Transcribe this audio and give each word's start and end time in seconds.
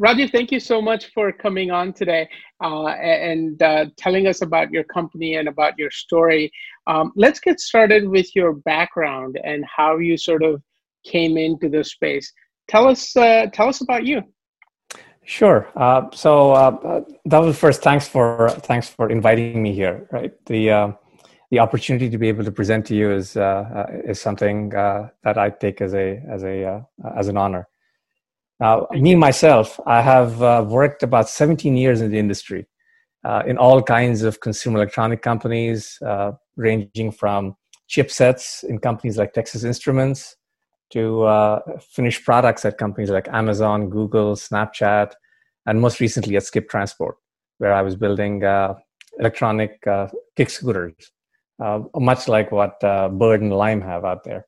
Rajiv, 0.00 0.32
thank 0.32 0.50
you 0.50 0.60
so 0.60 0.80
much 0.80 1.12
for 1.12 1.30
coming 1.30 1.70
on 1.70 1.92
today 1.92 2.26
uh, 2.62 2.86
and 2.86 3.62
uh, 3.62 3.84
telling 3.98 4.26
us 4.26 4.40
about 4.40 4.70
your 4.70 4.84
company 4.84 5.34
and 5.34 5.46
about 5.46 5.78
your 5.78 5.90
story. 5.90 6.50
Um, 6.86 7.12
let's 7.16 7.38
get 7.38 7.60
started 7.60 8.08
with 8.08 8.34
your 8.34 8.54
background 8.54 9.38
and 9.44 9.62
how 9.64 9.98
you 9.98 10.16
sort 10.16 10.42
of 10.42 10.62
came 11.04 11.36
into 11.36 11.68
this 11.68 11.90
space. 11.90 12.32
Tell 12.66 12.88
us, 12.88 13.14
uh, 13.14 13.46
tell 13.52 13.68
us 13.68 13.82
about 13.82 14.06
you. 14.06 14.22
Sure. 15.26 15.68
Uh, 15.76 16.08
so 16.14 16.52
uh, 16.52 17.04
that 17.26 17.38
was 17.38 17.58
first. 17.58 17.82
Thanks 17.82 18.08
for 18.08 18.48
thanks 18.62 18.88
for 18.88 19.10
inviting 19.10 19.62
me 19.62 19.74
here. 19.74 20.08
Right. 20.10 20.32
The 20.46 20.70
uh, 20.70 20.92
the 21.50 21.58
opportunity 21.58 22.08
to 22.08 22.16
be 22.16 22.28
able 22.28 22.44
to 22.44 22.50
present 22.50 22.86
to 22.86 22.94
you 22.94 23.12
is 23.12 23.36
is 23.36 24.18
something 24.18 24.70
that 24.70 25.36
I 25.36 25.50
take 25.50 25.82
as 25.82 25.94
a 25.94 26.22
as 26.28 26.42
a 26.42 26.84
as 27.16 27.28
an 27.28 27.36
honor. 27.36 27.68
Now, 28.60 28.86
me 28.92 29.14
myself, 29.14 29.80
I 29.86 30.02
have 30.02 30.42
uh, 30.42 30.64
worked 30.68 31.02
about 31.02 31.30
17 31.30 31.76
years 31.78 32.02
in 32.02 32.10
the 32.10 32.18
industry 32.18 32.66
uh, 33.24 33.42
in 33.46 33.56
all 33.56 33.82
kinds 33.82 34.22
of 34.22 34.40
consumer 34.40 34.76
electronic 34.76 35.22
companies, 35.22 35.98
uh, 36.06 36.32
ranging 36.56 37.10
from 37.10 37.56
chipsets 37.88 38.62
in 38.62 38.78
companies 38.78 39.16
like 39.16 39.32
Texas 39.32 39.64
Instruments 39.64 40.36
to 40.90 41.22
uh, 41.22 41.60
finished 41.90 42.22
products 42.24 42.66
at 42.66 42.76
companies 42.76 43.08
like 43.08 43.28
Amazon, 43.28 43.88
Google, 43.88 44.34
Snapchat, 44.34 45.12
and 45.64 45.80
most 45.80 45.98
recently 45.98 46.36
at 46.36 46.42
Skip 46.42 46.68
Transport, 46.68 47.16
where 47.58 47.72
I 47.72 47.80
was 47.80 47.96
building 47.96 48.44
uh, 48.44 48.74
electronic 49.18 49.86
uh, 49.86 50.08
kick 50.36 50.50
scooters, 50.50 50.94
much 51.94 52.28
like 52.28 52.52
what 52.52 52.78
Bird 52.80 53.40
and 53.40 53.52
Lime 53.52 53.80
have 53.80 54.04
out 54.04 54.24
there. 54.24 54.46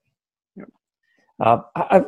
Uh, 1.43 1.61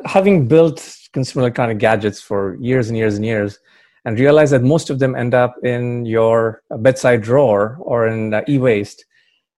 having 0.05 0.47
built 0.47 0.97
consumer 1.11 1.41
electronic 1.43 1.77
gadgets 1.77 2.21
for 2.21 2.55
years 2.61 2.87
and 2.87 2.97
years 2.97 3.15
and 3.15 3.25
years, 3.25 3.59
and 4.05 4.17
realized 4.17 4.53
that 4.53 4.61
most 4.61 4.89
of 4.89 4.99
them 4.99 5.13
end 5.13 5.33
up 5.33 5.55
in 5.63 6.05
your 6.05 6.61
bedside 6.79 7.21
drawer 7.21 7.77
or 7.81 8.07
in 8.07 8.33
uh, 8.33 8.41
e-waste, 8.47 9.03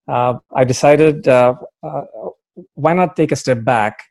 uh, 0.07 0.35
I 0.55 0.63
decided 0.63 1.27
uh, 1.27 1.53
uh, 1.83 2.01
why 2.73 2.93
not 2.93 3.15
take 3.15 3.31
a 3.31 3.35
step 3.35 3.63
back, 3.63 4.05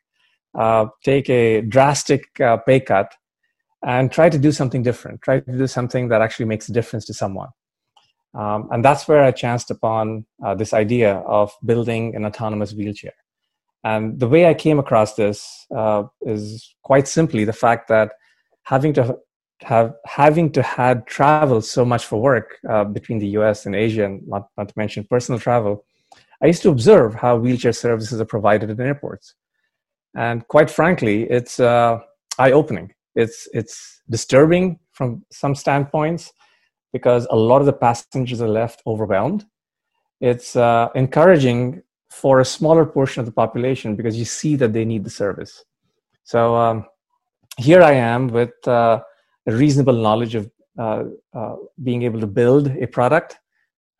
uh, 0.57 0.85
take 1.03 1.29
a 1.29 1.61
drastic 1.61 2.33
pay 2.65 2.79
cut, 2.79 3.13
and 3.83 4.09
try 4.09 4.29
to 4.29 4.37
do 4.37 4.53
something 4.53 4.83
different. 4.83 5.21
Try 5.21 5.41
to 5.41 5.51
do 5.51 5.67
something 5.67 6.07
that 6.09 6.21
actually 6.21 6.45
makes 6.45 6.69
a 6.69 6.71
difference 6.71 7.03
to 7.05 7.13
someone. 7.13 7.49
Um, 8.33 8.69
and 8.71 8.85
that's 8.85 9.07
where 9.07 9.23
I 9.23 9.31
chanced 9.31 9.71
upon 9.71 10.25
this 10.55 10.73
idea 10.73 11.15
of 11.15 11.51
building 11.65 12.15
an 12.15 12.25
autonomous 12.25 12.73
wheelchair. 12.73 13.13
And 13.83 14.19
the 14.19 14.27
way 14.27 14.47
I 14.47 14.53
came 14.53 14.79
across 14.79 15.15
this 15.15 15.65
uh, 15.75 16.03
is 16.21 16.75
quite 16.83 17.07
simply 17.07 17.45
the 17.45 17.53
fact 17.53 17.87
that 17.89 18.11
having 18.63 18.93
to 18.93 19.17
have 19.61 19.93
having 20.05 20.51
to 20.51 20.61
had 20.61 21.07
traveled 21.07 21.65
so 21.65 21.83
much 21.83 22.05
for 22.05 22.21
work 22.21 22.57
uh, 22.69 22.83
between 22.83 23.19
the 23.19 23.29
U.S. 23.29 23.65
and 23.65 23.75
Asia, 23.75 24.05
and 24.05 24.21
not, 24.27 24.49
not 24.57 24.67
to 24.69 24.73
mention 24.77 25.07
personal 25.09 25.39
travel, 25.39 25.83
I 26.43 26.47
used 26.47 26.61
to 26.63 26.69
observe 26.69 27.15
how 27.15 27.37
wheelchair 27.37 27.73
services 27.73 28.21
are 28.21 28.25
provided 28.25 28.69
in 28.69 28.79
airports, 28.79 29.33
and 30.15 30.47
quite 30.47 30.69
frankly, 30.69 31.23
it's 31.23 31.59
uh, 31.59 31.99
eye-opening. 32.37 32.93
It's 33.15 33.47
it's 33.53 34.01
disturbing 34.09 34.79
from 34.91 35.25
some 35.31 35.55
standpoints 35.55 36.31
because 36.93 37.27
a 37.31 37.35
lot 37.35 37.59
of 37.59 37.65
the 37.65 37.73
passengers 37.73 38.41
are 38.41 38.47
left 38.47 38.81
overwhelmed. 38.85 39.45
It's 40.21 40.55
uh, 40.55 40.89
encouraging 40.95 41.83
for 42.21 42.39
a 42.39 42.45
smaller 42.45 42.85
portion 42.85 43.19
of 43.19 43.25
the 43.25 43.31
population 43.31 43.95
because 43.95 44.17
you 44.17 44.25
see 44.25 44.55
that 44.55 44.73
they 44.73 44.85
need 44.85 45.03
the 45.03 45.09
service. 45.09 45.63
So 46.23 46.55
um, 46.55 46.85
here 47.57 47.81
I 47.81 47.93
am 47.93 48.27
with 48.27 48.55
uh, 48.67 49.01
a 49.45 49.51
reasonable 49.51 49.93
knowledge 49.93 50.33
of 50.35 50.49
uh, 50.79 51.03
uh, 51.33 51.55
being 51.83 52.03
able 52.03 52.19
to 52.19 52.27
build 52.27 52.67
a 52.67 52.87
product, 52.87 53.37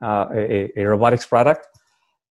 uh, 0.04 0.26
a, 0.34 0.72
a, 0.76 0.84
robotics 0.84 1.26
product, 1.26 1.68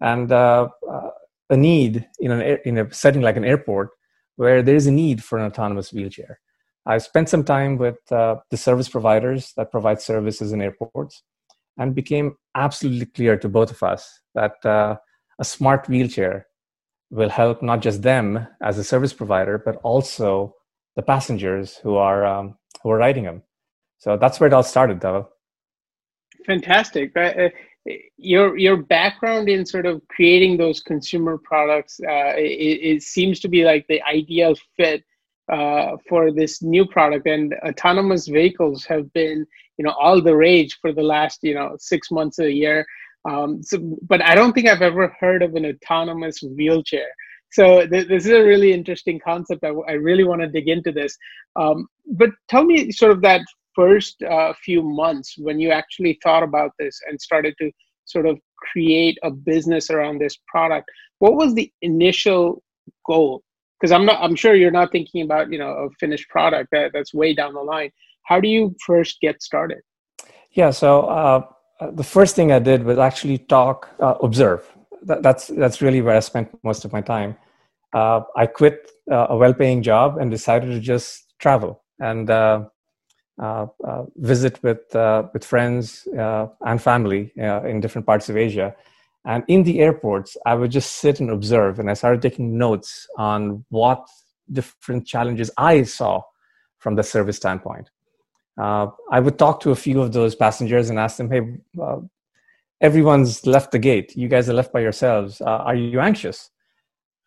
and 0.00 0.30
uh, 0.32 0.68
uh, 0.90 1.10
a 1.50 1.56
need 1.56 2.06
in, 2.20 2.30
an, 2.32 2.58
in 2.64 2.78
a 2.78 2.92
setting 2.92 3.22
like 3.22 3.36
an 3.36 3.44
airport 3.44 3.90
where 4.36 4.62
there 4.62 4.76
is 4.76 4.86
a 4.86 4.92
need 4.92 5.22
for 5.22 5.38
an 5.38 5.46
autonomous 5.46 5.92
wheelchair. 5.92 6.40
I 6.84 6.98
spent 6.98 7.28
some 7.28 7.42
time 7.42 7.78
with 7.78 7.96
the 8.08 8.38
service 8.54 8.88
providers 8.88 9.52
that 9.56 9.72
provide 9.72 10.00
services 10.00 10.52
in 10.52 10.60
airports 10.60 11.22
and 11.78 11.94
became 11.94 12.36
absolutely 12.54 13.06
clear 13.06 13.36
to 13.38 13.48
both 13.48 13.70
of 13.70 13.82
us 13.82 14.20
that 14.34 14.54
a 15.38 15.44
smart 15.44 15.88
wheelchair 15.88 16.46
will 17.10 17.28
help 17.28 17.62
not 17.62 17.80
just 17.80 18.02
them 18.02 18.46
as 18.62 18.78
a 18.78 18.84
service 18.84 19.12
provider, 19.12 19.58
but 19.58 19.76
also 19.82 20.54
the 20.96 21.02
passengers 21.02 21.76
who 21.76 21.96
are 21.96 22.24
um, 22.26 22.56
who 22.82 22.90
are 22.90 22.98
riding 22.98 23.24
them. 23.24 23.42
So 23.98 24.16
that's 24.16 24.40
where 24.40 24.48
it 24.48 24.52
all 24.52 24.62
started, 24.62 25.00
though. 25.00 25.28
Fantastic. 26.46 27.16
Uh, 27.16 27.48
your 28.16 28.56
your 28.56 28.76
background 28.76 29.48
in 29.48 29.64
sort 29.64 29.86
of 29.86 30.02
creating 30.08 30.56
those 30.56 30.80
consumer 30.80 31.38
products, 31.38 32.00
uh, 32.02 32.34
it, 32.36 32.96
it, 32.96 33.02
seems 33.02 33.40
to 33.40 33.48
be 33.48 33.64
like 33.64 33.86
the 33.88 34.02
ideal 34.02 34.54
fit 34.76 35.04
uh, 35.52 35.96
for 36.08 36.32
this 36.32 36.62
new 36.62 36.84
product. 36.86 37.26
And 37.26 37.54
autonomous 37.64 38.26
vehicles 38.26 38.84
have 38.86 39.12
been, 39.12 39.46
you 39.78 39.84
know, 39.84 39.92
all 39.92 40.20
the 40.20 40.36
rage 40.36 40.78
for 40.80 40.92
the 40.92 41.02
last, 41.02 41.40
you 41.42 41.54
know, 41.54 41.76
six 41.78 42.10
months 42.10 42.38
a 42.38 42.50
year. 42.50 42.86
Um, 43.28 43.62
so, 43.62 43.98
but 44.02 44.22
I 44.22 44.34
don't 44.34 44.52
think 44.52 44.68
I've 44.68 44.82
ever 44.82 45.14
heard 45.18 45.42
of 45.42 45.54
an 45.54 45.66
autonomous 45.66 46.42
wheelchair. 46.42 47.08
So 47.52 47.86
th- 47.86 48.08
this 48.08 48.26
is 48.26 48.32
a 48.32 48.42
really 48.42 48.72
interesting 48.72 49.20
concept. 49.24 49.64
I, 49.64 49.68
w- 49.68 49.86
I 49.88 49.92
really 49.92 50.24
want 50.24 50.42
to 50.42 50.48
dig 50.48 50.68
into 50.68 50.92
this. 50.92 51.16
Um, 51.56 51.86
but 52.06 52.30
tell 52.48 52.64
me 52.64 52.90
sort 52.92 53.12
of 53.12 53.22
that 53.22 53.42
first 53.74 54.22
uh, 54.22 54.52
few 54.64 54.82
months 54.82 55.34
when 55.38 55.60
you 55.60 55.70
actually 55.70 56.18
thought 56.22 56.42
about 56.42 56.72
this 56.78 57.00
and 57.08 57.20
started 57.20 57.54
to 57.60 57.70
sort 58.04 58.26
of 58.26 58.38
create 58.72 59.18
a 59.22 59.30
business 59.30 59.90
around 59.90 60.20
this 60.20 60.36
product. 60.48 60.88
What 61.18 61.34
was 61.34 61.54
the 61.54 61.70
initial 61.82 62.62
goal? 63.06 63.42
Because 63.80 63.92
I'm 63.92 64.06
not, 64.06 64.22
I'm 64.22 64.34
sure 64.34 64.54
you're 64.54 64.70
not 64.70 64.92
thinking 64.92 65.22
about 65.22 65.52
you 65.52 65.58
know 65.58 65.70
a 65.70 65.88
finished 66.00 66.28
product 66.30 66.70
that, 66.72 66.92
that's 66.94 67.12
way 67.12 67.34
down 67.34 67.54
the 67.54 67.60
line. 67.60 67.90
How 68.22 68.40
do 68.40 68.48
you 68.48 68.74
first 68.84 69.20
get 69.20 69.42
started? 69.42 69.80
Yeah, 70.52 70.70
so 70.70 71.02
uh, 71.02 71.46
uh, 71.80 71.90
the 71.90 72.04
first 72.04 72.36
thing 72.36 72.52
I 72.52 72.58
did 72.58 72.84
was 72.84 72.98
actually 72.98 73.38
talk, 73.38 73.88
uh, 74.00 74.14
observe. 74.22 74.64
That, 75.02 75.22
that's 75.22 75.48
that's 75.48 75.82
really 75.82 76.00
where 76.00 76.16
I 76.16 76.20
spent 76.20 76.48
most 76.62 76.84
of 76.84 76.92
my 76.92 77.00
time. 77.00 77.36
Uh, 77.92 78.22
I 78.36 78.46
quit 78.46 78.90
uh, 79.10 79.26
a 79.30 79.36
well-paying 79.36 79.82
job 79.82 80.18
and 80.18 80.30
decided 80.30 80.70
to 80.70 80.80
just 80.80 81.34
travel 81.38 81.82
and 82.00 82.28
uh, 82.30 82.64
visit 84.16 84.62
with 84.62 84.80
with 85.32 85.44
friends 85.44 86.08
and 86.14 86.82
family 86.82 87.32
in 87.36 87.80
different 87.80 88.06
parts 88.06 88.28
of 88.28 88.36
Asia. 88.36 88.74
And 89.24 89.42
in 89.48 89.64
the 89.64 89.80
airports, 89.80 90.36
I 90.46 90.54
would 90.54 90.70
just 90.70 90.92
sit 90.96 91.18
and 91.20 91.30
observe, 91.30 91.80
and 91.80 91.90
I 91.90 91.94
started 91.94 92.22
taking 92.22 92.56
notes 92.56 93.08
on 93.18 93.64
what 93.70 94.06
different 94.52 95.06
challenges 95.06 95.50
I 95.58 95.82
saw 95.82 96.22
from 96.78 96.94
the 96.94 97.02
service 97.02 97.36
standpoint 97.36 97.90
uh, 98.58 98.88
I 99.10 99.20
would 99.20 99.38
talk 99.38 99.60
to 99.60 99.70
a 99.70 99.76
few 99.76 100.00
of 100.00 100.12
those 100.12 100.34
passengers 100.34 100.88
and 100.88 100.98
ask 100.98 101.16
them, 101.18 101.30
"Hey, 101.30 101.42
uh, 101.80 101.98
everyone's 102.80 103.46
left 103.46 103.72
the 103.72 103.78
gate. 103.78 104.16
You 104.16 104.28
guys 104.28 104.48
are 104.48 104.54
left 104.54 104.72
by 104.72 104.80
yourselves. 104.80 105.40
Uh, 105.40 105.62
are 105.68 105.74
you 105.74 106.00
anxious?" 106.00 106.50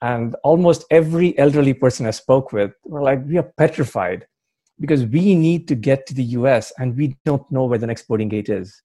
And 0.02 0.36
almost 0.44 0.86
every 0.90 1.38
elderly 1.38 1.74
person 1.74 2.06
I 2.06 2.12
spoke 2.12 2.52
with 2.52 2.72
were 2.84 3.04
like, 3.04 3.26
"We 3.26 3.38
are 3.38 3.52
petrified 3.58 4.28
because 4.80 5.06
we 5.06 5.36
need 5.36 5.68
to 5.68 5.76
get 5.76 6.08
to 6.08 6.14
the 6.14 6.24
U.S. 6.40 6.72
and 6.80 6.96
we 6.96 7.16
don't 7.26 7.50
know 7.52 7.66
where 7.66 7.80
the 7.80 7.88
next 7.88 8.08
boarding 8.08 8.30
gate 8.30 8.50
is." 8.50 8.82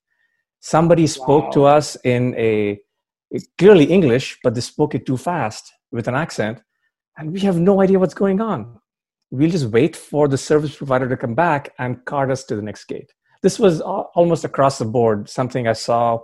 Somebody 0.60 1.06
spoke 1.06 1.44
wow. 1.44 1.50
to 1.50 1.64
us 1.64 1.96
in 2.04 2.34
a 2.36 2.80
clearly 3.58 3.84
English, 3.84 4.38
but 4.42 4.54
they 4.54 4.60
spoke 4.60 4.94
it 4.94 5.06
too 5.06 5.16
fast 5.16 5.72
with 5.92 6.08
an 6.08 6.14
accent, 6.14 6.62
and 7.16 7.32
we 7.32 7.40
have 7.40 7.58
no 7.58 7.80
idea 7.80 7.98
what's 7.98 8.14
going 8.14 8.40
on 8.40 8.80
we'll 9.34 9.50
just 9.50 9.66
wait 9.66 9.96
for 9.96 10.28
the 10.28 10.38
service 10.38 10.76
provider 10.76 11.08
to 11.08 11.16
come 11.16 11.34
back 11.34 11.74
and 11.78 12.04
cart 12.04 12.30
us 12.30 12.44
to 12.44 12.54
the 12.56 12.62
next 12.62 12.84
gate. 12.84 13.12
This 13.42 13.58
was 13.58 13.80
almost 13.80 14.44
across 14.44 14.78
the 14.78 14.84
board, 14.84 15.28
something 15.28 15.66
I 15.66 15.72
saw 15.74 16.20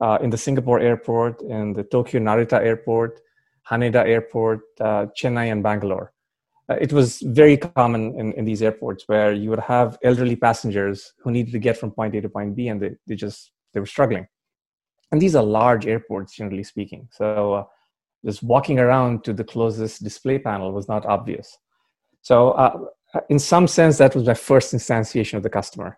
uh, 0.00 0.18
in 0.22 0.30
the 0.30 0.38
Singapore 0.38 0.80
airport, 0.80 1.42
in 1.42 1.74
the 1.74 1.84
Tokyo 1.84 2.20
Narita 2.20 2.58
airport, 2.58 3.20
Haneda 3.70 4.06
airport, 4.06 4.60
uh, 4.80 5.06
Chennai, 5.18 5.52
and 5.52 5.62
Bangalore. 5.62 6.12
Uh, 6.68 6.76
it 6.80 6.92
was 6.92 7.20
very 7.20 7.56
common 7.56 8.18
in, 8.18 8.32
in 8.32 8.44
these 8.44 8.62
airports 8.62 9.04
where 9.06 9.32
you 9.32 9.50
would 9.50 9.60
have 9.60 9.98
elderly 10.02 10.34
passengers 10.34 11.12
who 11.20 11.30
needed 11.30 11.52
to 11.52 11.58
get 11.58 11.76
from 11.76 11.90
point 11.90 12.14
A 12.16 12.20
to 12.20 12.28
point 12.28 12.56
B, 12.56 12.68
and 12.68 12.80
they, 12.80 12.96
they 13.06 13.14
just 13.14 13.52
they 13.72 13.80
were 13.80 13.86
struggling. 13.86 14.26
And 15.12 15.22
these 15.22 15.36
are 15.36 15.44
large 15.44 15.86
airports, 15.86 16.34
generally 16.34 16.64
speaking. 16.64 17.08
So 17.12 17.54
uh, 17.54 17.64
just 18.24 18.42
walking 18.42 18.78
around 18.80 19.22
to 19.24 19.32
the 19.32 19.44
closest 19.44 20.02
display 20.02 20.38
panel 20.38 20.72
was 20.72 20.88
not 20.88 21.06
obvious. 21.06 21.56
So, 22.26 22.50
uh, 22.62 22.76
in 23.28 23.38
some 23.38 23.68
sense, 23.68 23.98
that 23.98 24.16
was 24.16 24.26
my 24.26 24.34
first 24.34 24.74
instantiation 24.74 25.34
of 25.34 25.44
the 25.44 25.48
customer. 25.58 25.96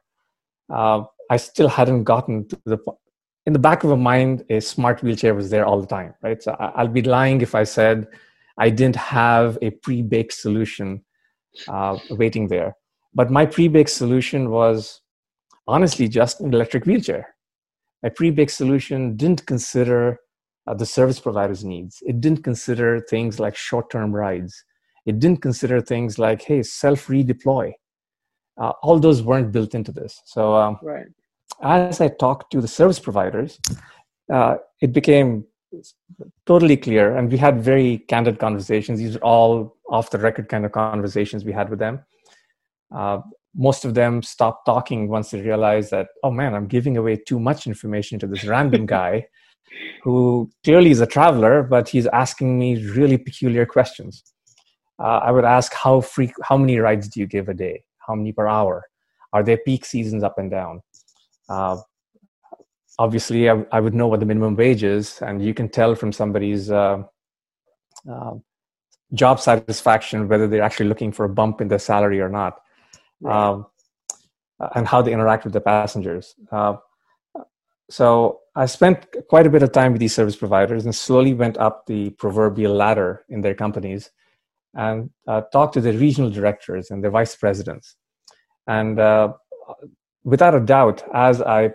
Uh, 0.68 1.04
I 1.30 1.38
still 1.38 1.68
hadn't 1.68 2.04
gotten 2.04 2.46
to 2.48 2.58
the 2.66 2.76
point. 2.76 2.98
in 3.46 3.54
the 3.54 3.64
back 3.68 3.82
of 3.82 3.88
my 3.88 4.02
mind, 4.12 4.44
a 4.50 4.60
smart 4.60 5.02
wheelchair 5.02 5.34
was 5.34 5.48
there 5.48 5.64
all 5.64 5.80
the 5.80 5.86
time, 5.86 6.12
right? 6.22 6.42
So 6.42 6.54
I'll 6.76 6.94
be 7.00 7.00
lying 7.00 7.40
if 7.40 7.54
I 7.54 7.64
said 7.64 8.08
I 8.58 8.68
didn't 8.68 8.96
have 8.96 9.56
a 9.62 9.70
pre-baked 9.84 10.34
solution 10.34 11.02
uh, 11.66 11.96
waiting 12.10 12.46
there. 12.48 12.76
But 13.14 13.30
my 13.30 13.46
pre-baked 13.46 13.94
solution 14.02 14.50
was 14.50 15.00
honestly 15.66 16.08
just 16.08 16.42
an 16.42 16.52
electric 16.52 16.84
wheelchair. 16.84 17.24
My 18.02 18.10
pre-baked 18.10 18.52
solution 18.62 19.16
didn't 19.16 19.46
consider 19.46 20.18
uh, 20.66 20.74
the 20.74 20.84
service 20.84 21.20
provider's 21.20 21.64
needs. 21.64 22.02
It 22.02 22.20
didn't 22.20 22.44
consider 22.44 23.00
things 23.00 23.40
like 23.40 23.56
short-term 23.56 24.14
rides. 24.14 24.62
It 25.08 25.20
didn't 25.20 25.40
consider 25.40 25.80
things 25.80 26.18
like, 26.18 26.42
hey, 26.42 26.62
self-redeploy. 26.62 27.72
Uh, 28.60 28.72
all 28.82 28.98
those 28.98 29.22
weren't 29.22 29.52
built 29.52 29.74
into 29.74 29.90
this. 29.90 30.20
So 30.26 30.54
um, 30.54 30.78
right. 30.82 31.06
as 31.62 32.02
I 32.02 32.08
talked 32.08 32.52
to 32.52 32.60
the 32.60 32.68
service 32.68 32.98
providers, 32.98 33.58
uh, 34.30 34.56
it 34.82 34.92
became 34.92 35.46
totally 36.44 36.76
clear, 36.76 37.16
and 37.16 37.32
we 37.32 37.38
had 37.38 37.62
very 37.62 37.98
candid 38.08 38.38
conversations. 38.38 38.98
These 38.98 39.16
are 39.16 39.24
all 39.24 39.76
off 39.88 40.10
the 40.10 40.18
record 40.18 40.50
kind 40.50 40.66
of 40.66 40.72
conversations 40.72 41.42
we 41.42 41.52
had 41.52 41.70
with 41.70 41.78
them. 41.78 42.00
Uh, 42.94 43.20
most 43.54 43.86
of 43.86 43.94
them 43.94 44.22
stopped 44.22 44.66
talking 44.66 45.08
once 45.08 45.30
they 45.30 45.40
realized 45.40 45.90
that, 45.90 46.08
oh 46.22 46.30
man, 46.30 46.54
I'm 46.54 46.66
giving 46.66 46.98
away 46.98 47.16
too 47.16 47.40
much 47.40 47.66
information 47.66 48.18
to 48.18 48.26
this 48.26 48.44
random 48.44 48.84
guy 48.98 49.26
who 50.02 50.50
clearly 50.64 50.90
is 50.90 51.00
a 51.00 51.06
traveler, 51.06 51.62
but 51.62 51.88
he's 51.88 52.06
asking 52.08 52.58
me 52.58 52.84
really 52.90 53.16
peculiar 53.16 53.64
questions. 53.64 54.22
Uh, 54.98 55.20
I 55.22 55.30
would 55.30 55.44
ask 55.44 55.72
how 55.72 56.00
free, 56.00 56.32
how 56.42 56.56
many 56.56 56.78
rides 56.78 57.08
do 57.08 57.20
you 57.20 57.26
give 57.26 57.48
a 57.48 57.54
day? 57.54 57.84
How 57.98 58.14
many 58.14 58.32
per 58.32 58.46
hour? 58.46 58.84
Are 59.32 59.42
there 59.42 59.58
peak 59.58 59.84
seasons 59.84 60.22
up 60.22 60.38
and 60.38 60.50
down? 60.50 60.82
Uh, 61.48 61.78
obviously, 62.98 63.48
I, 63.48 63.64
I, 63.70 63.80
would 63.80 63.94
know 63.94 64.08
what 64.08 64.20
the 64.20 64.26
minimum 64.26 64.56
wage 64.56 64.82
is, 64.82 65.20
and 65.22 65.42
you 65.42 65.54
can 65.54 65.68
tell 65.68 65.94
from 65.94 66.12
somebody's 66.12 66.70
uh, 66.70 67.02
uh 68.10 68.34
job 69.14 69.40
satisfaction 69.40 70.28
whether 70.28 70.46
they're 70.46 70.62
actually 70.62 70.88
looking 70.88 71.12
for 71.12 71.24
a 71.24 71.28
bump 71.28 71.60
in 71.60 71.68
their 71.68 71.78
salary 71.78 72.20
or 72.20 72.28
not 72.28 72.60
right. 73.20 73.48
um, 73.48 73.66
and 74.74 74.86
how 74.86 75.00
they 75.00 75.12
interact 75.12 75.44
with 75.44 75.52
the 75.52 75.60
passengers. 75.60 76.34
Uh, 76.52 76.74
so 77.90 78.40
I 78.54 78.66
spent 78.66 79.06
quite 79.28 79.46
a 79.46 79.50
bit 79.50 79.62
of 79.62 79.72
time 79.72 79.92
with 79.92 80.00
these 80.00 80.14
service 80.14 80.36
providers 80.36 80.84
and 80.84 80.94
slowly 80.94 81.32
went 81.32 81.56
up 81.56 81.86
the 81.86 82.10
proverbial 82.10 82.74
ladder 82.74 83.24
in 83.30 83.40
their 83.40 83.54
companies 83.54 84.10
and 84.78 85.10
uh, 85.26 85.42
talked 85.52 85.74
to 85.74 85.80
the 85.80 85.92
regional 85.92 86.30
directors 86.30 86.90
and 86.90 87.04
the 87.04 87.10
vice 87.10 87.34
presidents. 87.36 87.96
And 88.68 88.98
uh, 88.98 89.32
without 90.24 90.54
a 90.54 90.60
doubt, 90.60 91.02
as 91.12 91.42
I 91.42 91.72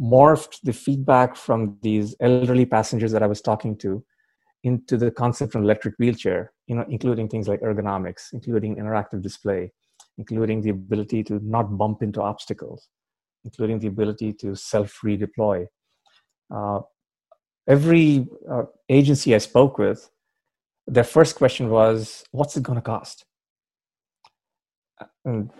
morphed 0.00 0.60
the 0.62 0.72
feedback 0.72 1.34
from 1.34 1.76
these 1.82 2.14
elderly 2.20 2.64
passengers 2.64 3.10
that 3.12 3.22
I 3.22 3.26
was 3.26 3.42
talking 3.42 3.76
to 3.78 4.04
into 4.62 4.96
the 4.96 5.10
concept 5.10 5.54
of 5.54 5.60
an 5.60 5.64
electric 5.64 5.94
wheelchair, 5.98 6.52
you 6.68 6.76
know, 6.76 6.84
including 6.88 7.28
things 7.28 7.48
like 7.48 7.60
ergonomics, 7.60 8.32
including 8.32 8.76
interactive 8.76 9.20
display, 9.20 9.72
including 10.18 10.60
the 10.60 10.70
ability 10.70 11.24
to 11.24 11.40
not 11.42 11.76
bump 11.76 12.02
into 12.02 12.22
obstacles, 12.22 12.88
including 13.44 13.80
the 13.80 13.88
ability 13.88 14.32
to 14.34 14.54
self 14.54 14.98
redeploy. 15.04 15.66
Uh, 16.54 16.80
every 17.68 18.26
uh, 18.50 18.64
agency 18.88 19.34
I 19.34 19.38
spoke 19.38 19.78
with, 19.78 20.08
their 20.88 21.04
first 21.04 21.36
question 21.36 21.68
was, 21.70 22.24
What's 22.32 22.56
it 22.56 22.62
going 22.62 22.76
to 22.76 22.82
cost? 22.82 23.24
And 25.24 25.50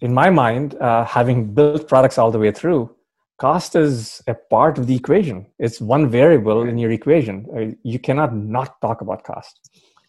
in 0.00 0.12
my 0.12 0.30
mind, 0.30 0.74
uh, 0.76 1.04
having 1.04 1.54
built 1.54 1.88
products 1.88 2.18
all 2.18 2.30
the 2.30 2.38
way 2.38 2.50
through, 2.50 2.94
cost 3.38 3.76
is 3.76 4.22
a 4.26 4.34
part 4.34 4.78
of 4.78 4.86
the 4.86 4.96
equation. 4.96 5.46
It's 5.58 5.80
one 5.80 6.08
variable 6.08 6.62
in 6.62 6.78
your 6.78 6.90
equation. 6.90 7.46
Uh, 7.56 7.76
you 7.82 7.98
cannot 7.98 8.34
not 8.34 8.80
talk 8.80 9.00
about 9.00 9.24
cost. 9.24 9.60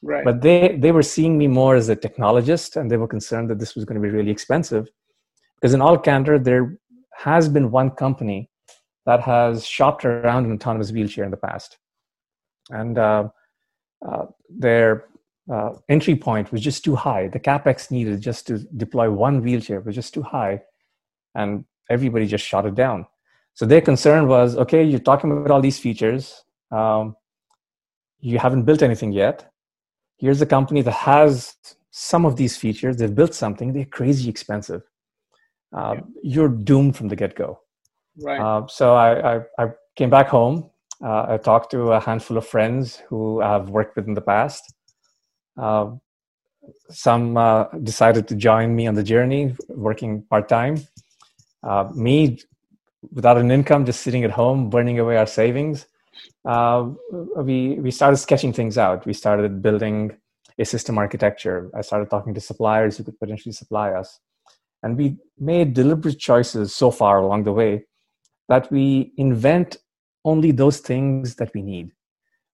Right. 0.01 0.23
But 0.23 0.41
they, 0.41 0.77
they 0.79 0.91
were 0.91 1.03
seeing 1.03 1.37
me 1.37 1.47
more 1.47 1.75
as 1.75 1.89
a 1.89 1.95
technologist 1.95 2.75
and 2.75 2.89
they 2.89 2.97
were 2.97 3.07
concerned 3.07 3.49
that 3.49 3.59
this 3.59 3.75
was 3.75 3.85
going 3.85 3.99
to 3.99 4.07
be 4.07 4.13
really 4.13 4.31
expensive. 4.31 4.87
Because 5.55 5.73
in 5.73 5.81
all 5.81 5.97
candor, 5.97 6.37
there 6.37 6.77
has 7.17 7.49
been 7.49 7.71
one 7.71 7.89
company 7.91 8.49
that 9.05 9.21
has 9.21 9.65
shopped 9.65 10.05
around 10.05 10.45
an 10.45 10.53
autonomous 10.53 10.91
wheelchair 10.91 11.23
in 11.23 11.31
the 11.31 11.37
past. 11.37 11.77
And 12.69 12.97
uh, 12.97 13.29
uh, 14.07 14.25
their 14.49 15.05
uh, 15.51 15.73
entry 15.89 16.15
point 16.15 16.51
was 16.51 16.61
just 16.61 16.83
too 16.83 16.95
high. 16.95 17.27
The 17.27 17.39
capex 17.39 17.91
needed 17.91 18.21
just 18.21 18.47
to 18.47 18.59
deploy 18.77 19.09
one 19.09 19.41
wheelchair 19.41 19.81
was 19.81 19.95
just 19.95 20.13
too 20.13 20.23
high. 20.23 20.61
And 21.33 21.65
everybody 21.89 22.25
just 22.27 22.45
shot 22.45 22.65
it 22.65 22.75
down. 22.75 23.05
So 23.53 23.65
their 23.65 23.81
concern 23.81 24.27
was 24.27 24.57
okay, 24.57 24.83
you're 24.83 24.99
talking 24.99 25.31
about 25.31 25.51
all 25.51 25.61
these 25.61 25.79
features. 25.79 26.43
Um, 26.71 27.15
you 28.19 28.39
haven't 28.39 28.63
built 28.63 28.81
anything 28.81 29.11
yet 29.11 29.51
here's 30.17 30.41
a 30.41 30.45
company 30.45 30.81
that 30.81 30.91
has 30.91 31.55
some 31.91 32.25
of 32.25 32.35
these 32.35 32.57
features 32.57 32.97
they've 32.97 33.15
built 33.15 33.33
something 33.33 33.73
they're 33.73 33.85
crazy 33.85 34.29
expensive 34.29 34.81
uh, 35.75 35.95
yeah. 35.95 36.01
you're 36.23 36.49
doomed 36.49 36.95
from 36.95 37.07
the 37.07 37.15
get-go 37.15 37.59
right 38.21 38.39
uh, 38.39 38.65
so 38.67 38.95
I, 38.95 39.35
I, 39.35 39.41
I, 39.59 39.67
came 39.95 40.09
back 40.09 40.27
home 40.27 40.69
uh, 41.03 41.25
i 41.29 41.37
talked 41.37 41.71
to 41.71 41.91
a 41.91 41.99
handful 41.99 42.37
of 42.37 42.45
friends 42.45 43.01
who 43.09 43.41
i've 43.41 43.69
worked 43.69 43.95
with 43.95 44.07
in 44.07 44.13
the 44.13 44.21
past 44.21 44.73
uh, 45.57 45.89
some 46.89 47.37
uh, 47.37 47.65
decided 47.83 48.27
to 48.27 48.35
join 48.35 48.75
me 48.75 48.87
on 48.87 48.95
the 48.95 49.03
journey 49.03 49.55
working 49.69 50.23
part-time 50.29 50.75
uh, 51.63 51.89
me 51.93 52.39
without 53.11 53.37
an 53.37 53.51
income 53.51 53.85
just 53.85 54.01
sitting 54.01 54.23
at 54.23 54.31
home 54.31 54.69
burning 54.69 54.99
away 54.99 55.17
our 55.17 55.27
savings 55.27 55.85
uh, 56.45 56.89
we 57.37 57.79
we 57.79 57.91
started 57.91 58.17
sketching 58.17 58.53
things 58.53 58.77
out. 58.77 59.05
We 59.05 59.13
started 59.13 59.61
building 59.61 60.15
a 60.59 60.65
system 60.65 60.97
architecture. 60.97 61.69
I 61.75 61.81
started 61.81 62.09
talking 62.09 62.33
to 62.33 62.41
suppliers 62.41 62.97
who 62.97 63.03
could 63.03 63.19
potentially 63.19 63.53
supply 63.53 63.91
us, 63.91 64.19
and 64.83 64.97
we 64.97 65.17
made 65.39 65.73
deliberate 65.73 66.19
choices 66.19 66.75
so 66.75 66.91
far 66.91 67.19
along 67.19 67.43
the 67.43 67.53
way 67.53 67.85
that 68.47 68.71
we 68.71 69.11
invent 69.17 69.77
only 70.25 70.51
those 70.51 70.79
things 70.79 71.35
that 71.35 71.53
we 71.53 71.61
need. 71.61 71.91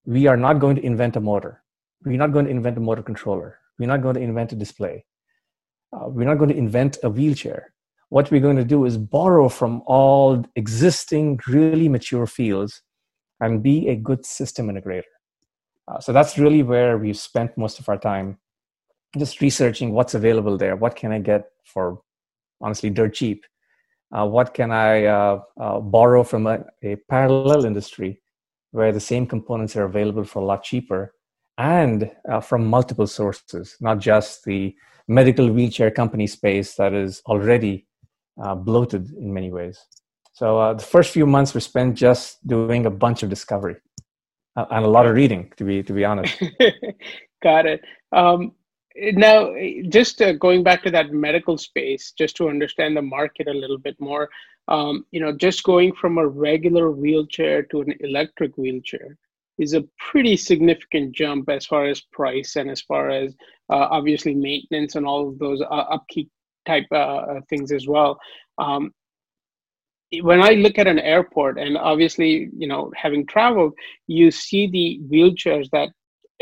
We 0.04 0.26
are 0.26 0.36
not 0.36 0.60
going 0.60 0.76
to 0.76 0.84
invent 0.84 1.16
a 1.16 1.20
motor. 1.20 1.62
We're 2.04 2.18
not 2.18 2.32
going 2.32 2.44
to 2.44 2.50
invent 2.50 2.76
a 2.76 2.80
motor 2.80 3.02
controller. 3.02 3.58
We're 3.78 3.88
not 3.88 4.02
going 4.02 4.14
to 4.14 4.20
invent 4.20 4.52
a 4.52 4.56
display. 4.56 5.04
Uh, 5.92 6.08
we're 6.08 6.26
not 6.26 6.38
going 6.38 6.50
to 6.50 6.56
invent 6.56 6.98
a 7.02 7.10
wheelchair. 7.10 7.72
What 8.08 8.30
we're 8.30 8.40
going 8.40 8.56
to 8.56 8.64
do 8.64 8.84
is 8.84 8.98
borrow 8.98 9.48
from 9.48 9.82
all 9.86 10.44
existing, 10.54 11.40
really 11.48 11.88
mature 11.88 12.26
fields 12.26 12.82
and 13.40 13.62
be 13.62 13.88
a 13.88 13.96
good 13.96 14.24
system 14.24 14.68
integrator. 14.68 15.02
Uh, 15.88 15.98
so 15.98 16.12
that's 16.12 16.38
really 16.38 16.62
where 16.62 16.98
we've 16.98 17.18
spent 17.18 17.56
most 17.56 17.78
of 17.78 17.88
our 17.88 17.98
time 17.98 18.38
just 19.18 19.40
researching 19.40 19.92
what's 19.92 20.14
available 20.14 20.56
there. 20.56 20.76
What 20.76 20.96
can 20.96 21.12
I 21.12 21.18
get 21.18 21.44
for 21.64 22.00
honestly 22.60 22.90
dirt 22.90 23.14
cheap? 23.14 23.44
Uh, 24.12 24.26
what 24.26 24.52
can 24.52 24.70
I 24.70 25.04
uh, 25.06 25.40
uh 25.58 25.80
borrow 25.80 26.22
from 26.22 26.46
a, 26.46 26.64
a, 26.82 26.96
parallel 27.08 27.64
industry 27.64 28.20
where 28.72 28.92
the 28.92 29.00
same 29.00 29.26
components 29.26 29.76
are 29.76 29.84
available 29.84 30.24
for 30.24 30.40
a 30.40 30.44
lot 30.44 30.62
cheaper 30.62 31.14
and 31.58 32.10
uh, 32.30 32.40
from 32.40 32.66
multiple 32.66 33.06
sources, 33.06 33.76
not 33.80 33.98
just 33.98 34.44
the 34.44 34.74
medical 35.08 35.50
wheelchair 35.50 35.90
company 35.90 36.26
space 36.26 36.74
that 36.74 36.92
is 36.94 37.22
already 37.26 37.86
uh, 38.42 38.54
bloated 38.54 39.10
in 39.12 39.32
many 39.32 39.50
ways. 39.50 39.78
So 40.32 40.58
uh, 40.58 40.74
the 40.74 40.82
first 40.82 41.12
few 41.12 41.26
months 41.26 41.52
were 41.52 41.60
spent 41.60 41.96
just 41.96 42.46
doing 42.46 42.86
a 42.86 42.90
bunch 42.90 43.22
of 43.22 43.28
discovery 43.28 43.76
and 44.56 44.84
a 44.84 44.88
lot 44.88 45.06
of 45.06 45.14
reading, 45.14 45.52
to 45.56 45.64
be 45.64 45.82
to 45.82 45.92
be 45.92 46.04
honest. 46.04 46.42
Got 47.42 47.66
it. 47.66 47.82
Um, 48.12 48.52
now, 48.96 49.54
just 49.88 50.20
uh, 50.20 50.32
going 50.32 50.62
back 50.62 50.82
to 50.82 50.90
that 50.90 51.12
medical 51.12 51.58
space, 51.58 52.12
just 52.12 52.36
to 52.36 52.48
understand 52.48 52.96
the 52.96 53.02
market 53.02 53.48
a 53.48 53.52
little 53.52 53.78
bit 53.78 53.98
more, 54.00 54.28
um, 54.68 55.04
you 55.10 55.20
know, 55.20 55.32
just 55.32 55.64
going 55.64 55.92
from 55.94 56.18
a 56.18 56.26
regular 56.26 56.90
wheelchair 56.90 57.62
to 57.64 57.80
an 57.80 57.94
electric 58.00 58.56
wheelchair 58.56 59.16
is 59.58 59.74
a 59.74 59.84
pretty 59.98 60.36
significant 60.36 61.12
jump 61.14 61.48
as 61.48 61.66
far 61.66 61.86
as 61.86 62.00
price 62.00 62.56
and 62.56 62.70
as 62.70 62.80
far 62.80 63.10
as 63.10 63.34
uh, 63.70 63.88
obviously 63.90 64.34
maintenance 64.34 64.94
and 64.94 65.06
all 65.06 65.28
of 65.28 65.38
those 65.38 65.60
uh, 65.60 65.84
upkeep 65.90 66.30
type 66.66 66.86
uh, 66.92 67.40
things 67.48 67.72
as 67.72 67.86
well. 67.86 68.18
Um, 68.58 68.92
when 70.20 70.42
I 70.42 70.50
look 70.50 70.78
at 70.78 70.86
an 70.86 70.98
airport, 70.98 71.58
and 71.58 71.78
obviously, 71.78 72.50
you 72.56 72.66
know, 72.66 72.92
having 72.94 73.26
traveled, 73.26 73.72
you 74.06 74.30
see 74.30 74.66
the 74.66 75.00
wheelchairs 75.10 75.70
that 75.70 75.88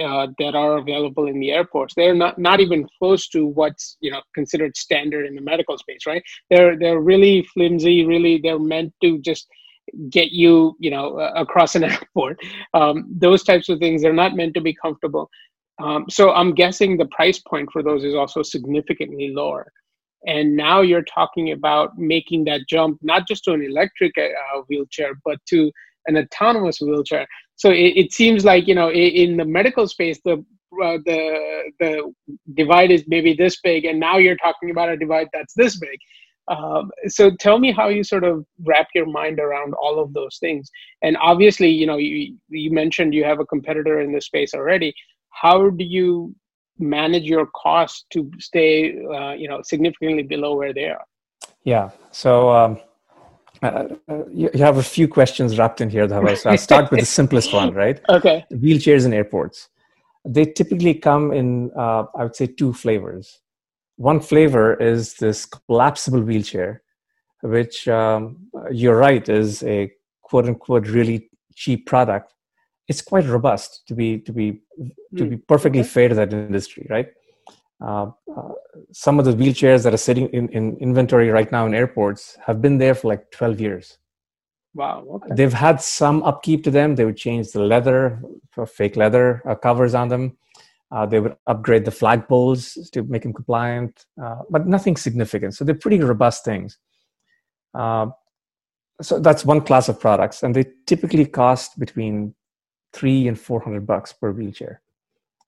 uh, 0.00 0.28
that 0.38 0.54
are 0.54 0.78
available 0.78 1.28
in 1.28 1.40
the 1.40 1.52
airports. 1.52 1.94
They're 1.94 2.14
not 2.14 2.38
not 2.38 2.60
even 2.60 2.88
close 2.98 3.28
to 3.28 3.46
what's 3.46 3.96
you 4.00 4.10
know 4.10 4.22
considered 4.34 4.76
standard 4.76 5.26
in 5.26 5.34
the 5.34 5.40
medical 5.40 5.76
space, 5.78 6.06
right? 6.06 6.22
They're 6.50 6.78
they're 6.78 7.00
really 7.00 7.42
flimsy. 7.54 8.04
Really, 8.04 8.38
they're 8.42 8.58
meant 8.58 8.92
to 9.02 9.18
just 9.18 9.46
get 10.10 10.30
you 10.30 10.76
you 10.78 10.90
know 10.90 11.18
uh, 11.18 11.32
across 11.36 11.74
an 11.74 11.84
airport. 11.92 12.38
Um, 12.74 13.06
those 13.10 13.42
types 13.44 13.68
of 13.68 13.78
things. 13.78 14.02
They're 14.02 14.12
not 14.12 14.36
meant 14.36 14.54
to 14.54 14.60
be 14.60 14.74
comfortable. 14.74 15.30
Um, 15.82 16.06
so 16.10 16.32
I'm 16.32 16.54
guessing 16.54 16.96
the 16.96 17.06
price 17.06 17.38
point 17.38 17.70
for 17.72 17.82
those 17.82 18.04
is 18.04 18.14
also 18.14 18.42
significantly 18.42 19.30
lower 19.30 19.72
and 20.26 20.54
now 20.54 20.82
you're 20.82 21.02
talking 21.02 21.52
about 21.52 21.96
making 21.96 22.44
that 22.44 22.60
jump 22.68 22.98
not 23.02 23.26
just 23.26 23.44
to 23.44 23.52
an 23.52 23.62
electric 23.62 24.12
uh, 24.18 24.60
wheelchair 24.68 25.12
but 25.24 25.38
to 25.46 25.72
an 26.10 26.24
autonomous 26.24 26.80
wheelchair 26.80 27.26
so 27.56 27.70
it, 27.70 27.92
it, 28.02 28.12
seems 28.12 28.44
like 28.44 28.66
you 28.66 28.74
know 28.74 28.90
in 28.90 29.36
the 29.36 29.44
medical 29.44 29.86
space 29.86 30.18
the 30.24 30.44
uh, 30.72 30.98
the 31.04 31.72
the 31.80 32.12
divide 32.54 32.90
is 32.90 33.04
maybe 33.06 33.34
this 33.34 33.60
big, 33.60 33.84
and 33.84 33.98
now 33.98 34.18
you're 34.18 34.36
talking 34.36 34.70
about 34.70 34.88
a 34.88 34.96
divide 34.96 35.28
that's 35.32 35.54
this 35.54 35.78
big. 35.78 35.98
Um, 36.48 36.90
so 37.06 37.30
tell 37.38 37.58
me 37.58 37.70
how 37.70 37.88
you 37.88 38.02
sort 38.02 38.24
of 38.24 38.44
wrap 38.64 38.88
your 38.94 39.06
mind 39.06 39.38
around 39.38 39.74
all 39.74 40.00
of 40.00 40.12
those 40.14 40.38
things. 40.38 40.68
And 41.02 41.16
obviously, 41.20 41.68
you 41.68 41.86
know, 41.86 41.96
you, 41.96 42.36
you 42.48 42.72
mentioned 42.72 43.14
you 43.14 43.24
have 43.24 43.38
a 43.38 43.46
competitor 43.46 44.00
in 44.00 44.12
this 44.12 44.26
space 44.26 44.52
already. 44.52 44.92
How 45.30 45.70
do 45.70 45.84
you 45.84 46.34
manage 46.78 47.24
your 47.24 47.46
costs 47.54 48.06
to 48.10 48.28
stay, 48.38 48.98
uh, 49.14 49.32
you 49.32 49.48
know, 49.48 49.60
significantly 49.62 50.24
below 50.24 50.56
where 50.56 50.72
they 50.72 50.86
are? 50.86 51.04
Yeah. 51.62 51.90
So 52.10 52.50
um, 52.50 52.80
uh, 53.62 53.88
uh 54.08 54.24
you, 54.32 54.50
you, 54.54 54.62
have 54.62 54.78
a 54.78 54.82
few 54.82 55.06
questions 55.08 55.58
wrapped 55.58 55.80
in 55.80 55.90
here. 55.90 56.08
So 56.08 56.50
I'll 56.50 56.58
start 56.58 56.90
with 56.90 57.00
the 57.00 57.06
simplest 57.06 57.52
one, 57.52 57.74
right? 57.74 58.00
Okay. 58.08 58.44
Wheelchairs 58.52 59.06
in 59.06 59.12
airports. 59.12 59.68
They 60.24 60.44
typically 60.44 60.94
come 60.94 61.32
in, 61.32 61.70
uh, 61.76 62.04
I 62.14 62.24
would 62.24 62.36
say, 62.36 62.46
two 62.46 62.72
flavors 62.72 63.40
one 64.00 64.18
flavor 64.18 64.72
is 64.80 65.14
this 65.14 65.44
collapsible 65.44 66.22
wheelchair, 66.22 66.82
which 67.42 67.86
um, 67.86 68.48
you're 68.72 68.96
right 68.96 69.28
is 69.28 69.62
a 69.64 69.92
quote 70.22 70.46
unquote 70.46 70.86
really 70.86 71.28
cheap 71.54 71.84
product. 71.84 72.32
It's 72.88 73.02
quite 73.02 73.26
robust 73.26 73.82
to 73.88 73.94
be 73.94 74.18
to 74.20 74.32
be 74.32 74.62
to 75.18 75.24
be 75.26 75.36
hmm. 75.36 75.42
perfectly 75.46 75.82
fair 75.82 76.08
to 76.08 76.14
that 76.14 76.32
industry, 76.32 76.86
right? 76.88 77.08
Uh, 77.80 78.10
uh, 78.36 78.52
some 78.92 79.18
of 79.18 79.24
the 79.24 79.32
wheelchairs 79.32 79.82
that 79.84 79.94
are 79.94 79.98
sitting 79.98 80.28
in, 80.28 80.48
in 80.50 80.76
inventory 80.78 81.30
right 81.30 81.50
now 81.50 81.66
in 81.66 81.74
airports 81.74 82.36
have 82.44 82.60
been 82.60 82.78
there 82.78 82.94
for 82.94 83.08
like 83.08 83.30
12 83.30 83.60
years. 83.60 83.98
Wow. 84.74 85.04
Okay. 85.14 85.34
They've 85.34 85.52
had 85.52 85.80
some 85.80 86.22
upkeep 86.22 86.62
to 86.64 86.70
them. 86.70 86.94
They 86.94 87.04
would 87.04 87.16
change 87.16 87.50
the 87.52 87.62
leather, 87.62 88.22
fake 88.66 88.96
leather 88.96 89.42
uh, 89.48 89.54
covers 89.54 89.94
on 89.94 90.08
them. 90.08 90.36
Uh, 90.92 91.06
they 91.06 91.20
would 91.20 91.36
upgrade 91.46 91.84
the 91.84 91.90
flagpoles 91.90 92.90
to 92.90 93.02
make 93.04 93.22
them 93.22 93.32
compliant, 93.32 94.06
uh, 94.22 94.40
but 94.50 94.66
nothing 94.66 94.96
significant. 94.96 95.54
So 95.54 95.64
they're 95.64 95.74
pretty 95.74 96.00
robust 96.00 96.44
things. 96.44 96.78
Uh, 97.74 98.06
so 99.00 99.18
that's 99.18 99.44
one 99.44 99.60
class 99.60 99.88
of 99.88 100.00
products, 100.00 100.42
and 100.42 100.54
they 100.54 100.66
typically 100.86 101.24
cost 101.24 101.78
between 101.78 102.34
three 102.92 103.28
and 103.28 103.38
four 103.38 103.60
hundred 103.60 103.86
bucks 103.86 104.12
per 104.12 104.32
wheelchair. 104.32 104.82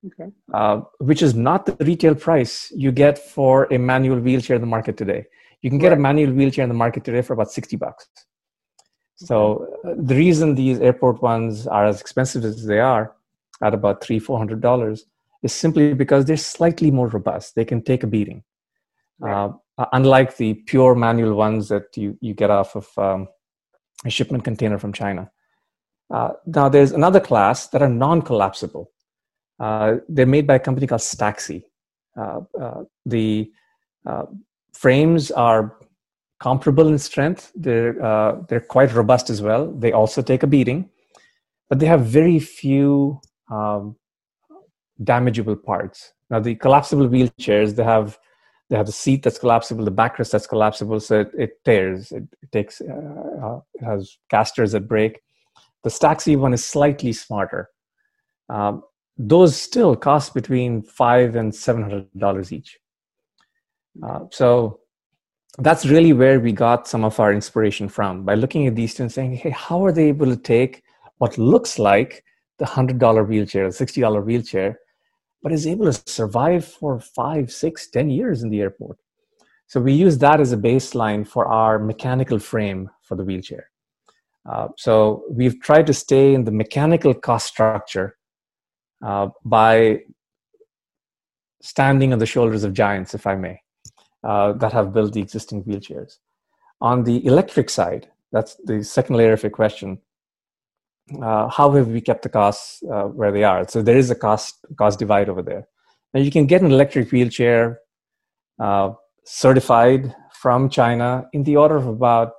Okay. 0.06 0.32
Uh, 0.52 0.80
which 0.98 1.22
is 1.22 1.34
not 1.34 1.64
the 1.64 1.76
retail 1.84 2.14
price 2.14 2.72
you 2.74 2.90
get 2.90 3.18
for 3.18 3.72
a 3.72 3.78
manual 3.78 4.18
wheelchair 4.18 4.56
in 4.56 4.62
the 4.62 4.66
market 4.66 4.96
today. 4.96 5.24
You 5.60 5.70
can 5.70 5.78
get 5.78 5.90
right. 5.90 5.98
a 5.98 6.00
manual 6.00 6.32
wheelchair 6.32 6.64
in 6.64 6.68
the 6.68 6.74
market 6.74 7.04
today 7.04 7.22
for 7.22 7.34
about 7.34 7.52
sixty 7.52 7.76
bucks. 7.76 8.08
So 9.14 9.68
uh, 9.84 9.94
the 9.96 10.16
reason 10.16 10.56
these 10.56 10.80
airport 10.80 11.22
ones 11.22 11.68
are 11.68 11.86
as 11.86 12.00
expensive 12.00 12.44
as 12.44 12.66
they 12.66 12.80
are, 12.80 13.14
at 13.62 13.74
about 13.74 14.02
three 14.02 14.18
four 14.18 14.38
hundred 14.38 14.60
dollars, 14.60 15.04
is 15.44 15.52
simply 15.52 15.94
because 15.94 16.24
they're 16.24 16.36
slightly 16.36 16.90
more 16.90 17.08
robust. 17.08 17.54
They 17.54 17.64
can 17.64 17.82
take 17.82 18.02
a 18.02 18.08
beating. 18.08 18.42
Right. 19.20 19.32
Uh, 19.32 19.86
unlike 19.92 20.36
the 20.36 20.54
pure 20.54 20.96
manual 20.96 21.34
ones 21.34 21.68
that 21.68 21.96
you, 21.96 22.18
you 22.20 22.34
get 22.34 22.50
off 22.50 22.74
of 22.74 22.88
um, 22.98 23.28
a 24.04 24.10
shipment 24.10 24.42
container 24.42 24.78
from 24.78 24.92
China. 24.92 25.30
Uh, 26.12 26.30
now, 26.46 26.68
there's 26.68 26.92
another 26.92 27.20
class 27.20 27.68
that 27.68 27.82
are 27.82 27.88
non 27.88 28.20
collapsible. 28.20 28.90
Uh, 29.58 29.96
they're 30.08 30.26
made 30.26 30.46
by 30.46 30.56
a 30.56 30.58
company 30.58 30.86
called 30.86 31.00
Staxi. 31.00 31.64
Uh, 32.16 32.40
uh, 32.60 32.84
the 33.06 33.50
frames 34.72 35.30
are 35.30 35.76
comparable 36.40 36.88
in 36.88 36.98
strength, 36.98 37.52
they're, 37.54 37.92
they're 38.48 38.60
quite 38.60 38.92
robust 38.92 39.30
as 39.30 39.40
well. 39.40 39.72
They 39.72 39.92
also 39.92 40.22
take 40.22 40.42
a 40.42 40.46
beating, 40.46 40.90
but 41.68 41.78
they 41.78 41.86
have 41.86 42.04
very 42.04 42.38
few 42.38 43.20
um, 43.50 43.96
damageable 45.02 45.62
parts. 45.62 46.12
Now 46.30 46.40
the 46.40 46.54
collapsible 46.54 47.08
wheelchairs, 47.08 47.76
they 47.76 47.84
have 47.84 48.18
they 48.70 48.78
have 48.78 48.86
the 48.86 48.92
seat 48.92 49.22
that's 49.22 49.38
collapsible, 49.38 49.84
the 49.84 49.92
backrest 49.92 50.30
that's 50.30 50.46
collapsible, 50.46 50.98
so 50.98 51.20
it, 51.20 51.30
it 51.36 51.64
tears. 51.64 52.10
It, 52.10 52.24
it 52.40 52.52
takes 52.52 52.80
uh, 52.80 53.60
it 53.74 53.84
has 53.84 54.16
casters 54.30 54.72
that 54.72 54.88
break. 54.88 55.20
The 55.84 55.90
Staxi 55.90 56.38
one 56.38 56.54
is 56.54 56.64
slightly 56.64 57.12
smarter. 57.12 57.68
Um, 58.48 58.82
those 59.16 59.56
still 59.56 59.94
cost 59.94 60.34
between 60.34 60.82
five 60.82 61.36
and 61.36 61.54
seven 61.54 61.82
hundred 61.82 62.08
dollars 62.18 62.52
each. 62.52 62.78
Uh, 64.02 64.20
so 64.30 64.80
that's 65.58 65.84
really 65.84 66.14
where 66.14 66.40
we 66.40 66.52
got 66.52 66.88
some 66.88 67.04
of 67.04 67.20
our 67.20 67.32
inspiration 67.32 67.88
from 67.88 68.24
by 68.24 68.34
looking 68.34 68.66
at 68.66 68.74
these 68.74 68.94
two 68.94 69.02
and 69.02 69.12
saying, 69.12 69.34
hey, 69.34 69.50
how 69.50 69.84
are 69.84 69.92
they 69.92 70.08
able 70.08 70.26
to 70.26 70.36
take 70.36 70.82
what 71.18 71.36
looks 71.36 71.78
like 71.78 72.24
the 72.58 72.66
hundred 72.66 72.98
dollar 72.98 73.22
wheelchair, 73.24 73.66
the 73.66 73.72
sixty 73.72 74.00
dollar 74.00 74.22
wheelchair, 74.22 74.78
but 75.42 75.52
is 75.52 75.66
able 75.66 75.84
to 75.84 76.02
survive 76.06 76.64
for 76.64 77.00
five, 77.00 77.52
six, 77.52 77.88
ten 77.88 78.08
years 78.08 78.42
in 78.42 78.50
the 78.50 78.60
airport. 78.60 78.98
So 79.66 79.80
we 79.80 79.92
use 79.92 80.18
that 80.18 80.40
as 80.40 80.52
a 80.52 80.56
baseline 80.56 81.26
for 81.26 81.46
our 81.46 81.78
mechanical 81.78 82.38
frame 82.38 82.90
for 83.02 83.16
the 83.16 83.24
wheelchair. 83.24 83.70
Uh, 84.50 84.68
so 84.76 85.24
we've 85.30 85.60
tried 85.60 85.86
to 85.86 85.94
stay 85.94 86.34
in 86.34 86.44
the 86.44 86.50
mechanical 86.50 87.14
cost 87.14 87.46
structure 87.46 88.16
uh, 89.02 89.28
by 89.44 90.00
standing 91.60 92.12
on 92.12 92.18
the 92.18 92.26
shoulders 92.26 92.64
of 92.64 92.72
giants, 92.72 93.14
if 93.14 93.26
I 93.26 93.36
may, 93.36 93.60
uh, 94.24 94.52
that 94.54 94.72
have 94.72 94.92
built 94.92 95.12
the 95.12 95.20
existing 95.20 95.64
wheelchairs. 95.64 96.18
On 96.80 97.04
the 97.04 97.24
electric 97.26 97.70
side, 97.70 98.08
that's 98.32 98.56
the 98.64 98.82
second 98.82 99.16
layer 99.16 99.32
of 99.32 99.42
your 99.42 99.50
question 99.50 99.98
uh, 101.20 101.48
how 101.48 101.70
have 101.72 101.88
we 101.88 102.00
kept 102.00 102.22
the 102.22 102.28
costs 102.28 102.82
uh, 102.84 103.04
where 103.04 103.32
they 103.32 103.44
are? 103.44 103.68
So 103.68 103.82
there 103.82 103.96
is 103.96 104.10
a 104.10 104.14
cost 104.14 104.64
cost 104.76 104.98
divide 104.98 105.28
over 105.28 105.42
there. 105.42 105.66
Now 106.14 106.20
you 106.20 106.30
can 106.30 106.46
get 106.46 106.62
an 106.62 106.70
electric 106.70 107.10
wheelchair 107.10 107.80
uh, 108.58 108.92
certified 109.24 110.14
from 110.34 110.68
China 110.68 111.28
in 111.32 111.44
the 111.44 111.56
order 111.56 111.76
of 111.76 111.86
about 111.86 112.32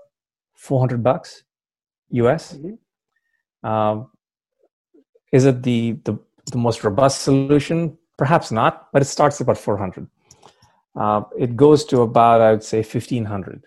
400 0.55 1.03
bucks 1.03 1.43
US. 2.11 2.53
Mm-hmm. 2.53 3.67
Um, 3.67 4.11
is 5.31 5.45
it 5.45 5.63
the, 5.63 5.97
the, 6.03 6.19
the 6.51 6.57
most 6.57 6.83
robust 6.83 7.21
solution? 7.21 7.97
Perhaps 8.17 8.51
not, 8.51 8.91
but 8.91 9.01
it 9.01 9.05
starts 9.05 9.39
about 9.39 9.57
400. 9.57 10.07
Uh, 10.95 11.23
it 11.37 11.55
goes 11.55 11.83
to 11.85 12.01
about, 12.01 12.41
I 12.41 12.51
would 12.51 12.63
say, 12.63 12.77
1500. 12.79 13.65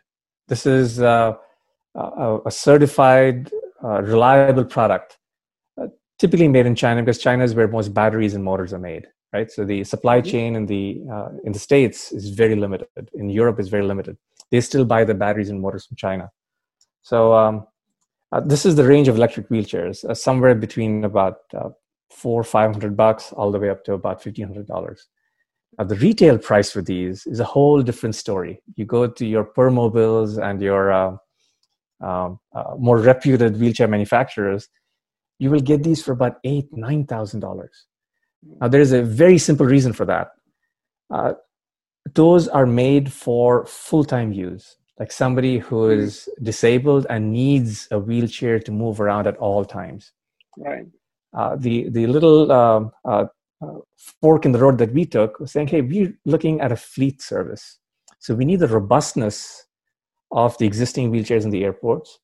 This 0.48 0.66
is 0.66 1.00
uh, 1.00 1.34
a, 1.94 2.38
a 2.46 2.50
certified 2.50 3.50
uh, 3.82 4.02
reliable 4.02 4.64
product, 4.64 5.18
uh, 5.80 5.88
typically 6.18 6.48
made 6.48 6.66
in 6.66 6.74
China 6.74 7.02
because 7.02 7.18
China 7.18 7.42
is 7.44 7.54
where 7.54 7.68
most 7.68 7.92
batteries 7.92 8.34
and 8.34 8.44
motors 8.44 8.72
are 8.72 8.78
made, 8.78 9.06
right? 9.32 9.50
So 9.50 9.64
the 9.64 9.82
supply 9.84 10.20
mm-hmm. 10.20 10.30
chain 10.30 10.56
in 10.56 10.66
the 10.66 11.02
uh, 11.12 11.28
in 11.44 11.52
the 11.52 11.58
states 11.58 12.12
is 12.12 12.30
very 12.30 12.54
limited. 12.54 13.10
In 13.14 13.28
Europe, 13.28 13.58
is 13.58 13.68
very 13.68 13.84
limited. 13.84 14.16
They 14.50 14.60
still 14.60 14.84
buy 14.84 15.04
the 15.04 15.14
batteries 15.14 15.50
and 15.50 15.60
motors 15.60 15.86
from 15.86 15.96
China. 15.96 16.30
So 17.02 17.34
um, 17.34 17.66
uh, 18.32 18.40
this 18.40 18.64
is 18.66 18.76
the 18.76 18.84
range 18.84 19.08
of 19.08 19.16
electric 19.16 19.48
wheelchairs, 19.48 20.04
uh, 20.04 20.14
somewhere 20.14 20.54
between 20.54 21.04
about 21.04 21.38
uh, 21.54 21.70
four 22.10 22.44
five 22.44 22.70
hundred 22.72 22.96
bucks 22.96 23.32
all 23.32 23.50
the 23.50 23.58
way 23.58 23.70
up 23.70 23.84
to 23.84 23.94
about 23.94 24.22
fifteen 24.22 24.46
hundred 24.46 24.66
dollars. 24.66 25.08
Now, 25.78 25.84
the 25.84 25.96
retail 25.96 26.38
price 26.38 26.70
for 26.70 26.82
these 26.82 27.26
is 27.26 27.40
a 27.40 27.44
whole 27.44 27.82
different 27.82 28.14
story. 28.14 28.62
You 28.76 28.86
go 28.86 29.06
to 29.06 29.26
your 29.26 29.44
Permobiles 29.44 30.38
and 30.38 30.60
your 30.62 30.92
uh, 30.92 31.16
um, 32.00 32.38
uh, 32.54 32.74
more 32.78 32.98
reputed 32.98 33.58
wheelchair 33.58 33.88
manufacturers, 33.88 34.68
you 35.38 35.50
will 35.50 35.60
get 35.60 35.82
these 35.82 36.02
for 36.02 36.12
about 36.12 36.36
eight, 36.44 36.66
nine 36.72 37.06
thousand 37.06 37.40
dollars. 37.40 37.86
Now, 38.60 38.68
there 38.68 38.80
is 38.80 38.92
a 38.92 39.02
very 39.02 39.38
simple 39.38 39.66
reason 39.66 39.92
for 39.92 40.04
that. 40.06 40.28
Uh, 41.10 41.34
those 42.14 42.48
are 42.48 42.66
made 42.66 43.12
for 43.12 43.66
full-time 43.66 44.32
use, 44.32 44.76
like 44.98 45.10
somebody 45.10 45.58
who 45.58 46.00
hmm. 46.00 46.44
disabled 46.44 47.06
and 47.10 47.32
needs 47.32 47.88
a 47.90 47.98
wheelchair 47.98 48.60
to 48.60 48.70
move 48.70 49.00
around 49.00 49.26
at 49.26 49.36
all 49.38 49.64
times. 49.64 50.12
Right. 50.56 50.86
Uh, 51.34 51.56
the 51.56 51.88
the 51.90 52.06
little 52.06 52.50
um, 52.52 52.90
uh, 53.04 53.26
fork 54.20 54.44
in 54.44 54.52
the 54.52 54.58
road 54.58 54.78
that 54.78 54.92
we 54.92 55.04
took 55.04 55.38
was 55.40 55.52
saying, 55.52 55.68
"Hey, 55.68 55.80
we're 55.80 56.16
looking 56.24 56.60
at 56.60 56.72
a 56.72 56.76
fleet 56.76 57.22
service, 57.22 57.78
so 58.18 58.34
we 58.34 58.44
need 58.44 58.60
the 58.60 58.68
robustness 58.68 59.66
of 60.32 60.56
the 60.58 60.66
existing 60.66 61.10
wheelchairs 61.10 61.44
in 61.44 61.50
the 61.50 61.64
airports. 61.64 62.18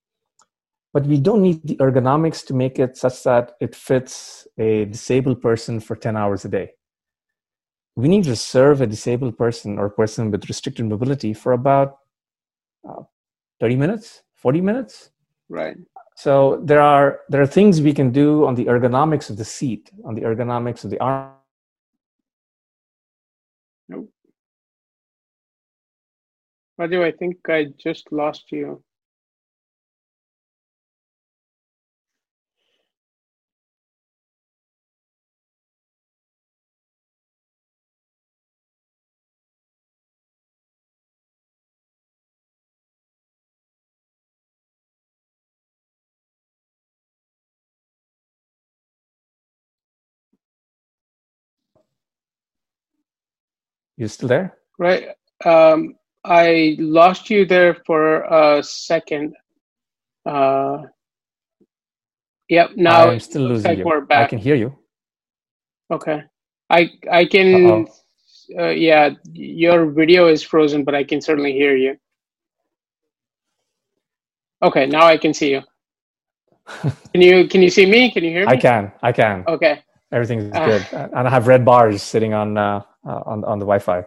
But 0.93 1.07
we 1.07 1.19
don't 1.19 1.43
need 1.43 1.67
the 1.67 1.77
ergonomics 1.77 2.45
to 2.47 2.55
make 2.55 2.79
it 2.79 2.97
such 2.97 3.23
that 3.23 3.53
it 3.61 3.75
fits 3.75 4.47
a 4.59 4.85
disabled 4.87 5.41
person 5.41 5.81
for 5.81 5.97
10 5.97 6.17
hours 6.17 6.45
a 6.45 6.49
day. 6.49 6.73
We 7.97 8.09
need 8.09 8.25
to 8.25 8.37
serve 8.37 8.81
a 8.81 8.87
disabled 8.87 9.39
person 9.39 9.79
or 9.79 9.89
person 9.89 10.31
with 10.31 10.49
restricted 10.49 10.87
mobility 10.87 11.33
for 11.33 11.53
about 11.53 11.97
uh, 12.89 13.03
30 13.61 13.77
minutes, 13.77 14.23
40 14.37 14.61
minutes. 14.61 15.11
Right. 15.49 15.77
So 16.23 16.61
there 16.63 16.81
are 16.81 17.21
there 17.31 17.43
are 17.43 17.53
things 17.59 17.83
we 17.83 17.93
can 17.93 18.13
do 18.13 18.47
on 18.47 18.55
the 18.55 18.67
ergonomics 18.67 19.29
of 19.29 19.37
the 19.37 19.45
seat, 19.45 19.91
on 20.05 20.15
the 20.15 20.21
ergonomics 20.21 20.85
of 20.85 20.91
the 20.91 21.01
arm 21.01 21.33
Raju, 26.79 27.03
I 27.05 27.11
think 27.11 27.37
I 27.49 27.65
just 27.87 28.13
lost 28.13 28.53
you. 28.53 28.83
You 53.97 54.09
still 54.09 54.29
there? 54.29 54.57
Right. 54.79 55.09
Um, 55.45 55.95
I 56.25 56.77
lost 56.79 57.31
you 57.31 57.45
there 57.45 57.75
for 57.87 58.23
a 58.23 58.63
second. 58.63 59.35
Uh, 60.25 60.83
yep. 62.49 62.71
Now 62.77 63.11
I'm 63.11 63.21
still 63.21 63.43
losing 63.43 63.69
like 63.69 63.79
you. 63.79 64.07
I 64.11 64.27
can 64.27 64.39
hear 64.39 64.55
you. 64.55 64.77
Okay. 65.91 66.23
I 66.71 66.91
I 67.11 67.25
can. 67.27 67.87
Uh, 68.59 68.69
yeah, 68.69 69.11
your 69.33 69.87
video 69.91 70.29
is 70.29 70.43
frozen, 70.43 70.85
but 70.85 70.95
I 70.95 71.05
can 71.05 71.21
certainly 71.21 71.53
hear 71.53 71.77
you. 71.77 71.97
Okay, 74.63 74.87
now 74.87 75.07
I 75.07 75.17
can 75.17 75.33
see 75.35 75.51
you. 75.51 75.63
Can 77.13 77.21
you 77.21 77.49
can 77.49 77.61
you 77.61 77.69
see 77.71 77.85
me? 77.87 78.11
Can 78.13 78.23
you 78.23 78.31
hear 78.31 78.47
me? 78.47 78.53
I 78.53 78.57
can. 78.57 78.93
I 79.03 79.11
can. 79.11 79.43
Okay. 79.49 79.83
Everything's 80.13 80.53
Ah. 80.55 80.65
good, 80.65 80.87
and 80.93 81.27
I 81.27 81.31
have 81.31 81.49
red 81.49 81.65
bars 81.65 82.03
sitting 82.03 82.35
on 82.35 82.57
uh, 82.57 82.83
uh, 83.07 83.23
on 83.27 83.45
on 83.45 83.59
the 83.59 83.65
Wi-Fi. 83.65 84.05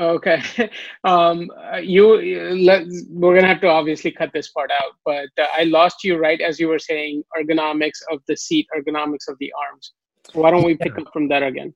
Okay. 0.00 0.40
Um, 1.04 1.50
uh, 1.72 1.76
you 1.76 2.18
you- 2.20 2.64
let 2.64 2.86
we're 3.10 3.34
gonna 3.34 3.46
have 3.46 3.60
to 3.60 3.68
obviously 3.68 4.10
cut 4.10 4.30
this 4.32 4.48
part 4.48 4.70
out, 4.70 4.92
but 5.04 5.28
uh, 5.38 5.46
I 5.54 5.64
lost 5.64 6.02
you 6.02 6.16
right 6.16 6.40
as 6.40 6.58
you 6.58 6.68
were 6.68 6.78
saying 6.78 7.22
ergonomics 7.38 8.00
of 8.10 8.20
the 8.26 8.36
seat, 8.36 8.66
ergonomics 8.76 9.28
of 9.28 9.36
the 9.38 9.52
arms. 9.64 9.92
Why 10.32 10.50
don't 10.50 10.64
we 10.64 10.76
pick 10.76 10.98
up 10.98 11.12
from 11.12 11.28
that 11.28 11.42
again? 11.42 11.74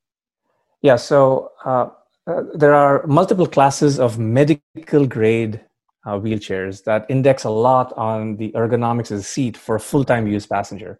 Yeah. 0.82 0.96
So 0.96 1.52
uh, 1.64 1.90
uh, 2.26 2.42
there 2.54 2.74
are 2.74 3.06
multiple 3.06 3.46
classes 3.46 4.00
of 4.00 4.18
medical 4.18 5.06
grade 5.06 5.60
uh, 6.06 6.18
wheelchairs 6.18 6.84
that 6.84 7.06
index 7.08 7.44
a 7.44 7.50
lot 7.50 7.92
on 7.96 8.36
the 8.36 8.50
ergonomics 8.52 9.10
of 9.10 9.18
the 9.18 9.22
seat 9.22 9.56
for 9.56 9.76
a 9.76 9.80
full-time 9.80 10.26
use 10.26 10.46
passenger. 10.46 10.98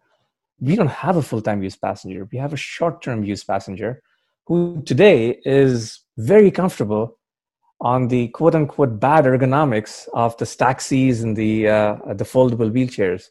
We 0.61 0.77
don't 0.77 0.91
have 0.91 1.17
a 1.17 1.23
full-time 1.23 1.63
use 1.63 1.77
passenger. 1.77 2.29
We 2.31 2.39
have 2.39 2.53
a 2.53 2.57
short-term 2.57 3.25
use 3.25 3.43
passenger 3.43 4.03
who 4.51 4.83
today 4.85 5.41
is 5.45 6.01
very 6.19 6.51
comfortable 6.51 7.17
on 7.81 8.09
the 8.09 8.27
quote-unquote 8.31 8.99
bad 8.99 9.25
ergonomics 9.25 10.09
of 10.13 10.37
the 10.39 10.45
Staxies 10.45 11.23
and 11.23 11.37
the 11.37 11.69
uh, 11.69 11.95
the 12.15 12.25
foldable 12.25 12.73
wheelchairs. 12.77 13.27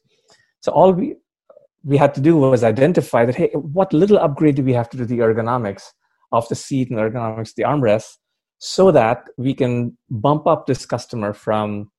So 0.62 0.72
all 0.72 0.94
we 0.94 1.16
we 1.84 1.98
had 1.98 2.14
to 2.16 2.22
do 2.22 2.38
was 2.38 2.64
identify 2.64 3.26
that 3.26 3.36
hey, 3.36 3.50
what 3.54 3.92
little 3.92 4.18
upgrade 4.18 4.56
do 4.56 4.64
we 4.64 4.72
have 4.72 4.90
to 4.92 4.98
do 4.98 5.04
the 5.04 5.20
ergonomics 5.20 5.84
of 6.32 6.48
the 6.48 6.56
seat 6.56 6.90
and 6.90 6.98
ergonomics 6.98 7.54
the 7.54 7.64
armrest 7.64 8.12
so 8.60 8.90
that 8.92 9.26
we 9.38 9.54
can 9.54 9.98
bump 10.10 10.48
up 10.48 10.68
this 10.68 10.86
customer 10.86 11.34
from 11.34 11.92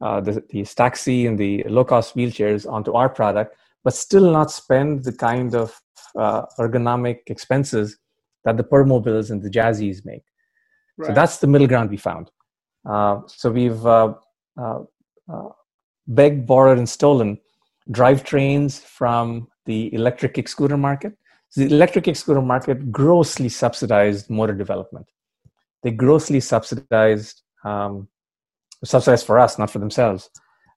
uh, 0.00 0.20
the, 0.20 0.34
the 0.50 0.62
Staxi 0.62 1.26
and 1.26 1.36
the 1.36 1.64
low 1.64 1.84
cost 1.84 2.14
wheelchairs 2.14 2.70
onto 2.70 2.92
our 2.92 3.08
product, 3.08 3.56
but 3.82 3.94
still 3.94 4.30
not 4.30 4.52
spend 4.52 5.02
the 5.02 5.12
kind 5.12 5.56
of 5.56 5.80
uh, 6.16 6.42
ergonomic 6.60 7.18
expenses 7.26 7.96
that 8.44 8.56
the 8.56 8.64
Permobiles 8.64 9.30
and 9.30 9.42
the 9.42 9.50
Jazzies 9.50 10.04
make. 10.04 10.22
So 11.02 11.12
that's 11.12 11.38
the 11.38 11.46
middle 11.46 11.66
ground 11.66 11.90
we 11.90 11.96
found. 11.96 12.30
Uh, 12.88 13.20
so 13.26 13.50
we've 13.50 13.86
uh, 13.86 14.14
uh, 14.60 14.80
uh, 15.32 15.48
begged, 16.06 16.46
borrowed, 16.46 16.78
and 16.78 16.88
stolen 16.88 17.38
drivetrains 17.90 18.80
from 18.80 19.48
the 19.64 19.92
electric 19.94 20.34
kick 20.34 20.48
scooter 20.48 20.76
market. 20.76 21.16
So 21.48 21.62
the 21.62 21.74
electric 21.74 22.04
kick 22.04 22.16
scooter 22.16 22.42
market 22.42 22.92
grossly 22.92 23.48
subsidized 23.48 24.28
motor 24.28 24.54
development. 24.54 25.06
They 25.82 25.90
grossly 25.90 26.40
subsidized, 26.40 27.42
um, 27.64 28.08
subsidized 28.84 29.26
for 29.26 29.38
us, 29.38 29.58
not 29.58 29.70
for 29.70 29.78
themselves. 29.78 30.28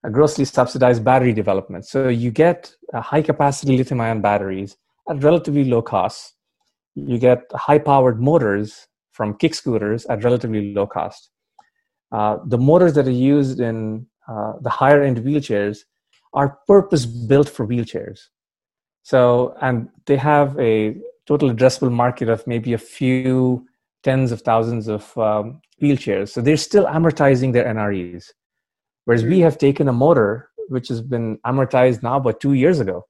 uh, 0.04 0.10
grossly 0.10 0.46
subsidized 0.46 1.04
battery 1.04 1.34
development. 1.34 1.86
So 1.86 2.10
you 2.10 2.32
get 2.32 2.74
uh, 2.94 3.02
high 3.02 3.22
capacity 3.22 3.78
lithium 3.78 4.02
ion 4.02 4.22
batteries 4.22 4.78
at 5.10 5.24
relatively 5.24 5.64
low 5.64 5.82
costs. 5.82 6.34
You 6.96 7.18
get 7.18 7.42
high 7.54 7.80
powered 7.80 8.22
motors 8.22 8.88
from 9.12 9.38
kick 9.38 9.56
scooters 9.56 10.06
at 10.08 10.24
relatively 10.24 10.74
low 10.74 10.88
cost. 10.88 11.30
Uh, 12.12 12.38
the 12.46 12.58
motors 12.58 12.94
that 12.94 13.08
are 13.08 13.12
used 13.12 13.60
in 13.60 14.06
uh, 14.28 14.54
the 14.62 14.70
higher 14.70 15.02
end 15.02 15.18
wheelchairs 15.18 15.80
are 16.34 16.60
purpose 16.68 17.06
built 17.06 17.50
for 17.50 17.68
wheelchairs. 17.68 18.20
So, 19.04 19.56
and 19.62 19.90
they 20.06 20.18
have 20.18 20.58
a 20.60 20.96
total 21.28 21.52
addressable 21.52 21.92
market 21.92 22.30
of 22.30 22.46
maybe 22.48 22.74
a 22.74 22.78
few 22.78 23.66
tens 24.04 24.32
of 24.32 24.42
thousands 24.42 24.88
of 24.88 25.18
um, 25.18 25.62
wheelchairs. 25.82 26.30
So 26.30 26.42
they're 26.42 26.58
still 26.58 26.86
amortizing 26.86 27.54
their 27.54 27.66
NREs. 27.66 28.26
Whereas 29.06 29.24
we 29.24 29.40
have 29.40 29.58
taken 29.58 29.88
a 29.88 29.94
motor 29.94 30.50
which 30.70 30.88
has 30.88 31.02
been 31.02 31.38
amortized 31.46 32.04
now 32.04 32.18
about 32.18 32.40
two 32.40 32.54
years 32.54 32.80
ago. 32.80 33.06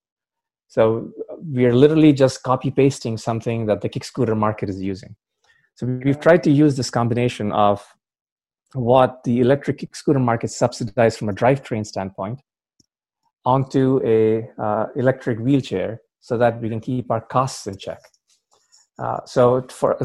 So 0.67 1.11
we 1.51 1.65
are 1.65 1.73
literally 1.73 2.13
just 2.13 2.43
copy 2.43 2.71
pasting 2.71 3.17
something 3.17 3.65
that 3.65 3.81
the 3.81 3.89
kick 3.89 4.03
scooter 4.03 4.35
market 4.35 4.69
is 4.69 4.81
using. 4.81 5.15
So 5.75 5.87
we've 5.87 6.19
tried 6.19 6.43
to 6.43 6.51
use 6.51 6.77
this 6.77 6.89
combination 6.89 7.51
of 7.51 7.83
what 8.73 9.23
the 9.23 9.39
electric 9.39 9.79
kick 9.79 9.95
scooter 9.95 10.19
market 10.19 10.51
subsidized 10.51 11.17
from 11.17 11.29
a 11.29 11.33
drivetrain 11.33 11.85
standpoint 11.85 12.41
onto 13.45 13.99
a 14.05 14.49
uh, 14.61 14.87
electric 14.95 15.39
wheelchair 15.39 16.01
so 16.21 16.37
that 16.37 16.61
we 16.61 16.69
can 16.69 16.79
keep 16.79 17.11
our 17.11 17.21
costs 17.21 17.67
in 17.67 17.77
check. 17.77 17.99
Uh, 18.99 19.19
so 19.25 19.65
for 19.69 19.97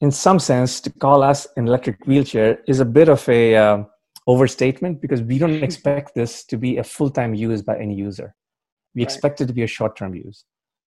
in 0.00 0.10
some 0.10 0.40
sense 0.40 0.80
to 0.80 0.90
call 0.90 1.22
us 1.22 1.46
an 1.56 1.68
electric 1.68 2.04
wheelchair 2.06 2.58
is 2.66 2.80
a 2.80 2.84
bit 2.84 3.08
of 3.08 3.26
a 3.28 3.54
um, 3.54 3.86
overstatement 4.26 5.00
because 5.00 5.22
we 5.22 5.38
don't 5.38 5.62
expect 5.62 6.14
this 6.14 6.44
to 6.44 6.56
be 6.56 6.78
a 6.78 6.84
full-time 6.84 7.34
use 7.34 7.62
by 7.62 7.78
any 7.78 7.94
user 7.94 8.34
we 8.94 9.02
Right. 9.02 9.08
expect 9.08 9.40
it 9.40 9.46
to 9.46 9.52
be 9.52 9.62
a 9.62 9.66
short-term 9.76 10.14
use 10.14 10.44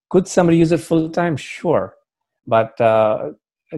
could 0.09 0.27
somebody 0.27 0.57
use 0.57 0.71
it 0.71 0.81
full-time 0.89 1.35
sure 1.37 1.95
but 2.47 2.79
uh, 2.81 3.31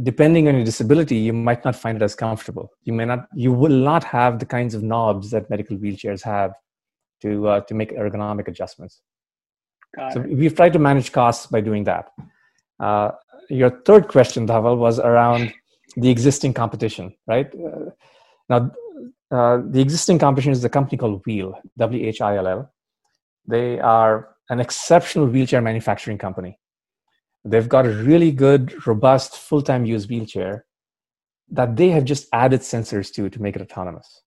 depending 0.04 0.48
on 0.48 0.56
your 0.56 0.66
disability 0.66 1.16
you 1.16 1.34
might 1.34 1.64
not 1.64 1.76
find 1.76 1.96
it 1.98 2.04
as 2.04 2.16
comfortable 2.16 2.70
you 2.84 2.94
may 2.94 3.06
not 3.06 3.28
you 3.34 3.52
will 3.52 3.78
not 3.92 4.04
have 4.04 4.40
the 4.40 4.46
kinds 4.46 4.74
of 4.76 4.84
knobs 4.84 5.32
that 5.32 5.50
medical 5.50 5.78
wheelchairs 5.78 6.22
have 6.22 6.52
to 7.22 7.48
uh, 7.48 7.60
to 7.62 7.74
make 7.74 7.92
ergonomic 7.92 8.48
adjustments 8.48 9.02
Got 9.96 10.14
so 10.14 10.22
it. 10.22 10.30
we've 10.40 10.56
tried 10.56 10.74
to 10.74 10.80
manage 10.80 11.12
costs 11.14 11.48
by 11.48 11.62
doing 11.62 11.86
that. 11.86 12.12
Uh, 12.80 13.12
your 13.50 13.70
third 13.86 14.10
question, 14.10 14.46
Dhaval, 14.46 14.78
was 14.78 15.00
around 15.00 15.54
the 15.96 16.10
existing 16.10 16.54
competition, 16.54 17.16
right? 17.26 17.50
Uh, 17.56 17.86
now, 18.50 18.72
uh, 19.32 19.62
the 19.66 19.80
existing 19.80 20.20
competition 20.20 20.52
is 20.52 20.64
a 20.64 20.70
company 20.70 20.98
called 20.98 21.24
WHILL, 21.26 21.60
W 21.78 22.06
H 22.06 22.20
I 22.22 22.36
L 22.36 22.48
L. 22.48 22.72
They 23.48 23.80
are 23.80 24.36
an 24.50 24.60
exceptional 24.60 25.28
wheelchair 25.28 25.62
manufacturing 25.62 26.18
company. 26.18 26.60
They've 27.46 27.70
got 27.70 27.86
a 27.86 27.90
really 27.90 28.32
good, 28.32 28.86
robust, 28.86 29.38
full 29.38 29.62
time 29.62 29.86
use 29.86 30.08
wheelchair 30.08 30.66
that 31.50 31.78
they 31.78 31.90
have 31.90 32.04
just 32.04 32.28
added 32.34 32.62
sensors 32.62 33.14
to 33.14 33.30
to 33.30 33.42
make 33.42 33.56
it 33.56 33.62
autonomous, 33.62 34.22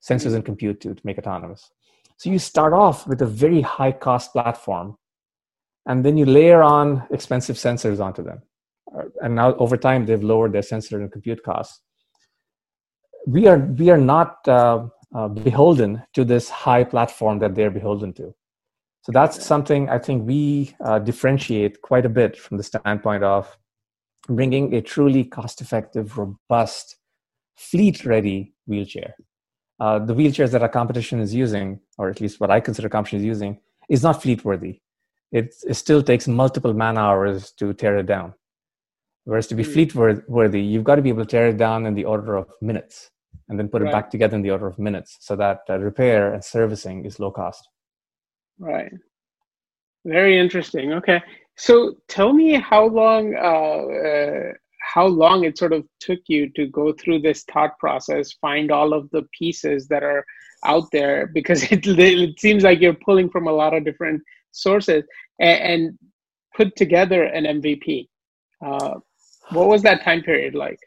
sensors 0.00 0.34
and 0.34 0.44
compute 0.44 0.80
to 0.82 0.94
to 0.94 1.02
make 1.04 1.18
autonomous. 1.18 1.70
So 2.18 2.30
you 2.30 2.38
start 2.38 2.72
off 2.72 3.06
with 3.06 3.20
a 3.22 3.26
very 3.26 3.62
high 3.62 3.90
cost 3.90 4.32
platform, 4.32 4.96
and 5.86 6.04
then 6.04 6.16
you 6.16 6.24
layer 6.24 6.62
on 6.62 7.04
expensive 7.10 7.56
sensors 7.56 7.98
onto 7.98 8.22
them. 8.22 8.42
Uh, 8.96 9.08
And 9.22 9.34
now 9.34 9.54
over 9.56 9.76
time, 9.76 10.06
they've 10.06 10.22
lowered 10.22 10.52
their 10.52 10.62
sensor 10.62 11.00
and 11.00 11.10
compute 11.10 11.42
costs. 11.42 11.80
We 13.26 13.48
are 13.48 13.58
we 13.58 13.90
are 13.90 14.04
not 14.14 14.36
uh, 14.46 14.86
uh, 15.14 15.28
beholden 15.28 16.02
to 16.14 16.24
this 16.24 16.48
high 16.48 16.84
platform 16.84 17.40
that 17.40 17.54
they're 17.56 17.70
beholden 17.70 18.12
to. 18.14 18.34
So 19.02 19.12
that's 19.12 19.44
something 19.44 19.88
I 19.88 19.98
think 19.98 20.26
we 20.26 20.74
uh, 20.84 20.98
differentiate 21.00 21.82
quite 21.82 22.06
a 22.06 22.08
bit 22.08 22.36
from 22.36 22.56
the 22.56 22.62
standpoint 22.62 23.24
of 23.24 23.56
bringing 24.28 24.74
a 24.74 24.80
truly 24.80 25.24
cost-effective, 25.24 26.16
robust, 26.16 26.96
fleet-ready 27.56 28.54
wheelchair 28.66 29.14
uh, 29.82 29.98
the 29.98 30.14
wheelchairs 30.14 30.52
that 30.52 30.62
our 30.62 30.68
competition 30.68 31.18
is 31.18 31.34
using, 31.34 31.80
or 31.98 32.08
at 32.08 32.20
least 32.20 32.38
what 32.38 32.52
I 32.52 32.60
consider 32.60 32.88
competition 32.88 33.18
is 33.18 33.24
using, 33.24 33.58
is 33.88 34.04
not 34.04 34.22
fleet 34.22 34.44
worthy. 34.44 34.80
It, 35.32 35.54
it 35.66 35.74
still 35.74 36.04
takes 36.04 36.28
multiple 36.28 36.72
man 36.72 36.96
hours 36.96 37.50
to 37.58 37.74
tear 37.74 37.96
it 37.96 38.06
down. 38.06 38.34
Whereas 39.24 39.48
to 39.48 39.56
be 39.56 39.64
Hmm. 39.64 39.72
fleet 39.72 39.94
wor- 39.96 40.24
worthy, 40.28 40.60
you've 40.60 40.84
got 40.84 40.96
to 40.96 41.02
be 41.02 41.08
able 41.08 41.24
to 41.24 41.30
tear 41.30 41.48
it 41.48 41.56
down 41.56 41.86
in 41.86 41.94
the 41.94 42.04
order 42.04 42.36
of 42.36 42.48
minutes 42.60 43.10
and 43.48 43.58
then 43.58 43.68
put 43.68 43.82
it 43.82 43.90
back 43.90 44.08
together 44.08 44.36
in 44.36 44.42
the 44.42 44.52
order 44.52 44.68
of 44.68 44.78
minutes 44.78 45.16
so 45.20 45.34
that 45.34 45.62
uh, 45.68 45.78
repair 45.78 46.32
and 46.32 46.44
servicing 46.44 47.04
is 47.04 47.18
low 47.18 47.32
cost. 47.32 47.68
Right. 48.58 48.92
Very 50.04 50.38
interesting. 50.38 50.92
Okay. 50.94 51.20
So 51.56 51.96
tell 52.08 52.32
me 52.32 52.54
how 52.54 52.86
long 52.86 53.34
uh, 53.34 54.08
uh, 54.08 54.52
how 54.80 55.06
long 55.06 55.44
it 55.44 55.58
sort 55.58 55.72
of 55.72 55.84
took 56.00 56.18
you 56.26 56.50
to 56.56 56.66
go 56.66 56.92
through 56.92 57.20
this 57.20 57.44
thought 57.44 57.78
process, 57.78 58.32
find 58.32 58.70
all 58.72 58.92
of 58.92 59.08
the 59.10 59.22
pieces 59.38 59.86
that 59.88 60.02
are 60.02 60.24
out 60.64 60.84
there, 60.92 61.28
because 61.28 61.62
it 61.72 61.86
it 61.86 62.40
seems 62.40 62.62
like 62.64 62.80
you're 62.80 62.94
pulling 62.94 63.30
from 63.30 63.46
a 63.46 63.52
lot 63.52 63.74
of 63.74 63.84
different 63.84 64.22
sources 64.50 65.04
and, 65.40 65.60
and 65.60 65.98
put 66.56 66.74
together 66.76 67.24
an 67.24 67.44
MVP. 67.44 68.08
Uh, 68.64 68.98
what 69.50 69.68
was 69.68 69.82
that 69.82 70.02
time 70.02 70.22
period 70.22 70.54
like? 70.54 70.78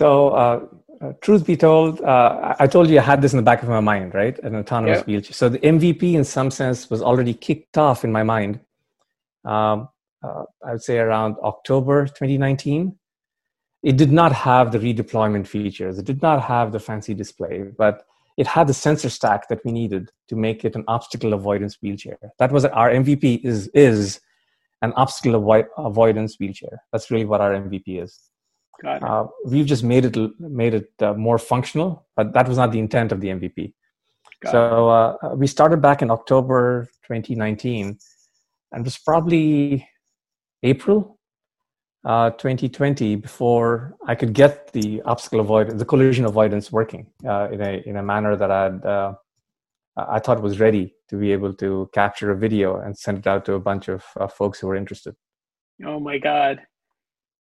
So, 0.00 0.28
uh, 0.42 0.60
uh, 1.00 1.12
truth 1.22 1.46
be 1.46 1.56
told, 1.56 2.02
uh, 2.02 2.54
I 2.58 2.66
told 2.66 2.90
you 2.90 2.98
I 2.98 3.02
had 3.02 3.22
this 3.22 3.32
in 3.32 3.38
the 3.38 3.48
back 3.50 3.62
of 3.62 3.68
my 3.70 3.80
mind, 3.80 4.12
right? 4.12 4.38
An 4.40 4.54
autonomous 4.54 4.98
Yeah. 5.00 5.06
wheelchair. 5.06 5.32
So 5.32 5.48
the 5.48 5.62
MVP, 5.74 6.14
in 6.14 6.24
some 6.24 6.50
sense, 6.50 6.90
was 6.90 7.00
already 7.00 7.32
kicked 7.32 7.78
off 7.78 8.04
in 8.04 8.12
my 8.12 8.22
mind. 8.22 8.60
Um, 9.46 9.88
uh, 10.22 10.44
I 10.66 10.72
would 10.72 10.82
say 10.82 10.98
around 10.98 11.36
October 11.52 12.06
2019. 12.18 12.98
it 13.82 13.96
did 13.96 14.12
not 14.20 14.32
have 14.32 14.72
the 14.72 14.80
redeployment 14.86 15.46
features. 15.46 15.98
It 15.98 16.06
did 16.12 16.20
not 16.20 16.42
have 16.42 16.72
the 16.72 16.80
fancy 16.88 17.14
display, 17.14 17.56
but 17.82 17.94
it 18.36 18.46
had 18.46 18.66
the 18.66 18.74
sensor 18.74 19.10
stack 19.18 19.48
that 19.48 19.60
we 19.64 19.70
needed 19.80 20.10
to 20.30 20.34
make 20.46 20.64
it 20.68 20.74
an 20.74 20.84
obstacle 20.88 21.32
avoidance 21.34 21.74
wheelchair. 21.80 22.18
That 22.40 22.50
was 22.52 22.64
our 22.80 22.90
MVP 22.90 23.26
is 23.50 23.68
is 23.68 24.20
an 24.82 24.92
obstacle 25.02 25.34
avoid, 25.40 25.66
avoidance 25.78 26.32
wheelchair. 26.40 26.82
That's 26.90 27.10
really 27.12 27.28
what 27.32 27.40
our 27.40 27.52
MVP 27.54 28.02
is. 28.06 28.12
Uh, 29.02 29.26
we've 29.44 29.66
just 29.66 29.84
made 29.84 30.04
it 30.04 30.16
made 30.38 30.74
it 30.74 30.90
uh, 31.00 31.14
more 31.14 31.38
functional, 31.38 32.06
but 32.16 32.32
that 32.34 32.48
was 32.48 32.56
not 32.56 32.72
the 32.72 32.78
intent 32.78 33.12
of 33.12 33.20
the 33.20 33.28
MVP. 33.28 33.72
Got 34.42 34.52
so 34.52 34.88
uh, 34.88 35.34
we 35.34 35.46
started 35.46 35.80
back 35.80 36.02
in 36.02 36.10
October 36.10 36.88
2019, 37.06 37.98
and 38.72 38.80
it 38.80 38.84
was 38.84 38.98
probably 38.98 39.88
April 40.62 41.18
uh, 42.04 42.30
2020 42.30 43.16
before 43.16 43.96
I 44.06 44.14
could 44.14 44.32
get 44.32 44.72
the 44.72 45.02
obstacle 45.02 45.40
avoidance, 45.40 45.78
the 45.78 45.84
collision 45.84 46.24
avoidance 46.24 46.70
working 46.70 47.06
uh, 47.26 47.48
in 47.50 47.60
a 47.60 47.82
in 47.86 47.96
a 47.96 48.02
manner 48.02 48.36
that 48.36 48.50
I'd 48.50 48.84
uh, 48.84 49.14
I 49.96 50.18
thought 50.18 50.42
was 50.42 50.60
ready 50.60 50.94
to 51.08 51.16
be 51.16 51.32
able 51.32 51.54
to 51.54 51.90
capture 51.94 52.30
a 52.30 52.36
video 52.36 52.76
and 52.76 52.96
send 52.96 53.18
it 53.18 53.26
out 53.26 53.44
to 53.46 53.54
a 53.54 53.60
bunch 53.60 53.88
of 53.88 54.04
uh, 54.20 54.28
folks 54.28 54.60
who 54.60 54.66
were 54.66 54.76
interested. 54.76 55.16
Oh 55.84 55.98
my 55.98 56.18
God! 56.18 56.60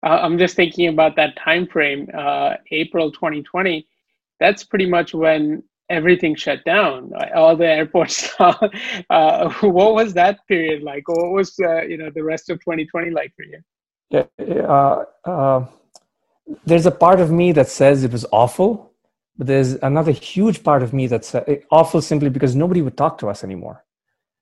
Uh, 0.05 0.21
I'm 0.23 0.39
just 0.39 0.55
thinking 0.55 0.89
about 0.89 1.17
that 1.17 1.37
time 1.37 1.67
frame, 1.67 2.09
uh, 2.15 2.55
April 2.71 3.11
2020. 3.11 3.87
That's 4.41 4.65
pretty 4.65 4.87
much 4.87 5.15
when 5.15 5.63
everything 5.91 6.35
shut 6.35 6.65
down 6.65 7.13
all 7.35 7.55
the 7.55 7.67
airports 7.67 8.33
uh, 8.41 9.51
what 9.61 9.95
was 9.95 10.15
that 10.15 10.39
period 10.49 10.83
like 10.83 11.07
what 11.07 11.31
was 11.31 11.55
uh, 11.61 11.83
you 11.83 11.99
know 11.99 12.09
the 12.15 12.25
rest 12.25 12.49
of 12.49 12.59
2020 12.61 13.11
like 13.11 13.31
for 13.37 13.45
you 13.45 13.59
yeah, 14.11 14.25
uh, 14.39 15.05
uh, 15.25 15.67
there's 16.65 16.87
a 16.87 16.91
part 16.91 17.21
of 17.21 17.31
me 17.31 17.53
that 17.53 17.69
says 17.69 18.05
it 18.05 18.13
was 18.13 18.27
awful, 18.33 18.93
but 19.37 19.47
there's 19.47 19.73
another 19.75 20.13
huge 20.13 20.63
part 20.63 20.83
of 20.83 20.93
me 20.93 21.07
that's 21.07 21.35
uh, 21.35 21.57
awful 21.71 22.01
simply 22.01 22.29
because 22.29 22.55
nobody 22.55 22.83
would 22.83 22.97
talk 22.97 23.19
to 23.19 23.29
us 23.29 23.43
anymore. 23.43 23.85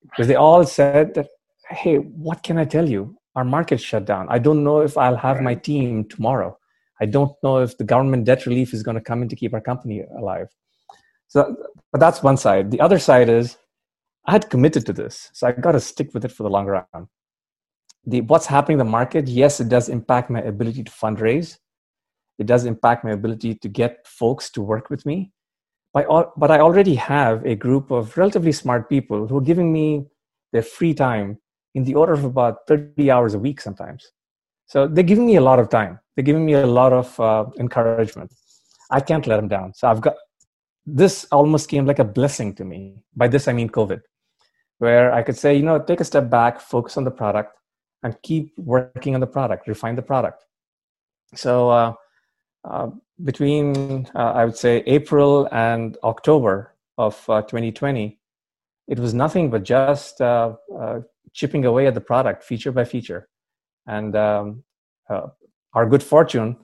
Because 0.02 0.26
they 0.26 0.34
all 0.34 0.64
said 0.64 1.14
that, 1.14 1.28
hey, 1.68 1.96
what 1.96 2.42
can 2.42 2.58
I 2.58 2.64
tell 2.64 2.88
you? 2.88 3.16
Our 3.34 3.44
market 3.44 3.80
shut 3.80 4.04
down. 4.04 4.26
I 4.28 4.38
don't 4.38 4.62
know 4.62 4.80
if 4.80 4.98
I'll 4.98 5.16
have 5.16 5.36
right. 5.36 5.44
my 5.44 5.54
team 5.54 6.04
tomorrow. 6.08 6.58
I 7.00 7.06
don't 7.06 7.32
know 7.42 7.58
if 7.58 7.78
the 7.78 7.84
government 7.84 8.26
debt 8.26 8.46
relief 8.46 8.74
is 8.74 8.82
going 8.82 8.96
to 8.96 9.00
come 9.00 9.22
in 9.22 9.28
to 9.28 9.36
keep 9.36 9.54
our 9.54 9.60
company 9.60 10.04
alive. 10.18 10.48
So, 11.28 11.56
but 11.90 12.00
that's 12.00 12.22
one 12.22 12.36
side. 12.36 12.70
The 12.70 12.80
other 12.80 12.98
side 12.98 13.28
is 13.28 13.56
I 14.26 14.32
had 14.32 14.50
committed 14.50 14.86
to 14.86 14.92
this, 14.92 15.30
so 15.32 15.46
I 15.46 15.52
got 15.52 15.72
to 15.72 15.80
stick 15.80 16.12
with 16.14 16.24
it 16.24 16.32
for 16.32 16.42
the 16.42 16.50
long 16.50 16.66
run 16.66 17.08
the 18.06 18.20
what's 18.22 18.46
happening 18.46 18.74
in 18.74 18.78
the 18.84 18.90
market 18.90 19.28
yes 19.28 19.60
it 19.60 19.68
does 19.68 19.88
impact 19.88 20.30
my 20.30 20.40
ability 20.40 20.82
to 20.82 20.90
fundraise 20.90 21.58
it 22.38 22.46
does 22.46 22.64
impact 22.64 23.04
my 23.04 23.12
ability 23.12 23.54
to 23.54 23.68
get 23.68 24.06
folks 24.06 24.50
to 24.50 24.60
work 24.60 24.90
with 24.90 25.06
me 25.06 25.32
but, 25.92 26.06
but 26.36 26.50
i 26.50 26.58
already 26.58 26.94
have 26.94 27.44
a 27.46 27.54
group 27.54 27.90
of 27.90 28.16
relatively 28.16 28.52
smart 28.52 28.88
people 28.88 29.26
who 29.26 29.36
are 29.38 29.48
giving 29.52 29.72
me 29.72 30.04
their 30.52 30.62
free 30.62 30.94
time 30.94 31.38
in 31.74 31.84
the 31.84 31.94
order 31.94 32.12
of 32.12 32.24
about 32.24 32.66
30 32.68 33.10
hours 33.10 33.34
a 33.34 33.38
week 33.38 33.60
sometimes. 33.60 34.12
So 34.66 34.86
they're 34.86 35.04
giving 35.04 35.26
me 35.26 35.36
a 35.36 35.40
lot 35.40 35.58
of 35.58 35.68
time. 35.68 35.98
They're 36.14 36.24
giving 36.24 36.44
me 36.44 36.54
a 36.54 36.66
lot 36.66 36.92
of 36.92 37.18
uh, 37.18 37.46
encouragement. 37.58 38.32
I 38.90 39.00
can't 39.00 39.26
let 39.26 39.36
them 39.36 39.48
down. 39.48 39.74
So 39.74 39.88
i've 39.88 40.00
got 40.00 40.16
this 40.84 41.26
almost 41.30 41.68
came 41.68 41.86
like 41.86 42.00
a 42.00 42.04
blessing 42.04 42.54
to 42.56 42.64
me. 42.64 42.96
By 43.14 43.28
this 43.28 43.48
i 43.48 43.52
mean 43.52 43.68
covid 43.68 44.00
where 44.78 45.12
i 45.12 45.22
could 45.22 45.36
say 45.36 45.54
you 45.54 45.62
know 45.62 45.78
take 45.78 46.00
a 46.00 46.04
step 46.04 46.28
back 46.28 46.60
focus 46.60 46.96
on 46.96 47.04
the 47.04 47.10
product 47.10 47.56
and 48.02 48.20
keep 48.22 48.52
working 48.58 49.14
on 49.14 49.20
the 49.20 49.26
product, 49.26 49.68
refine 49.68 49.96
the 49.96 50.02
product. 50.02 50.44
So 51.34 51.70
uh, 51.70 51.92
uh, 52.64 52.88
between 53.24 54.08
uh, 54.14 54.32
I 54.32 54.44
would 54.44 54.56
say 54.56 54.82
April 54.86 55.48
and 55.52 55.96
October 56.02 56.74
of 56.98 57.24
2020, 57.26 58.06
uh, 58.06 58.10
it 58.88 58.98
was 58.98 59.14
nothing 59.14 59.50
but 59.50 59.62
just 59.62 60.20
uh, 60.20 60.54
uh, 60.78 61.00
chipping 61.32 61.64
away 61.64 61.86
at 61.86 61.94
the 61.94 62.00
product 62.00 62.42
feature 62.44 62.72
by 62.72 62.84
feature, 62.84 63.28
and 63.86 64.14
um, 64.16 64.64
our 65.74 65.86
good 65.86 66.02
fortune. 66.02 66.56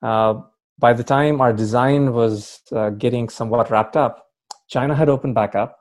by 0.00 0.92
the 0.92 1.04
time 1.04 1.40
our 1.40 1.52
design 1.52 2.12
was 2.12 2.62
getting 2.98 3.28
somewhat 3.28 3.70
wrapped 3.70 3.96
up, 3.96 4.26
China 4.68 4.94
had 4.94 5.08
opened 5.08 5.34
back 5.34 5.54
up. 5.54 5.78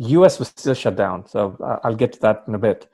US 0.00 0.38
was 0.38 0.48
still 0.48 0.74
shut 0.74 0.96
down, 0.96 1.26
so 1.26 1.56
uh, 1.62 1.76
I'll 1.84 1.94
get 1.94 2.12
to 2.14 2.20
that 2.20 2.44
in 2.48 2.54
a 2.54 2.58
bit. 2.58 2.88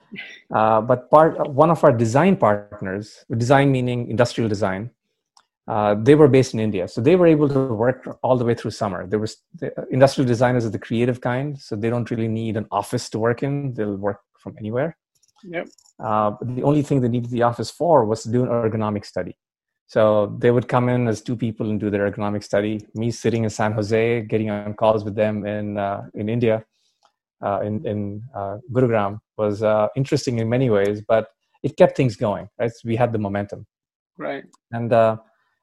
Uh, 0.53 0.81
but 0.81 1.09
part 1.11 1.49
one 1.49 1.71
of 1.71 1.85
our 1.85 1.93
design 1.93 2.37
partners, 2.37 3.25
design 3.37 3.71
meaning 3.71 4.09
industrial 4.11 4.49
design, 4.49 4.91
uh, 5.69 5.97
they 6.01 6.15
were 6.15 6.29
based 6.29 6.55
in 6.55 6.61
India, 6.61 6.87
so 6.87 7.01
they 7.01 7.17
were 7.17 7.27
able 7.27 7.49
to 7.49 7.75
work 7.75 8.07
all 8.23 8.37
the 8.37 8.45
way 8.45 8.55
through 8.55 8.71
summer. 8.71 9.07
There 9.07 9.19
was 9.19 9.37
the 9.55 9.73
industrial 9.91 10.27
designers 10.27 10.65
of 10.65 10.73
the 10.73 10.79
creative 10.79 11.21
kind, 11.21 11.59
so 11.59 11.75
they 11.75 11.91
don't 11.91 12.11
really 12.11 12.29
need 12.29 12.57
an 12.57 12.67
office 12.71 13.11
to 13.11 13.19
work 13.19 13.43
in; 13.43 13.75
they'll 13.75 13.97
work 13.97 14.21
from 14.39 14.55
anywhere. 14.59 14.97
Yep. 15.45 15.69
Uh, 15.99 16.33
the 16.43 16.63
only 16.63 16.83
thing 16.83 17.01
they 17.01 17.09
needed 17.09 17.31
the 17.31 17.43
office 17.43 17.71
for 17.71 18.05
was 18.05 18.23
to 18.23 18.31
do 18.31 18.43
an 18.43 18.49
ergonomic 18.49 19.05
study. 19.05 19.37
So 19.89 20.37
they 20.39 20.51
would 20.51 20.67
come 20.67 20.89
in 20.89 21.07
as 21.07 21.21
two 21.23 21.37
people 21.37 21.71
and 21.71 21.79
do 21.79 21.91
their 21.91 22.11
ergonomic 22.11 22.43
study. 22.43 22.81
Me 22.95 23.11
sitting 23.11 23.45
in 23.45 23.51
San 23.51 23.73
Jose, 23.73 24.23
getting 24.23 24.51
on 24.51 24.75
calls 24.75 25.05
with 25.05 25.15
them 25.15 25.47
in 25.47 25.79
uh, 25.79 26.03
in 26.15 26.29
India 26.29 26.65
uh, 27.45 27.61
in, 27.61 27.87
in 27.87 28.23
uh, 28.35 28.59
Gurugram 28.73 29.19
was 29.37 29.63
uh, 29.63 29.89
interesting 29.97 30.39
in 30.39 30.49
many 30.49 30.71
ways, 30.71 31.03
but 31.07 31.29
it 31.63 31.77
kept 31.77 31.97
things 31.97 32.17
going. 32.17 32.49
Right, 32.59 32.71
so 32.71 32.81
we 32.85 32.97
had 32.97 33.13
the 33.13 33.19
momentum. 33.19 33.67
Right, 34.19 34.45
and 34.73 34.93
uh, 34.93 35.17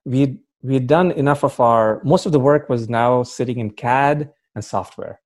we 0.05 0.39
we 0.61 0.73
had 0.75 0.87
done 0.87 1.11
enough 1.11 1.43
of 1.43 1.59
our 1.59 2.01
most 2.03 2.25
of 2.25 2.31
the 2.31 2.39
work 2.39 2.69
was 2.69 2.89
now 2.89 3.23
sitting 3.23 3.59
in 3.59 3.71
CAD 3.71 4.31
and 4.55 4.63
software 4.63 5.19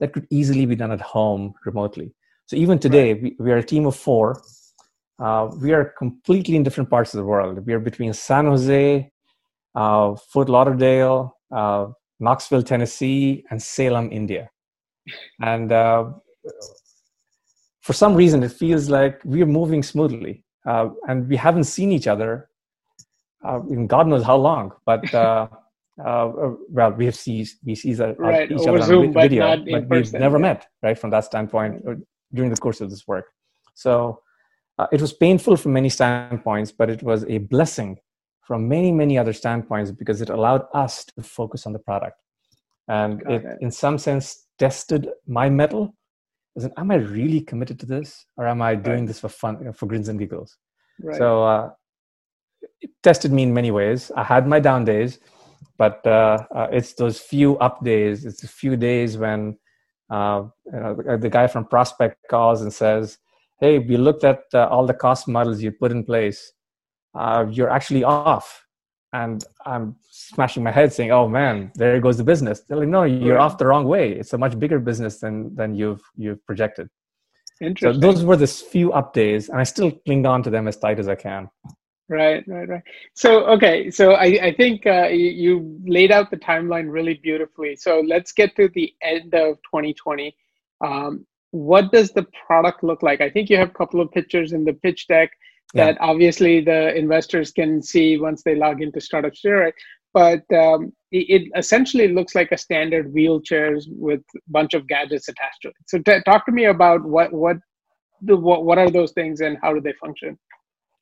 that 0.00 0.12
could 0.12 0.26
easily 0.30 0.66
be 0.66 0.76
done 0.76 0.90
at 0.90 1.00
home 1.00 1.54
remotely. 1.64 2.14
So 2.46 2.56
even 2.56 2.78
today, 2.78 3.12
right. 3.12 3.22
we, 3.22 3.36
we 3.38 3.52
are 3.52 3.58
a 3.58 3.62
team 3.62 3.86
of 3.86 3.96
four. 3.96 4.42
Uh, 5.18 5.48
we 5.60 5.72
are 5.72 5.94
completely 5.96 6.56
in 6.56 6.62
different 6.62 6.90
parts 6.90 7.14
of 7.14 7.18
the 7.18 7.24
world. 7.24 7.64
We 7.64 7.72
are 7.72 7.78
between 7.78 8.12
San 8.12 8.46
Jose, 8.46 9.10
uh, 9.74 10.14
Fort 10.16 10.48
Lauderdale, 10.48 11.38
uh, 11.52 11.86
Knoxville, 12.18 12.64
Tennessee, 12.64 13.44
and 13.50 13.62
Salem, 13.62 14.10
India 14.12 14.50
and 15.40 15.72
uh, 15.72 16.10
for 17.80 17.92
some 17.92 18.14
reason 18.14 18.42
it 18.42 18.52
feels 18.52 18.88
like 18.88 19.20
we're 19.24 19.46
moving 19.46 19.82
smoothly 19.82 20.44
uh, 20.66 20.88
and 21.08 21.28
we 21.28 21.36
haven't 21.36 21.64
seen 21.64 21.92
each 21.92 22.06
other 22.06 22.48
uh, 23.44 23.60
in 23.70 23.86
god 23.86 24.06
knows 24.06 24.24
how 24.24 24.36
long 24.36 24.72
but 24.86 25.12
uh, 25.14 25.46
uh, 26.04 26.30
well 26.68 26.92
we 26.92 27.04
have 27.04 27.14
seen 27.14 27.46
we 27.64 27.74
see 27.74 27.94
uh, 28.00 28.14
right, 28.14 28.50
each 28.50 28.66
other 28.66 28.82
Zoom, 28.82 29.06
on 29.06 29.12
video 29.12 29.56
but, 29.56 29.64
we've 29.64 29.88
person, 29.88 30.20
never 30.20 30.38
yeah. 30.38 30.42
met 30.42 30.66
right 30.82 30.98
from 30.98 31.10
that 31.10 31.24
standpoint 31.24 31.82
during 32.32 32.50
the 32.50 32.56
course 32.56 32.80
of 32.80 32.90
this 32.90 33.06
work 33.06 33.26
so 33.74 34.20
it 34.90 35.00
was 35.00 35.12
painful 35.12 35.56
from 35.56 35.72
many 35.72 35.88
standpoints 35.88 36.72
but 36.72 36.90
it 36.90 37.02
was 37.02 37.24
a 37.26 37.38
blessing 37.38 37.96
from 38.42 38.68
many 38.68 38.90
many 38.90 39.16
other 39.16 39.32
standpoints 39.32 39.90
because 39.90 40.20
it 40.20 40.30
allowed 40.30 40.66
us 40.74 41.04
to 41.04 41.22
focus 41.22 41.66
on 41.66 41.72
the 41.72 41.78
product 41.78 42.16
and 42.88 43.22
it, 43.28 43.44
in 43.60 43.70
some 43.70 43.98
sense 43.98 44.46
tested 44.58 45.08
my 45.26 45.48
mettle 45.48 45.94
is 46.56 46.68
am 46.76 46.90
i 46.90 46.96
really 46.96 47.40
committed 47.40 47.78
to 47.78 47.86
this 47.86 48.26
or 48.36 48.46
am 48.46 48.60
i 48.62 48.74
doing 48.74 49.00
right. 49.00 49.08
this 49.08 49.20
for 49.20 49.28
fun 49.28 49.58
you 49.58 49.66
know, 49.66 49.72
for 49.72 49.86
grins 49.86 50.08
and 50.08 50.18
giggles 50.18 50.56
right. 51.00 51.16
so 51.16 51.44
uh, 51.44 51.66
it 51.66 51.72
tested 53.04 53.32
me 53.32 53.42
in 53.44 53.54
many 53.54 53.70
ways 53.70 54.10
i 54.16 54.24
had 54.24 54.48
my 54.48 54.58
down 54.58 54.84
days 54.84 55.18
but 55.76 56.06
uh, 56.06 56.38
uh, 56.54 56.68
it's 56.70 56.94
those 56.94 57.18
few 57.20 57.58
up 57.58 57.84
days 57.84 58.24
it's 58.24 58.42
a 58.42 58.48
few 58.48 58.76
days 58.76 59.18
when 59.18 59.56
uh, 60.10 60.44
you 60.66 60.80
know, 60.80 61.16
the 61.16 61.30
guy 61.30 61.46
from 61.46 61.64
prospect 61.64 62.16
calls 62.28 62.62
and 62.62 62.72
says 62.72 63.18
hey 63.60 63.78
we 63.78 63.96
looked 63.96 64.24
at 64.24 64.42
uh, 64.54 64.66
all 64.68 64.86
the 64.86 64.94
cost 65.06 65.28
models 65.28 65.62
you 65.62 65.70
put 65.70 65.92
in 65.92 66.04
place 66.04 66.52
uh, 67.14 67.46
you're 67.50 67.70
actually 67.70 68.02
off 68.02 68.64
and 69.14 69.44
I'm 69.64 69.94
smashing 70.10 70.64
my 70.64 70.72
head 70.72 70.92
saying, 70.92 71.12
"Oh 71.12 71.28
man, 71.28 71.70
there 71.76 71.98
goes 72.00 72.18
the 72.18 72.24
business." 72.24 72.60
They're 72.60 72.76
like, 72.76 72.88
"No, 72.88 73.04
you're 73.04 73.38
off 73.38 73.58
the 73.58 73.66
wrong 73.66 73.86
way. 73.86 74.10
It's 74.10 74.32
a 74.32 74.38
much 74.38 74.58
bigger 74.58 74.80
business 74.80 75.20
than 75.20 75.54
than 75.54 75.74
you've 75.74 76.02
you've 76.16 76.44
projected." 76.46 76.88
Interesting. 77.60 78.02
So 78.02 78.06
those 78.06 78.24
were 78.24 78.36
the 78.36 78.48
few 78.48 78.92
up 78.92 79.14
days, 79.14 79.48
and 79.48 79.60
I 79.60 79.62
still 79.62 79.92
cling 80.04 80.26
on 80.26 80.42
to 80.42 80.50
them 80.50 80.66
as 80.66 80.76
tight 80.76 80.98
as 80.98 81.08
I 81.08 81.14
can. 81.14 81.48
Right, 82.08 82.44
right, 82.46 82.68
right. 82.68 82.82
So 83.14 83.46
okay, 83.46 83.90
so 83.90 84.12
I 84.12 84.26
I 84.48 84.54
think 84.54 84.86
uh, 84.86 85.08
you, 85.08 85.30
you 85.30 85.80
laid 85.86 86.12
out 86.12 86.30
the 86.30 86.36
timeline 86.36 86.92
really 86.92 87.14
beautifully. 87.14 87.76
So 87.76 88.02
let's 88.06 88.32
get 88.32 88.54
to 88.56 88.68
the 88.74 88.92
end 89.02 89.34
of 89.34 89.56
2020. 89.72 90.36
Um, 90.82 91.26
what 91.52 91.92
does 91.92 92.10
the 92.10 92.26
product 92.46 92.82
look 92.82 93.02
like? 93.02 93.20
I 93.22 93.30
think 93.30 93.48
you 93.48 93.56
have 93.56 93.70
a 93.70 93.78
couple 93.78 94.00
of 94.00 94.10
pictures 94.10 94.52
in 94.52 94.64
the 94.64 94.74
pitch 94.74 95.06
deck 95.06 95.30
that 95.72 95.94
yeah. 95.94 96.06
obviously 96.06 96.60
the 96.60 96.94
investors 96.94 97.52
can 97.52 97.82
see 97.82 98.18
once 98.18 98.42
they 98.42 98.54
log 98.54 98.82
into 98.82 99.00
Startup 99.00 99.32
Steroid. 99.32 99.72
But 100.12 100.44
um, 100.52 100.92
it, 101.10 101.42
it, 101.42 101.52
essentially 101.56 102.08
looks 102.08 102.34
like 102.34 102.52
a 102.52 102.58
standard 102.58 103.12
wheelchairs 103.12 103.84
with 103.88 104.20
a 104.36 104.40
bunch 104.48 104.74
of 104.74 104.86
gadgets 104.86 105.28
attached 105.28 105.62
to 105.62 105.68
it. 105.68 105.74
So 105.86 105.98
t- 105.98 106.22
talk 106.24 106.46
to 106.46 106.52
me 106.52 106.66
about 106.66 107.02
what 107.02 107.32
what 107.32 107.56
the 108.22 108.36
what, 108.36 108.64
what 108.64 108.78
are 108.78 108.90
those 108.90 109.12
things 109.12 109.40
and 109.40 109.58
how 109.60 109.74
do 109.74 109.80
they 109.80 109.94
function? 109.94 110.38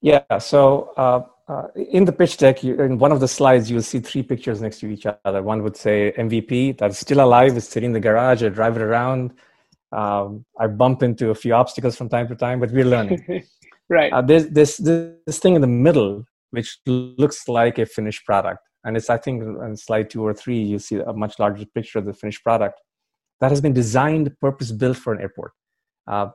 Yeah. 0.03 0.39
So 0.39 0.93
uh, 0.97 1.23
uh, 1.49 1.69
in 1.75 2.05
the 2.05 2.13
pitch 2.13 2.37
deck, 2.37 2.63
you, 2.63 2.81
in 2.81 2.99
one 2.99 3.13
of 3.13 3.21
the 3.21 3.29
slides, 3.29 3.71
you'll 3.71 3.83
see 3.83 4.01
three 4.01 4.23
pictures 4.23 4.61
next 4.61 4.81
to 4.81 4.87
each 4.87 5.07
other. 5.25 5.43
One 5.43 5.63
would 5.63 5.77
say 5.77 6.13
MVP, 6.19 6.79
that's 6.79 6.99
still 6.99 7.25
alive, 7.25 7.57
is 7.57 7.69
sitting 7.69 7.89
in 7.89 7.93
the 7.93 8.01
garage. 8.01 8.43
I 8.43 8.49
drive 8.49 8.77
it 8.77 8.83
around. 8.83 9.33
Um, 9.93 10.45
I 10.59 10.67
bump 10.67 11.03
into 11.03 11.31
a 11.31 11.35
few 11.35 11.55
obstacles 11.55 11.97
from 11.97 12.09
time 12.09 12.27
to 12.29 12.35
time, 12.35 12.61
but 12.61 12.71
we're 12.71 12.85
learning. 12.85 13.45
right. 13.89 14.13
Uh, 14.13 14.23
there's 14.23 14.49
this, 14.49 14.79
this 14.79 15.39
thing 15.39 15.55
in 15.55 15.61
the 15.61 15.67
middle, 15.67 16.25
which 16.51 16.79
looks 16.87 17.47
like 17.49 17.79
a 17.79 17.87
finished 17.87 18.25
product. 18.25 18.61
And 18.85 18.97
it's, 18.97 19.09
I 19.09 19.19
think, 19.19 19.43
on 19.43 19.77
slide 19.77 20.11
two 20.11 20.27
or 20.27 20.35
three, 20.35 20.61
you 20.61 20.79
see 20.79 20.97
a 20.97 21.13
much 21.13 21.39
larger 21.39 21.65
picture 21.67 21.99
of 22.01 22.07
the 22.07 22.13
finished 22.13 22.43
product 22.43 22.81
that 23.41 23.51
has 23.51 23.61
been 23.61 23.73
designed, 23.73 24.35
purpose 24.41 24.73
built 24.73 24.97
for 24.97 25.13
an 25.13 25.21
airport. 25.21 25.53
Uh, 26.07 26.29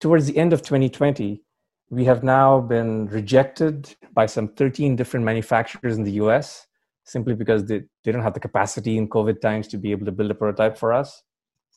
towards 0.00 0.26
the 0.26 0.36
end 0.36 0.52
of 0.52 0.62
2020, 0.62 1.42
we 1.90 2.04
have 2.04 2.24
now 2.24 2.60
been 2.60 3.06
rejected 3.06 3.94
by 4.12 4.26
some 4.26 4.48
13 4.48 4.96
different 4.96 5.24
manufacturers 5.24 5.96
in 5.96 6.04
the 6.04 6.12
US 6.12 6.66
simply 7.04 7.34
because 7.34 7.64
they, 7.64 7.82
they 8.04 8.12
don't 8.12 8.22
have 8.22 8.34
the 8.34 8.40
capacity 8.40 8.98
in 8.98 9.08
COVID 9.08 9.40
times 9.40 9.68
to 9.68 9.78
be 9.78 9.92
able 9.92 10.04
to 10.06 10.12
build 10.12 10.30
a 10.30 10.34
prototype 10.34 10.76
for 10.76 10.92
us. 10.92 11.22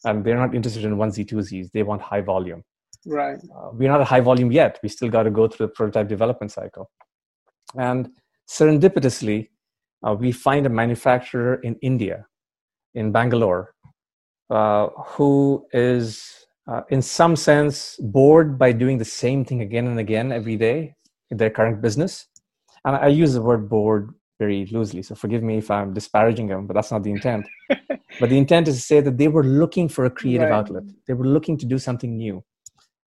And 0.04 0.26
they're 0.26 0.38
not 0.38 0.56
interested 0.56 0.84
in 0.84 0.95
onesie, 0.95 1.30
twosies. 1.30 1.72
They 1.72 1.84
want 1.84 2.02
high 2.02 2.22
volume. 2.22 2.63
Right. 3.06 3.38
Uh, 3.56 3.69
we're 3.74 3.89
not 3.89 4.02
at 4.02 4.08
high 4.08 4.22
volume 4.22 4.52
yet. 4.52 4.80
We 4.82 4.89
still 4.89 5.10
got 5.10 5.24
to 5.24 5.30
go 5.30 5.48
through 5.48 5.67
the 5.67 5.74
prototype 5.74 6.08
development 6.08 6.52
cycle. 6.52 6.89
And 7.78 8.10
serendipitously, 8.50 9.50
uh, 10.06 10.13
we 10.13 10.32
find 10.32 10.65
a 10.65 10.69
manufacturer 10.69 11.56
in 11.56 11.76
India, 11.82 12.26
in 12.95 13.12
Bangalore, 13.12 13.76
uh, 14.50 14.88
who 14.88 15.65
is 15.74 16.38
uh, 16.69 16.82
in 16.89 17.01
some 17.01 17.36
sense 17.36 17.97
bored 17.99 18.58
by 18.58 18.71
doing 18.71 18.97
the 18.97 19.05
same 19.05 19.43
thing 19.43 19.62
again 19.62 19.88
and 19.88 19.99
again 19.99 20.32
every 20.32 20.55
day 20.55 20.95
in 21.32 21.38
their 21.38 21.49
current 21.49 21.82
business. 21.82 22.27
And 22.86 22.95
i 22.95 23.08
use 23.08 23.34
the 23.34 23.41
word 23.41 23.69
bored 23.69 24.13
very 24.39 24.65
loosely 24.67 25.01
so 25.01 25.15
forgive 25.15 25.43
me 25.43 25.58
if 25.58 25.69
i'm 25.69 25.93
disparaging 25.93 26.47
them 26.47 26.65
but 26.65 26.73
that's 26.75 26.91
not 26.91 27.03
the 27.03 27.12
intent. 27.12 27.45
But 28.19 28.29
the 28.29 28.38
intent 28.38 28.67
is 28.67 28.75
to 28.75 28.82
say 28.82 28.99
that 29.01 29.17
they 29.17 29.27
were 29.27 29.43
looking 29.43 29.88
for 29.88 30.03
a 30.05 30.10
creative 30.10 30.49
right. 30.49 30.58
outlet. 30.58 30.84
They 31.08 31.13
were 31.13 31.27
looking 31.27 31.58
to 31.60 31.65
do 31.65 31.77
something 31.77 32.17
new. 32.17 32.43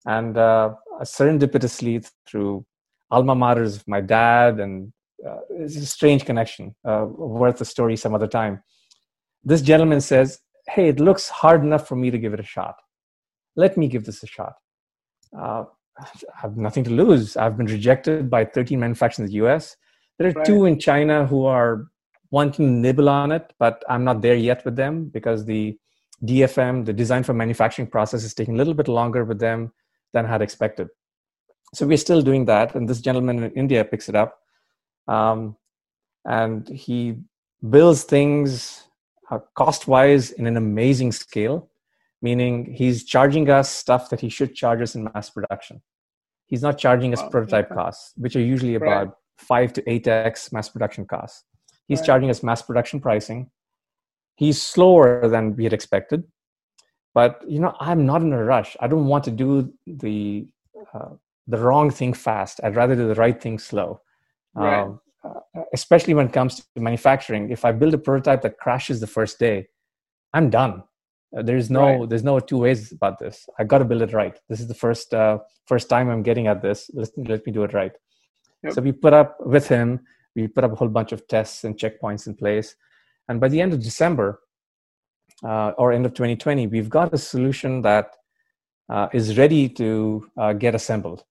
And 0.06 0.38
uh, 0.38 0.76
serendipitously 1.02 2.10
through 2.28 2.66
alma 3.10 3.36
maters 3.36 3.76
of 3.78 3.88
my 3.88 4.00
dad 4.02 4.60
and 4.60 4.94
uh, 5.28 5.40
it's 5.50 5.76
a 5.76 5.86
strange 5.86 6.24
connection 6.24 6.76
uh, 6.88 7.06
worth 7.08 7.60
a 7.62 7.66
story 7.66 7.96
some 7.96 8.14
other 8.14 8.28
time. 8.28 8.64
This 9.44 9.62
gentleman 9.62 10.02
says 10.02 10.40
hey 10.68 10.88
it 10.90 11.00
looks 11.00 11.28
hard 11.30 11.64
enough 11.64 11.88
for 11.88 11.96
me 11.96 12.12
to 12.12 12.18
give 12.18 12.34
it 12.34 12.40
a 12.40 12.44
shot 12.44 12.76
let 13.56 13.78
me 13.78 13.88
give 13.88 14.06
this 14.06 14.24
a 14.24 14.28
shot. 14.28 14.54
Uh, 15.38 15.66
I 16.00 16.08
have 16.42 16.58
nothing 16.58 16.84
to 16.86 16.90
lose. 16.92 17.38
I've 17.38 17.58
been 17.58 17.68
rejected 17.68 18.30
by 18.30 18.46
13 18.46 18.80
manufacturers 18.80 19.30
in 19.30 19.32
the 19.32 19.46
US. 19.46 19.76
There 20.18 20.28
are 20.30 20.32
right. 20.32 20.46
two 20.46 20.66
in 20.66 20.80
China 20.80 21.26
who 21.26 21.46
are 21.46 21.88
wanting 22.32 22.66
to 22.66 22.72
nibble 22.72 23.10
on 23.10 23.32
it, 23.32 23.54
but 23.60 23.84
I'm 23.90 24.04
not 24.04 24.22
there 24.22 24.36
yet 24.36 24.64
with 24.66 24.76
them 24.76 25.06
because 25.06 25.46
the 25.46 25.78
DFM, 26.24 26.86
the 26.86 26.94
design 26.94 27.24
for 27.24 27.34
manufacturing 27.34 27.88
process, 27.88 28.24
is 28.24 28.34
taking 28.34 28.56
a 28.56 28.58
little 28.58 28.74
bit 28.74 28.88
longer 28.88 29.26
with 29.26 29.40
them 29.40 29.74
than 30.14 30.26
I 30.26 30.30
had 30.30 30.42
expected. 30.42 30.88
So 31.74 31.88
we're 31.88 31.98
still 31.98 32.22
doing 32.22 32.46
that, 32.46 32.76
and 32.76 32.88
this 32.88 33.02
gentleman 33.02 33.44
in 33.44 33.52
India 33.52 33.84
picks 33.84 34.10
it 34.10 34.16
up, 34.16 34.38
um, 35.08 35.56
and 36.26 36.68
he 36.68 37.18
builds 37.70 38.04
things 38.04 38.84
uh, 39.30 39.40
cost-wise 39.56 40.32
in 40.32 40.48
an 40.48 40.58
amazing 40.58 41.12
scale 41.14 41.71
meaning 42.22 42.74
he's 42.74 43.04
charging 43.04 43.50
us 43.50 43.70
stuff 43.70 44.10
that 44.10 44.20
he 44.20 44.30
should 44.30 44.56
charge 44.56 44.82
us 44.82 44.96
in 44.96 45.10
mass 45.14 45.30
production. 45.30 45.82
He's 46.46 46.62
not 46.62 46.78
charging 46.78 47.14
us 47.14 47.22
prototype 47.32 47.70
costs, 47.70 48.14
which 48.18 48.36
are 48.36 48.42
usually 48.42 48.76
about 48.76 49.16
five 49.38 49.74
to 49.74 49.90
eight 49.90 50.08
x 50.08 50.52
mass 50.52 50.70
production 50.70 51.06
costs. 51.06 51.44
He's 51.88 52.00
right. 52.00 52.06
charging 52.06 52.30
us 52.30 52.44
mass 52.44 52.62
production 52.62 53.00
pricing. 53.00 53.50
He's 54.36 54.62
slower 54.62 55.28
than 55.28 55.56
we 55.56 55.64
had 55.64 55.74
expected, 55.74 56.24
but 57.14 57.42
you 57.48 57.60
know 57.60 57.76
I'm 57.80 58.06
not 58.06 58.22
in 58.22 58.34
a 58.34 58.44
rush. 58.44 58.76
I 58.80 58.88
don't 58.88 59.08
want 59.08 59.24
to 59.26 59.32
do 59.32 59.74
the 59.88 60.48
uh, 60.94 61.10
the 61.48 61.58
wrong 61.58 61.90
thing 61.90 62.14
fast. 62.14 62.60
I'd 62.64 62.76
rather 62.76 62.96
do 62.96 63.08
the 63.08 63.16
right 63.16 63.42
thing 63.42 63.58
slow. 63.58 64.02
Right. 64.54 64.82
Um, 64.82 65.00
especially 65.74 66.14
when 66.14 66.28
it 66.28 66.34
comes 66.34 66.58
to 66.58 66.82
manufacturing. 66.82 67.52
If 67.52 67.66
I 67.66 67.72
build 67.72 67.94
a 67.94 67.98
prototype 67.98 68.42
that 68.42 68.58
crashes 68.58 69.00
the 69.00 69.08
first 69.08 69.40
day, 69.40 69.68
I'm 70.34 70.50
done. 70.50 70.84
Uh, 71.36 71.42
there's 71.42 71.70
no 71.70 72.00
right. 72.00 72.10
there's 72.10 72.24
no 72.24 72.40
two 72.40 72.58
ways 72.58 72.92
about 72.92 73.18
this. 73.20 73.48
I 73.58 73.64
got 73.64 73.78
to 73.80 73.86
build 73.86 74.02
it 74.02 74.14
right. 74.14 74.38
This 74.50 74.60
is 74.60 74.68
the 74.68 74.74
first 74.74 75.14
uh, 75.14 75.40
first 75.66 75.90
time 75.90 76.10
I'm 76.10 76.24
getting 76.24 76.48
at 76.48 76.62
this. 76.62 76.92
Let, 76.94 77.10
let 77.18 77.46
me 77.46 77.54
do 77.54 77.64
it 77.64 77.74
right. 77.74 77.94
Yep. 78.64 78.74
So 78.74 78.82
we 78.82 78.92
put 78.92 79.14
up 79.14 79.38
with 79.40 79.68
him. 79.68 80.02
We 80.36 80.48
put 80.48 80.64
up 80.64 80.74
a 80.74 80.76
whole 80.76 80.90
bunch 80.90 81.12
of 81.12 81.28
tests 81.28 81.64
and 81.64 81.78
checkpoints 81.78 82.28
in 82.28 82.36
place, 82.36 82.76
and 83.30 83.40
by 83.40 83.48
the 83.48 83.62
end 83.62 83.74
of 83.74 83.82
December 83.82 84.42
uh, 85.44 85.72
or 85.78 85.94
end 85.94 86.06
of 86.06 86.14
2020, 86.14 86.68
we've 86.68 86.90
got 86.90 87.14
a 87.14 87.18
solution 87.18 87.82
that 87.82 88.16
uh, 88.90 89.08
is 89.14 89.38
ready 89.38 89.70
to 89.70 90.30
uh, 90.38 90.54
get 90.54 90.76
assembled, 90.76 91.24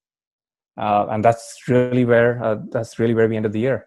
uh, 0.78 1.06
and 1.10 1.22
that's 1.22 1.62
really 1.68 2.06
where 2.06 2.62
that's 2.70 2.98
really 2.98 3.14
where 3.14 3.28
we 3.28 3.36
ended 3.36 3.52
the 3.52 3.60
year. 3.60 3.86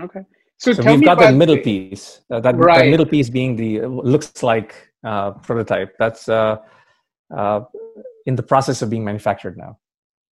Okay. 0.00 0.24
So, 0.58 0.72
so 0.72 0.84
we've 0.84 1.04
got 1.04 1.18
that 1.18 1.34
middle 1.34 1.56
the, 1.56 1.62
piece. 1.62 2.20
that, 2.28 2.54
right. 2.54 2.84
that 2.84 2.88
middle 2.88 3.04
piece 3.04 3.28
being 3.28 3.56
the 3.56 3.80
looks 3.80 4.44
like 4.44 4.91
uh, 5.04 5.32
prototype 5.32 5.96
that's 5.98 6.28
uh, 6.28 6.56
uh, 7.34 7.60
in 8.26 8.36
the 8.36 8.42
process 8.42 8.82
of 8.82 8.90
being 8.90 9.04
manufactured 9.04 9.56
now. 9.56 9.78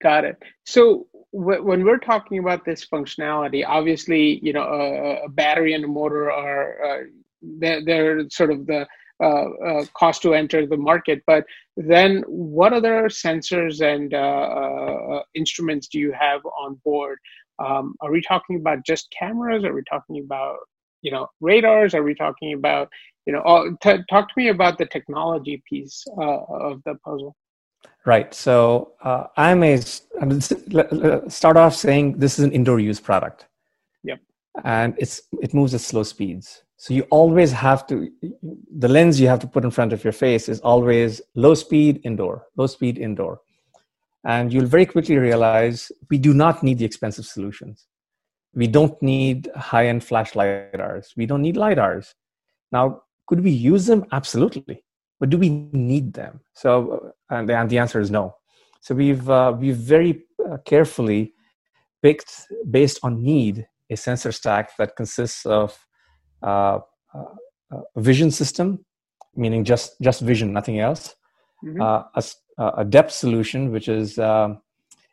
Got 0.02 0.24
it. 0.24 0.36
So 0.64 1.06
when 1.32 1.84
we're 1.84 1.98
talking 1.98 2.38
about 2.38 2.64
this 2.64 2.86
functionality, 2.86 3.64
obviously, 3.66 4.40
you 4.42 4.52
know, 4.52 4.62
a, 4.62 5.24
a 5.24 5.28
battery 5.28 5.74
and 5.74 5.84
a 5.84 5.88
motor 5.88 6.30
are 6.30 6.84
uh, 6.84 7.04
they're, 7.42 7.84
they're, 7.84 8.30
sort 8.30 8.50
of 8.50 8.66
the 8.66 8.86
uh, 9.22 9.44
uh, 9.66 9.84
cost 9.94 10.22
to 10.22 10.34
enter 10.34 10.66
the 10.66 10.76
market. 10.76 11.22
But 11.26 11.44
then, 11.76 12.22
what 12.26 12.72
other 12.72 13.04
sensors 13.08 13.80
and 13.82 14.14
instruments 15.34 15.88
do 15.88 15.98
you 15.98 16.12
have 16.18 16.40
on 16.46 16.80
board? 16.84 17.18
Um, 17.62 17.94
are 18.00 18.10
we 18.10 18.22
talking 18.22 18.56
about 18.56 18.84
just 18.86 19.12
cameras? 19.16 19.64
Are 19.64 19.74
we 19.74 19.82
talking 19.90 20.22
about 20.24 20.56
you 21.02 21.10
know 21.10 21.28
radars? 21.40 21.94
Are 21.94 22.02
we 22.02 22.14
talking 22.14 22.54
about 22.54 22.88
you 23.26 23.32
know 23.32 23.42
all, 23.42 23.76
t- 23.82 24.02
talk 24.08 24.28
to 24.28 24.34
me 24.36 24.48
about 24.48 24.78
the 24.78 24.86
technology 24.86 25.62
piece 25.68 26.04
uh, 26.18 26.42
of 26.68 26.82
the 26.84 26.94
puzzle. 27.04 27.36
Right. 28.06 28.32
So 28.32 28.92
uh, 29.02 29.24
i'm 29.36 29.62
a 29.62 29.80
I'm 30.20 30.40
start 31.30 31.56
off 31.56 31.74
saying 31.74 32.18
this 32.18 32.38
is 32.38 32.44
an 32.44 32.52
indoor 32.52 32.80
use 32.80 33.00
product. 33.00 33.46
Yep. 34.04 34.20
And 34.64 34.94
it's 34.98 35.22
it 35.42 35.52
moves 35.54 35.74
at 35.74 35.80
slow 35.80 36.02
speeds. 36.02 36.62
So 36.76 36.94
you 36.94 37.02
always 37.10 37.52
have 37.52 37.86
to 37.88 38.10
the 38.78 38.88
lens 38.88 39.20
you 39.20 39.28
have 39.28 39.40
to 39.40 39.46
put 39.46 39.64
in 39.64 39.70
front 39.70 39.92
of 39.92 40.02
your 40.02 40.14
face 40.14 40.48
is 40.48 40.60
always 40.60 41.20
low 41.34 41.54
speed 41.54 42.00
indoor 42.04 42.46
low 42.56 42.66
speed 42.66 42.96
indoor. 42.98 43.40
And 44.24 44.52
you'll 44.52 44.66
very 44.66 44.86
quickly 44.86 45.16
realize 45.16 45.90
we 46.10 46.18
do 46.18 46.34
not 46.34 46.62
need 46.62 46.78
the 46.78 46.84
expensive 46.84 47.24
solutions. 47.24 47.86
We 48.54 48.66
don't 48.66 49.00
need 49.00 49.48
high-end 49.56 50.04
flash 50.04 50.32
lidars 50.32 51.16
we 51.16 51.26
don't 51.26 51.42
need 51.42 51.56
lidars. 51.56 52.14
Now 52.72 53.02
could 53.30 53.44
we 53.44 53.52
use 53.52 53.86
them? 53.86 54.04
Absolutely. 54.10 54.82
But 55.20 55.30
do 55.30 55.38
we 55.38 55.50
need 55.50 56.14
them? 56.14 56.40
So, 56.52 57.12
uh, 57.30 57.36
and 57.36 57.48
the, 57.48 57.56
and 57.56 57.70
the 57.70 57.78
answer 57.78 58.00
is 58.00 58.10
no. 58.10 58.34
So 58.80 58.92
we've 58.94 59.30
uh, 59.30 59.54
we've 59.56 59.76
very 59.76 60.24
uh, 60.44 60.56
carefully 60.64 61.34
picked 62.02 62.32
based 62.68 62.98
on 63.04 63.22
need 63.22 63.68
a 63.88 63.96
sensor 63.96 64.32
stack 64.32 64.76
that 64.78 64.96
consists 64.96 65.46
of 65.46 65.78
uh, 66.42 66.78
uh 67.14 67.34
a 67.96 68.00
vision 68.00 68.32
system, 68.32 68.84
meaning 69.36 69.62
just 69.62 69.88
just 70.02 70.22
vision, 70.22 70.52
nothing 70.52 70.80
else. 70.80 71.14
Mm-hmm. 71.64 71.80
Uh, 71.80 72.02
a, 72.16 72.82
a, 72.82 72.84
depth 72.84 73.12
solution, 73.12 73.70
which 73.70 73.86
is 73.86 74.18
um, 74.18 74.60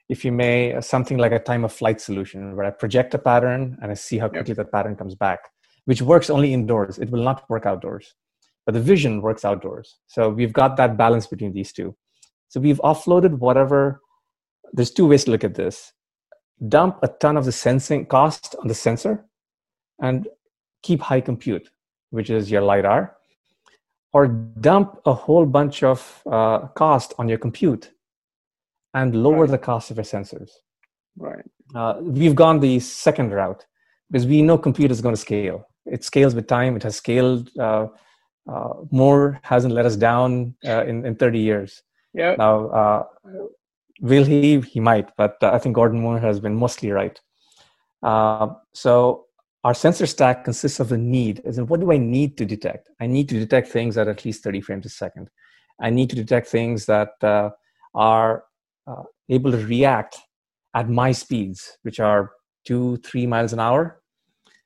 if 0.09 0.25
you 0.25 0.31
may, 0.31 0.79
something 0.81 1.17
like 1.17 1.33
a 1.33 1.39
time 1.39 1.63
of 1.65 1.71
flight 1.73 1.99
solution, 2.01 2.55
where 2.55 2.65
I 2.65 2.71
project 2.71 3.13
a 3.13 3.19
pattern 3.19 3.77
and 3.81 3.91
I 3.91 3.95
see 3.95 4.17
how 4.17 4.29
quickly 4.29 4.55
yep. 4.55 4.57
that 4.57 4.71
pattern 4.71 4.95
comes 4.95 5.13
back 5.13 5.41
which 5.87 6.01
works 6.01 6.29
only 6.29 6.53
indoors. 6.53 6.99
It 6.99 7.09
will 7.09 7.23
not 7.23 7.49
work 7.49 7.65
outdoors. 7.65 8.13
But 8.65 8.73
the 8.73 8.81
vision 8.81 9.21
works 9.21 9.45
outdoors. 9.45 9.95
So 10.07 10.27
we've 10.29 10.51
got 10.51 10.75
that 10.75 10.97
balance 10.97 11.27
between 11.27 11.53
these 11.53 11.71
two. 11.71 11.95
So 12.49 12.59
we've 12.59 12.81
offloaded 12.83 13.39
whatever. 13.39 14.01
There's 14.73 14.91
two 14.91 15.07
ways 15.07 15.23
to 15.23 15.31
look 15.31 15.45
at 15.45 15.55
this 15.55 15.93
dump 16.67 16.97
a 17.03 17.07
ton 17.07 17.37
of 17.37 17.45
the 17.45 17.51
sensing 17.51 18.05
cost 18.05 18.55
on 18.59 18.67
the 18.67 18.73
sensor 18.73 19.25
and 20.01 20.27
keep 20.83 20.99
high 20.99 21.21
compute, 21.21 21.69
which 22.09 22.29
is 22.29 22.51
your 22.51 22.61
LiDAR, 22.61 23.15
or 24.11 24.27
dump 24.27 24.99
a 25.05 25.13
whole 25.13 25.45
bunch 25.45 25.83
of 25.83 26.21
uh, 26.29 26.67
cost 26.69 27.13
on 27.17 27.29
your 27.29 27.37
compute 27.37 27.91
and 28.93 29.15
lower 29.15 29.41
right. 29.41 29.51
the 29.51 29.57
cost 29.57 29.91
of 29.91 29.97
your 29.97 30.03
sensors. 30.03 30.49
Right. 31.15 31.45
Uh, 31.73 31.99
we've 32.01 32.35
gone 32.35 32.59
the 32.59 32.79
second 32.79 33.31
route 33.31 33.65
because 34.11 34.25
we 34.25 34.41
know 34.41 34.57
compute 34.57 34.91
is 34.91 34.99
going 34.99 35.15
to 35.15 35.21
scale 35.21 35.65
it 35.91 36.03
scales 36.03 36.35
with 36.35 36.47
time. 36.47 36.75
It 36.75 36.83
has 36.83 36.95
scaled 36.95 37.49
uh, 37.57 37.87
uh, 38.49 38.73
more, 38.91 39.39
hasn't 39.43 39.73
let 39.73 39.85
us 39.85 39.95
down 39.95 40.55
uh, 40.65 40.85
in, 40.85 41.05
in 41.05 41.15
30 41.15 41.39
years. 41.39 41.83
Yeah. 42.13 42.35
Now, 42.37 42.67
uh, 42.69 43.03
will 44.01 44.23
he? 44.23 44.59
He 44.61 44.79
might, 44.79 45.09
but 45.17 45.37
uh, 45.41 45.51
I 45.51 45.59
think 45.59 45.75
Gordon 45.75 45.99
Moore 45.99 46.19
has 46.19 46.39
been 46.39 46.55
mostly 46.55 46.91
right. 46.91 47.19
Uh, 48.03 48.49
so 48.73 49.25
our 49.63 49.73
sensor 49.73 50.05
stack 50.05 50.43
consists 50.43 50.79
of 50.79 50.91
a 50.91 50.97
need, 50.97 51.41
as 51.45 51.57
in 51.57 51.67
what 51.67 51.79
do 51.79 51.91
I 51.91 51.97
need 51.97 52.37
to 52.37 52.45
detect? 52.45 52.89
I 53.01 53.07
need 53.07 53.27
to 53.29 53.39
detect 53.39 53.67
things 53.67 53.97
at 53.97 54.07
at 54.07 54.23
least 54.23 54.43
30 54.43 54.61
frames 54.61 54.85
a 54.85 54.89
second. 54.89 55.29
I 55.81 55.89
need 55.89 56.09
to 56.09 56.15
detect 56.15 56.47
things 56.47 56.85
that 56.85 57.11
uh, 57.21 57.49
are 57.93 58.45
uh, 58.87 59.03
able 59.29 59.51
to 59.51 59.57
react 59.57 60.17
at 60.73 60.89
my 60.89 61.11
speeds, 61.11 61.77
which 61.81 61.99
are 61.99 62.31
two, 62.65 62.97
three 62.97 63.27
miles 63.27 63.53
an 63.53 63.59
hour, 63.59 64.01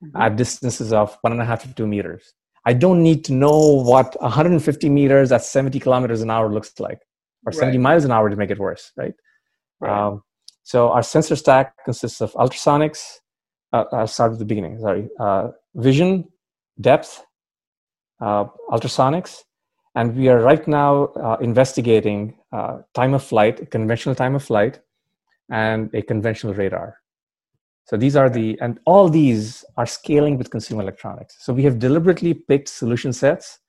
mm-hmm. 0.04 0.22
at 0.22 0.36
distances 0.36 0.94
of 0.94 1.18
one 1.22 1.34
and 1.34 1.42
a 1.42 1.46
half 1.46 1.64
to 1.64 1.74
two 1.74 1.88
meters. 1.88 2.34
I 2.66 2.74
don't 2.74 3.02
need 3.02 3.26
to 3.26 3.34
know 3.34 3.82
what 3.84 4.20
150 4.22 4.90
meters 4.90 5.32
at 5.32 5.44
70 5.44 5.80
kilometers 5.80 6.22
an 6.22 6.30
hour 6.30 6.52
looks 6.52 6.80
like, 6.80 7.00
or 7.46 7.52
70 7.52 7.78
right. 7.78 7.82
miles 7.82 8.06
an 8.06 8.12
hour 8.12 8.30
to 8.30 8.36
make 8.36 8.52
it 8.52 8.60
worse, 8.60 8.92
right? 8.98 9.14
right. 9.80 10.08
Um, 10.08 10.24
so 10.64 10.92
our 10.92 11.02
sensor 11.02 11.36
stack 11.36 11.74
consists 11.86 12.22
of 12.22 12.34
ultrasonics. 12.34 13.02
Uh, 13.74 13.86
I'll 13.92 14.08
start 14.08 14.34
at 14.34 14.40
the 14.40 14.46
beginning. 14.46 14.80
Sorry, 14.80 15.10
uh, 15.20 15.50
vision, 15.76 16.26
depth, 16.80 17.24
uh, 18.22 18.46
ultrasonics, 18.70 19.40
and 19.96 20.16
we 20.16 20.30
are 20.30 20.40
right 20.40 20.68
now 20.68 21.06
uh, 21.06 21.38
investigating 21.42 22.38
uh, 22.52 22.80
time 22.94 23.14
of 23.14 23.24
flight, 23.24 23.72
conventional 23.72 24.14
time 24.14 24.36
of 24.36 24.44
flight, 24.44 24.80
and 25.50 25.90
a 25.96 26.02
conventional 26.02 26.54
radar. 26.54 26.98
So 27.92 27.98
these 27.98 28.16
are 28.16 28.30
the, 28.30 28.58
and 28.62 28.80
all 28.86 29.10
these 29.10 29.66
are 29.76 29.86
scaling 29.86 30.38
with 30.38 30.50
consumer 30.50 30.82
electronics. 30.82 31.36
So 31.42 31.52
we 31.52 31.64
have 31.64 31.78
deliberately 31.78 32.34
picked 32.34 32.70
solution 32.70 33.12
sets 33.12 33.60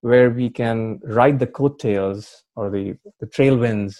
where 0.00 0.28
we 0.28 0.50
can 0.50 0.98
ride 1.04 1.38
the 1.38 1.46
coattails 1.46 2.42
or 2.56 2.68
the, 2.68 2.96
the 3.20 3.26
tailwinds 3.26 3.94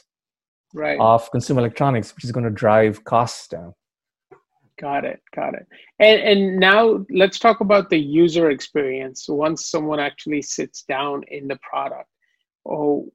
right. 0.74 0.98
of 0.98 1.30
consumer 1.30 1.61
electronics, 1.61 2.12
which 2.16 2.24
is 2.24 2.33
going 2.33 2.42
to 2.42 2.50
drive 2.50 3.04
costs 3.04 3.46
down. 3.46 3.72
Got 4.80 5.04
it. 5.04 5.20
Got 5.37 5.54
it. 5.54 5.68
And, 6.00 6.20
and 6.20 6.59
now 6.59 7.06
let's 7.09 7.38
talk 7.38 7.61
about 7.61 7.90
the 7.90 7.98
user 7.98 8.50
experience. 8.50 9.28
Once 9.28 9.70
someone 9.70 10.00
actually 10.00 10.42
sits 10.42 10.83
down 10.83 11.22
in 11.28 11.46
the 11.46 11.61
product, 11.62 12.09
oh, 12.66 13.09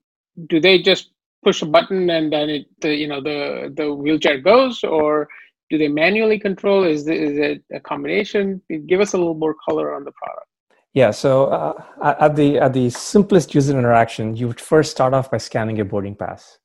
do 0.48 0.62
they 0.62 0.82
just 0.82 1.12
push 1.44 1.62
a 1.62 1.66
button 1.66 2.10
and 2.10 2.32
then 2.32 2.50
it, 2.50 2.68
the, 2.80 2.96
you 2.96 3.08
know, 3.10 3.22
the 3.22 3.74
the 3.76 3.94
wheelchair 3.94 4.40
goes, 4.40 4.84
or 4.84 5.28
do 5.70 5.78
they 5.78 5.88
manually 5.88 6.40
control? 6.40 6.84
Is, 6.84 7.08
is 7.08 7.38
it 7.38 7.64
a 7.74 7.80
combination? 7.80 8.62
Give 8.88 9.02
us 9.02 9.14
a 9.14 9.18
little 9.18 9.36
more 9.36 9.56
color 9.68 9.96
on 9.96 10.04
the 10.04 10.12
product. 10.12 10.48
Yeah, 10.94 11.12
so 11.12 11.48
uh, 11.48 12.16
at 12.22 12.38
the 12.38 12.58
at 12.58 12.72
the 12.72 12.90
simplest 12.90 13.54
user 13.54 13.78
interaction, 13.78 14.36
you 14.38 14.48
would 14.48 14.62
first 14.62 14.92
start 14.92 15.14
off 15.14 15.30
by 15.30 15.38
scanning 15.38 15.76
your 15.76 15.86
boarding 15.86 16.16
pass. 16.16 16.58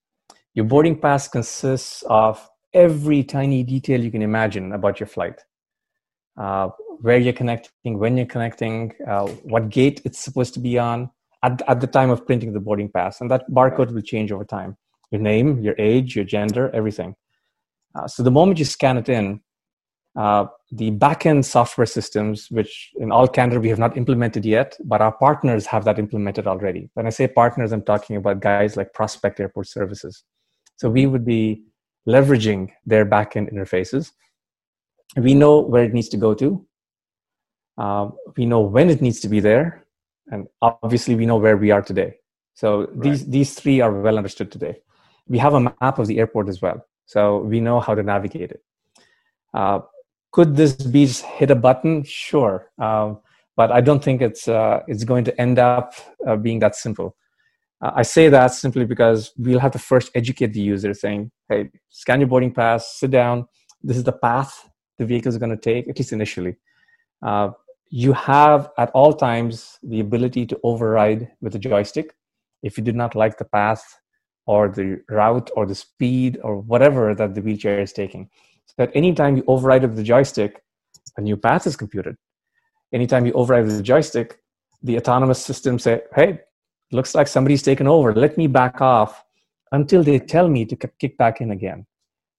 Your 0.55 0.67
boarding 0.67 0.97
pass 1.01 1.27
consists 1.27 2.05
of 2.09 2.49
every 2.73 3.25
tiny 3.25 3.65
detail 3.65 4.01
you 4.01 4.11
can 4.13 4.23
imagine 4.23 4.73
about 4.73 5.01
your 5.01 5.09
flight. 5.09 5.41
Uh, 6.37 6.69
where 7.01 7.19
you're 7.19 7.33
connecting, 7.33 7.99
when 7.99 8.17
you're 8.17 8.27
connecting, 8.27 8.93
uh, 9.09 9.27
what 9.43 9.69
gate 9.69 10.01
it's 10.05 10.19
supposed 10.19 10.55
to 10.55 10.61
be 10.61 10.79
on 10.79 11.11
at, 11.43 11.61
at 11.67 11.81
the 11.81 11.87
time 11.87 12.11
of 12.11 12.25
printing 12.25 12.53
the 12.53 12.61
boarding 12.61 12.89
pass. 12.89 13.21
And 13.21 13.31
that 13.31 13.45
barcode 13.51 13.93
will 13.93 14.03
change 14.03 14.31
over 14.31 14.45
time. 14.45 14.77
Your 15.11 15.21
name, 15.21 15.61
your 15.61 15.75
age, 15.79 16.15
your 16.15 16.25
gender, 16.25 16.71
everything. 16.73 17.17
Uh, 17.95 18.07
so 18.07 18.23
the 18.23 18.31
moment 18.31 18.59
you 18.59 18.65
scan 18.65 18.97
it 18.97 19.09
in, 19.09 19.41
uh, 20.17 20.47
the 20.73 20.91
backend 20.93 21.45
software 21.45 21.87
systems, 21.87 22.49
which 22.51 22.91
in 22.97 23.13
all 23.13 23.29
candor 23.29 23.61
we 23.61 23.69
have 23.69 23.79
not 23.79 23.97
implemented 23.97 24.45
yet, 24.45 24.77
but 24.85 25.01
our 25.01 25.13
partners 25.13 25.67
have 25.67 25.85
that 25.85 25.99
implemented 25.99 26.47
already. 26.47 26.91
When 26.95 27.07
I 27.07 27.11
say 27.11 27.29
partners, 27.29 27.73
I'm 27.73 27.83
talking 27.83 28.17
about 28.17 28.41
guys 28.41 28.77
like 28.77 28.93
Prospect 28.93 29.39
Airport 29.41 29.69
Services. 29.69 30.25
So 30.77 30.91
we 30.91 31.07
would 31.07 31.25
be 31.25 31.63
leveraging 32.09 32.71
their 32.87 33.07
backend 33.07 33.53
interfaces. 33.53 34.11
We 35.17 35.35
know 35.35 35.61
where 35.61 35.85
it 35.85 35.93
needs 35.93 36.09
to 36.11 36.17
go 36.17 36.35
to. 36.35 36.67
Uh, 37.79 38.11
we 38.37 38.47
know 38.47 38.61
when 38.61 38.91
it 38.91 39.01
needs 39.01 39.21
to 39.21 39.29
be 39.29 39.41
there, 39.41 39.87
and 40.31 40.47
obviously 40.61 41.15
we 41.15 41.27
know 41.27 41.37
where 41.37 41.57
we 41.57 41.71
are 41.71 41.83
today. 41.83 42.17
So 42.55 42.81
right. 42.81 43.01
these 43.01 43.27
these 43.27 43.55
three 43.55 43.81
are 43.81 43.93
well 43.93 44.19
understood 44.19 44.53
today. 44.53 44.81
We 45.27 45.39
have 45.39 45.55
a 45.55 45.61
map 45.61 45.99
of 45.99 46.07
the 46.07 46.19
airport 46.19 46.49
as 46.49 46.61
well 46.61 46.85
so 47.13 47.21
we 47.53 47.59
know 47.67 47.79
how 47.81 47.95
to 47.95 48.03
navigate 48.03 48.51
it. 48.57 48.63
Uh, 49.53 49.81
could 50.35 50.55
this 50.55 50.75
be 50.75 51.07
just 51.07 51.25
hit 51.25 51.51
a 51.51 51.57
button? 51.67 52.05
Sure. 52.05 52.71
Um, 52.79 53.19
but 53.61 53.71
i 53.79 53.81
don't 53.87 54.03
think 54.07 54.19
it's 54.29 54.45
uh, 54.49 54.79
it's 54.93 55.05
going 55.11 55.25
to 55.29 55.35
end 55.45 55.59
up 55.59 55.89
uh, 56.27 56.37
being 56.47 56.61
that 56.65 56.75
simple. 56.87 57.09
Uh, 57.83 57.93
i 58.01 58.05
say 58.17 58.25
that 58.37 58.51
simply 58.65 58.85
because 58.93 59.21
we'll 59.45 59.65
have 59.65 59.75
to 59.79 59.83
first 59.93 60.09
educate 60.21 60.53
the 60.55 60.65
user 60.75 60.93
saying 61.03 61.21
hey 61.49 61.61
scan 62.01 62.21
your 62.23 62.31
boarding 62.33 62.55
pass 62.61 62.83
sit 63.01 63.11
down. 63.21 63.37
This 63.89 63.97
is 64.01 64.05
the 64.11 64.19
path 64.29 64.53
the 64.99 65.07
vehicle 65.13 65.33
is 65.35 65.39
going 65.43 65.57
to 65.59 65.65
take 65.71 65.89
at 65.91 65.99
least 65.99 66.13
initially. 66.19 66.55
Uh, 67.29 67.49
you 68.05 68.13
have 68.13 68.71
at 68.83 68.91
all 68.99 69.13
times 69.29 69.55
the 69.93 70.01
ability 70.07 70.43
to 70.51 70.57
override 70.71 71.23
with 71.43 71.55
a 71.55 71.63
joystick. 71.69 72.09
If 72.69 72.79
you 72.79 72.85
did 72.89 72.99
not 73.03 73.15
like 73.23 73.37
the 73.37 73.51
path 73.59 73.83
or 74.47 74.69
the 74.69 75.01
route 75.09 75.51
or 75.57 75.67
the 75.67 75.75
speed 75.75 76.39
or 76.43 76.61
whatever 76.61 77.15
that 77.15 77.35
the 77.35 77.41
wheelchair 77.41 77.81
is 77.81 77.93
taking. 77.93 78.29
So 78.67 78.75
that 78.79 78.91
anytime 78.95 79.37
you 79.37 79.45
override 79.47 79.83
with 79.83 79.97
the 79.97 80.03
joystick, 80.03 80.63
a 81.17 81.21
new 81.21 81.37
path 81.37 81.67
is 81.67 81.77
computed. 81.77 82.17
Anytime 82.93 83.27
you 83.27 83.33
override 83.33 83.67
with 83.67 83.77
the 83.77 83.83
joystick, 83.83 84.39
the 84.83 84.97
autonomous 84.97 85.45
system 85.45 85.79
say, 85.79 86.03
hey, 86.15 86.41
looks 86.93 87.15
like 87.15 87.29
somebody's 87.29 87.63
taken 87.63 87.87
over. 87.87 88.15
Let 88.15 88.37
me 88.37 88.47
back 88.47 88.81
off 88.81 89.23
until 89.73 90.03
they 90.03 90.19
tell 90.19 90.49
me 90.49 90.65
to 90.65 90.77
kick 90.77 91.17
back 91.17 91.41
in 91.41 91.51
again. 91.51 91.87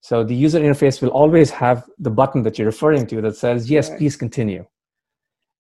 So 0.01 0.23
the 0.23 0.35
user 0.35 0.59
interface 0.59 1.01
will 1.01 1.09
always 1.09 1.51
have 1.51 1.87
the 1.99 2.09
button 2.09 2.43
that 2.43 2.57
you're 2.57 2.65
referring 2.65 3.05
to 3.07 3.21
that 3.21 3.35
says, 3.37 3.69
yes, 3.69 3.89
please 3.89 4.15
continue. 4.15 4.65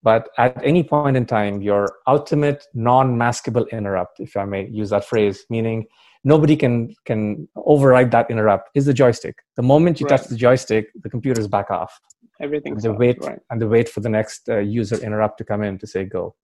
But 0.03 0.29
at 0.39 0.59
any 0.65 0.83
point 0.83 1.15
in 1.15 1.27
time, 1.27 1.61
your 1.61 1.99
ultimate 2.07 2.65
non-maskable 2.73 3.69
interrupt, 3.69 4.19
if 4.19 4.35
I 4.35 4.45
may 4.45 4.67
use 4.67 4.89
that 4.89 5.05
phrase, 5.05 5.45
meaning 5.49 5.85
nobody 6.23 6.55
can 6.55 6.93
can 7.05 7.47
override 7.55 8.11
that 8.11 8.29
interrupt 8.29 8.69
is 8.75 8.85
the 8.85 8.93
joystick 8.93 9.37
the 9.55 9.61
moment 9.63 9.99
you 9.99 10.05
right. 10.05 10.17
touch 10.17 10.27
the 10.27 10.35
joystick 10.35 10.87
the 11.03 11.09
computer 11.09 11.39
is 11.39 11.47
back 11.47 11.71
off 11.71 11.99
everything 12.39 12.73
and 12.73 12.81
they 12.81 12.89
wait 12.89 13.17
right. 13.21 13.39
and 13.49 13.61
they 13.61 13.65
wait 13.65 13.89
for 13.89 13.99
the 14.01 14.09
next 14.09 14.49
uh, 14.49 14.57
user 14.57 14.97
interrupt 14.97 15.37
to 15.37 15.43
come 15.43 15.63
in 15.63 15.77
to 15.77 15.87
say 15.87 16.03
go 16.03 16.35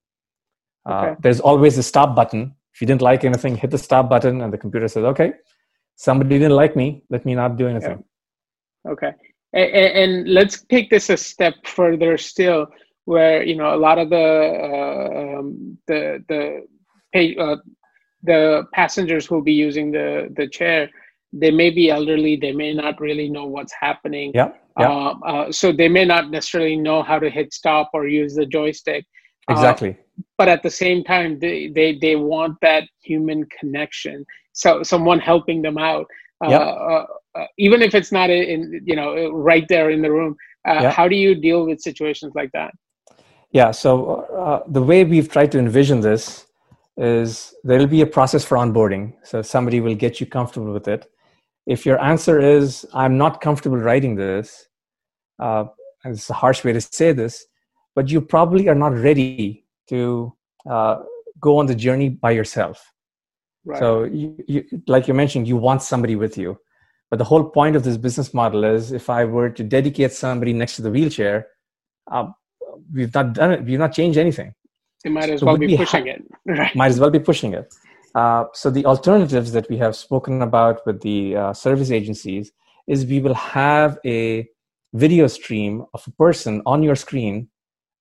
uh, 0.89 0.93
okay. 0.93 1.15
there's 1.21 1.39
always 1.39 1.77
a 1.77 1.83
stop 1.83 2.15
button 2.15 2.53
if 2.73 2.81
you 2.81 2.87
didn't 2.87 3.01
like 3.01 3.23
anything 3.23 3.55
hit 3.55 3.71
the 3.71 3.77
stop 3.77 4.09
button 4.09 4.41
and 4.41 4.51
the 4.51 4.57
computer 4.57 4.87
says 4.87 5.03
okay 5.03 5.33
somebody 5.95 6.37
didn't 6.37 6.55
like 6.55 6.75
me 6.75 7.03
let 7.09 7.25
me 7.25 7.35
not 7.35 7.57
do 7.57 7.67
anything 7.67 8.03
yeah. 8.85 8.91
okay 8.91 9.11
and, 9.53 9.71
and, 9.71 10.27
let's 10.27 10.63
take 10.65 10.89
this 10.89 11.09
a 11.09 11.15
step 11.15 11.55
further 11.65 12.17
still 12.17 12.67
where 13.05 13.43
you 13.43 13.55
know 13.55 13.73
a 13.73 13.77
lot 13.77 13.97
of 13.97 14.09
the 14.09 14.17
uh, 14.17 15.39
um, 15.39 15.77
the 15.87 16.23
the 16.27 16.67
pay, 17.13 17.35
uh, 17.37 17.55
the 18.27 18.63
passengers 18.73 19.25
who 19.25 19.35
will 19.35 19.47
be 19.53 19.59
using 19.67 19.91
the 19.91 20.31
the 20.37 20.47
chair 20.47 20.89
they 21.33 21.51
may 21.51 21.69
be 21.69 21.89
elderly 21.89 22.35
they 22.35 22.51
may 22.51 22.73
not 22.73 22.99
really 23.01 23.29
know 23.29 23.45
what's 23.45 23.73
happening 23.73 24.31
yeah, 24.33 24.49
yeah. 24.79 24.89
Uh, 24.89 25.13
uh, 25.25 25.51
so 25.51 25.71
they 25.71 25.89
may 25.89 26.05
not 26.05 26.29
necessarily 26.29 26.75
know 26.75 27.03
how 27.03 27.19
to 27.19 27.29
hit 27.29 27.53
stop 27.53 27.89
or 27.93 28.07
use 28.07 28.35
the 28.35 28.45
joystick 28.45 29.05
uh, 29.49 29.53
exactly 29.53 29.91
uh, 29.91 30.21
but 30.37 30.47
at 30.47 30.63
the 30.63 30.69
same 30.69 31.03
time 31.03 31.39
they, 31.39 31.67
they 31.67 31.97
they 31.99 32.15
want 32.15 32.55
that 32.61 32.84
human 33.03 33.45
connection 33.59 34.25
so 34.53 34.84
someone 34.84 35.19
helping 35.19 35.61
them 35.61 35.78
out 35.78 36.07
uh, 36.45 36.49
yeah. 36.49 36.59
Uh, 36.59 37.05
even 37.57 37.82
if 37.82 37.93
it's 37.93 38.11
not 38.11 38.30
in 38.30 38.82
you 38.86 38.95
know 38.95 39.30
right 39.32 39.67
there 39.69 39.89
in 39.89 40.01
the 40.01 40.11
room 40.11 40.36
yeah. 40.65 40.89
how 40.91 41.07
do 41.07 41.15
you 41.15 41.36
deal 41.36 41.65
with 41.65 41.80
situations 41.80 42.34
like 42.36 42.51
that 42.51 42.71
yeah 43.51 43.69
so 43.71 44.63
the 44.67 44.82
way 44.82 45.03
we've 45.03 45.30
tried 45.30 45.51
to 45.51 45.59
envision 45.59 46.01
this 46.01 46.47
is 46.98 47.54
there 47.64 47.78
will 47.78 47.88
be 47.88 48.02
a 48.02 48.08
process 48.08 48.43
for 48.43 48.58
onboarding. 48.58 49.14
So 49.24 49.41
somebody 49.41 49.80
will 49.80 49.95
get 49.95 50.20
you 50.20 50.26
comfortable 50.26 50.74
with 50.74 50.88
it. 50.88 51.10
If 51.66 51.86
your 51.86 52.02
answer 52.02 52.39
is, 52.39 52.86
I'm 52.93 53.18
not 53.18 53.41
comfortable 53.41 53.78
writing 53.78 54.16
this, 54.16 54.68
uh, 55.39 55.66
and 56.04 56.14
it's 56.14 56.30
a 56.30 56.34
harsh 56.34 56.64
way 56.64 56.74
to 56.74 56.82
say 56.82 57.12
this, 57.12 57.45
but 57.95 58.10
you 58.10 58.22
probably 58.22 58.68
are 58.70 58.76
not 58.76 58.93
ready 58.93 59.66
to 59.89 60.34
uh, 60.70 61.00
go 61.39 61.58
on 61.58 61.66
the 61.66 61.76
journey 61.76 62.10
by 62.10 62.32
yourself. 62.32 62.93
Right. 63.66 63.80
So, 63.80 64.06
you, 64.06 64.43
you, 64.48 64.64
like 64.88 65.08
you 65.08 65.14
mentioned, 65.14 65.48
you 65.48 65.58
want 65.58 65.82
somebody 65.82 66.16
with 66.16 66.38
you. 66.38 66.58
But 67.10 67.20
the 67.20 67.26
whole 67.26 67.43
point 67.43 67.76
of 67.76 67.84
this 67.84 67.98
business 67.98 68.34
model 68.34 68.64
is 68.64 68.91
if 68.91 69.10
I 69.10 69.26
were 69.26 69.50
to 69.50 69.64
dedicate 69.64 70.12
somebody 70.12 70.54
next 70.54 70.78
to 70.78 70.82
the 70.82 70.91
wheelchair, 70.91 71.48
uh, 72.12 72.28
we've 72.93 73.14
not 73.14 73.34
done 73.34 73.52
it, 73.52 73.64
we've 73.64 73.80
not 73.80 73.93
changed 73.93 74.18
anything. 74.18 74.54
They 75.08 75.14
might 75.14 75.30
as 75.30 75.39
so 75.39 75.45
well 75.45 75.58
be 75.58 75.78
pushing 75.78 76.08
ha- 76.08 76.14
it. 76.14 76.22
Right. 76.60 76.76
Might 76.76 76.91
as 76.95 76.99
well 76.99 77.10
be 77.10 77.20
pushing 77.20 77.53
it. 77.53 77.74
Uh, 78.14 78.45
so 78.53 78.70
the 78.70 78.86
alternatives 78.86 79.51
that 79.53 79.70
we 79.70 79.78
have 79.78 79.95
spoken 79.95 80.41
about 80.41 80.86
with 80.86 81.01
the 81.01 81.20
uh, 81.36 81.53
service 81.53 81.91
agencies 81.91 82.51
is 82.88 83.05
we 83.05 83.20
will 83.22 83.39
have 83.60 83.99
a 84.05 84.47
video 84.93 85.28
stream 85.28 85.86
of 85.93 86.03
a 86.08 86.12
person 86.12 86.62
on 86.66 86.84
your 86.84 86.95
screen, 86.95 87.47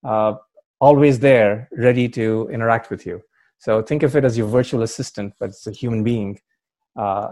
uh, 0.05 0.35
always 0.81 1.21
there, 1.21 1.69
ready 1.89 2.09
to 2.09 2.49
interact 2.53 2.91
with 2.91 3.07
you. 3.07 3.23
So 3.59 3.83
think 3.83 4.03
of 4.03 4.17
it 4.17 4.25
as 4.25 4.37
your 4.37 4.49
virtual 4.49 4.83
assistant, 4.83 5.35
but 5.39 5.51
it's 5.51 5.67
a 5.67 5.73
human 5.73 6.03
being 6.03 6.41
uh, 6.97 7.29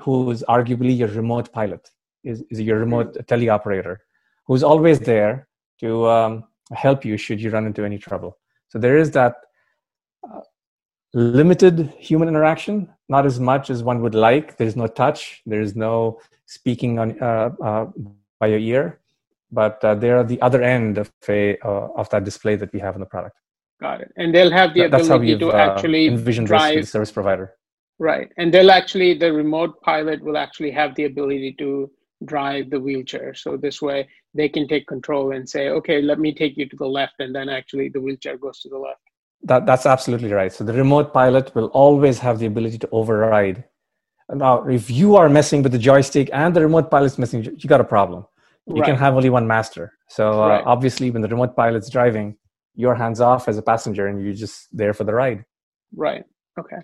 who 0.00 0.30
is 0.30 0.44
arguably 0.48 0.96
your 0.96 1.08
remote 1.08 1.52
pilot, 1.52 1.88
is, 2.24 2.42
is 2.50 2.60
your 2.60 2.78
remote 2.78 3.14
teleoperator, 3.26 3.98
who's 4.46 4.64
always 4.64 4.98
there 4.98 5.48
to 5.80 6.08
um, 6.08 6.44
help 6.72 7.04
you 7.04 7.16
should 7.16 7.40
you 7.40 7.50
run 7.50 7.66
into 7.66 7.84
any 7.84 7.98
trouble. 7.98 8.38
So 8.76 8.80
there 8.80 8.98
is 8.98 9.10
that 9.12 9.36
uh, 10.22 10.40
limited 11.14 11.94
human 11.98 12.28
interaction, 12.28 12.90
not 13.08 13.24
as 13.24 13.40
much 13.40 13.70
as 13.70 13.82
one 13.82 14.02
would 14.02 14.14
like. 14.14 14.58
There's 14.58 14.76
no 14.76 14.86
touch. 14.86 15.40
There's 15.46 15.74
no 15.74 16.20
speaking 16.44 16.98
on 16.98 17.18
uh, 17.18 17.52
uh, 17.64 17.86
by 18.38 18.48
your 18.48 18.58
ear, 18.58 19.00
but 19.50 19.82
uh, 19.82 19.94
they're 19.94 20.22
the 20.24 20.38
other 20.42 20.62
end 20.62 20.98
of 20.98 21.10
a 21.26 21.56
uh, 21.64 21.88
of 21.96 22.10
that 22.10 22.24
display 22.24 22.54
that 22.56 22.70
we 22.74 22.78
have 22.80 22.94
in 22.96 23.00
the 23.00 23.06
product. 23.06 23.38
Got 23.80 24.02
it. 24.02 24.12
And 24.18 24.34
they'll 24.34 24.52
have 24.52 24.74
the 24.74 24.88
That's 24.88 25.06
ability 25.06 25.38
to 25.38 25.52
uh, 25.52 25.56
actually 25.56 26.08
envisioned 26.08 26.48
drive. 26.48 26.74
this 26.74 26.90
service 26.90 27.10
provider. 27.10 27.54
Right. 27.98 28.30
And 28.36 28.52
they'll 28.52 28.70
actually, 28.70 29.16
the 29.16 29.32
remote 29.32 29.80
pilot 29.80 30.22
will 30.22 30.36
actually 30.36 30.72
have 30.72 30.94
the 30.96 31.04
ability 31.04 31.54
to 31.60 31.90
drive 32.24 32.70
the 32.70 32.80
wheelchair. 32.80 33.34
So 33.34 33.56
this 33.56 33.82
way 33.82 34.08
they 34.34 34.48
can 34.48 34.66
take 34.68 34.86
control 34.86 35.32
and 35.32 35.48
say, 35.48 35.68
okay, 35.68 36.00
let 36.02 36.18
me 36.18 36.34
take 36.34 36.56
you 36.56 36.68
to 36.68 36.76
the 36.76 36.86
left. 36.86 37.14
And 37.18 37.34
then 37.34 37.48
actually 37.48 37.88
the 37.88 38.00
wheelchair 38.00 38.38
goes 38.38 38.60
to 38.60 38.68
the 38.68 38.78
left. 38.78 39.00
That, 39.42 39.66
that's 39.66 39.86
absolutely 39.86 40.32
right. 40.32 40.52
So 40.52 40.64
the 40.64 40.72
remote 40.72 41.12
pilot 41.12 41.54
will 41.54 41.66
always 41.66 42.18
have 42.18 42.38
the 42.38 42.46
ability 42.46 42.78
to 42.78 42.88
override. 42.90 43.64
Now, 44.32 44.66
if 44.66 44.90
you 44.90 45.16
are 45.16 45.28
messing 45.28 45.62
with 45.62 45.72
the 45.72 45.78
joystick 45.78 46.30
and 46.32 46.54
the 46.54 46.62
remote 46.62 46.90
pilot's 46.90 47.18
messing, 47.18 47.44
you 47.44 47.68
got 47.68 47.80
a 47.80 47.84
problem. 47.84 48.26
You 48.66 48.80
right. 48.80 48.86
can 48.86 48.96
have 48.96 49.14
only 49.14 49.30
one 49.30 49.46
master. 49.46 49.92
So 50.08 50.42
uh, 50.42 50.48
Right. 50.48 50.64
obviously, 50.66 51.10
when 51.10 51.22
the 51.22 51.28
remote 51.28 51.54
pilot's 51.54 51.88
driving, 51.88 52.36
you're 52.74 52.96
hands 52.96 53.20
off 53.20 53.46
as 53.48 53.56
a 53.56 53.62
passenger, 53.62 54.08
and 54.08 54.22
you're 54.24 54.34
just 54.34 54.76
there 54.76 54.92
for 54.92 55.04
the 55.04 55.14
ride. 55.14 55.44
Right. 55.94 56.24
Okay. 56.58 56.76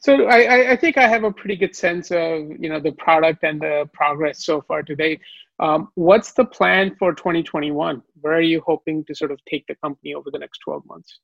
So 0.00 0.26
I, 0.26 0.72
I- 0.72 0.76
think 0.76 0.96
I 0.96 1.06
have 1.06 1.24
a 1.24 1.32
pretty 1.32 1.56
good 1.56 1.76
sense 1.76 2.10
of 2.10 2.50
you 2.62 2.68
know 2.70 2.80
the 2.80 2.92
product 2.92 3.44
and 3.44 3.60
the 3.60 3.88
progress 3.92 4.44
so 4.44 4.60
far 4.62 4.82
today. 4.82 5.20
Um, 5.60 5.88
what's 5.94 6.32
the 6.32 6.46
plan 6.46 6.96
for 6.98 7.14
2021? 7.14 8.02
Where 8.22 8.34
are 8.34 8.40
you 8.40 8.62
hoping 8.66 9.04
to 9.04 9.14
sort 9.14 9.30
of 9.30 9.38
take 9.44 9.66
the 9.66 9.74
company 9.76 10.14
over 10.14 10.30
the 10.30 10.38
next 10.38 10.58
12 10.60 10.86
months? 10.86 11.20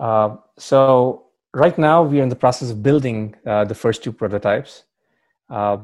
Uh, 0.00 0.36
so 0.58 1.26
right 1.52 1.76
now 1.76 2.02
we 2.02 2.20
are 2.20 2.22
in 2.22 2.30
the 2.30 2.36
process 2.36 2.70
of 2.70 2.82
building 2.82 3.34
uh, 3.46 3.64
the 3.66 3.74
first 3.74 4.02
two 4.02 4.12
prototypes. 4.12 4.84
Uh, 5.50 5.76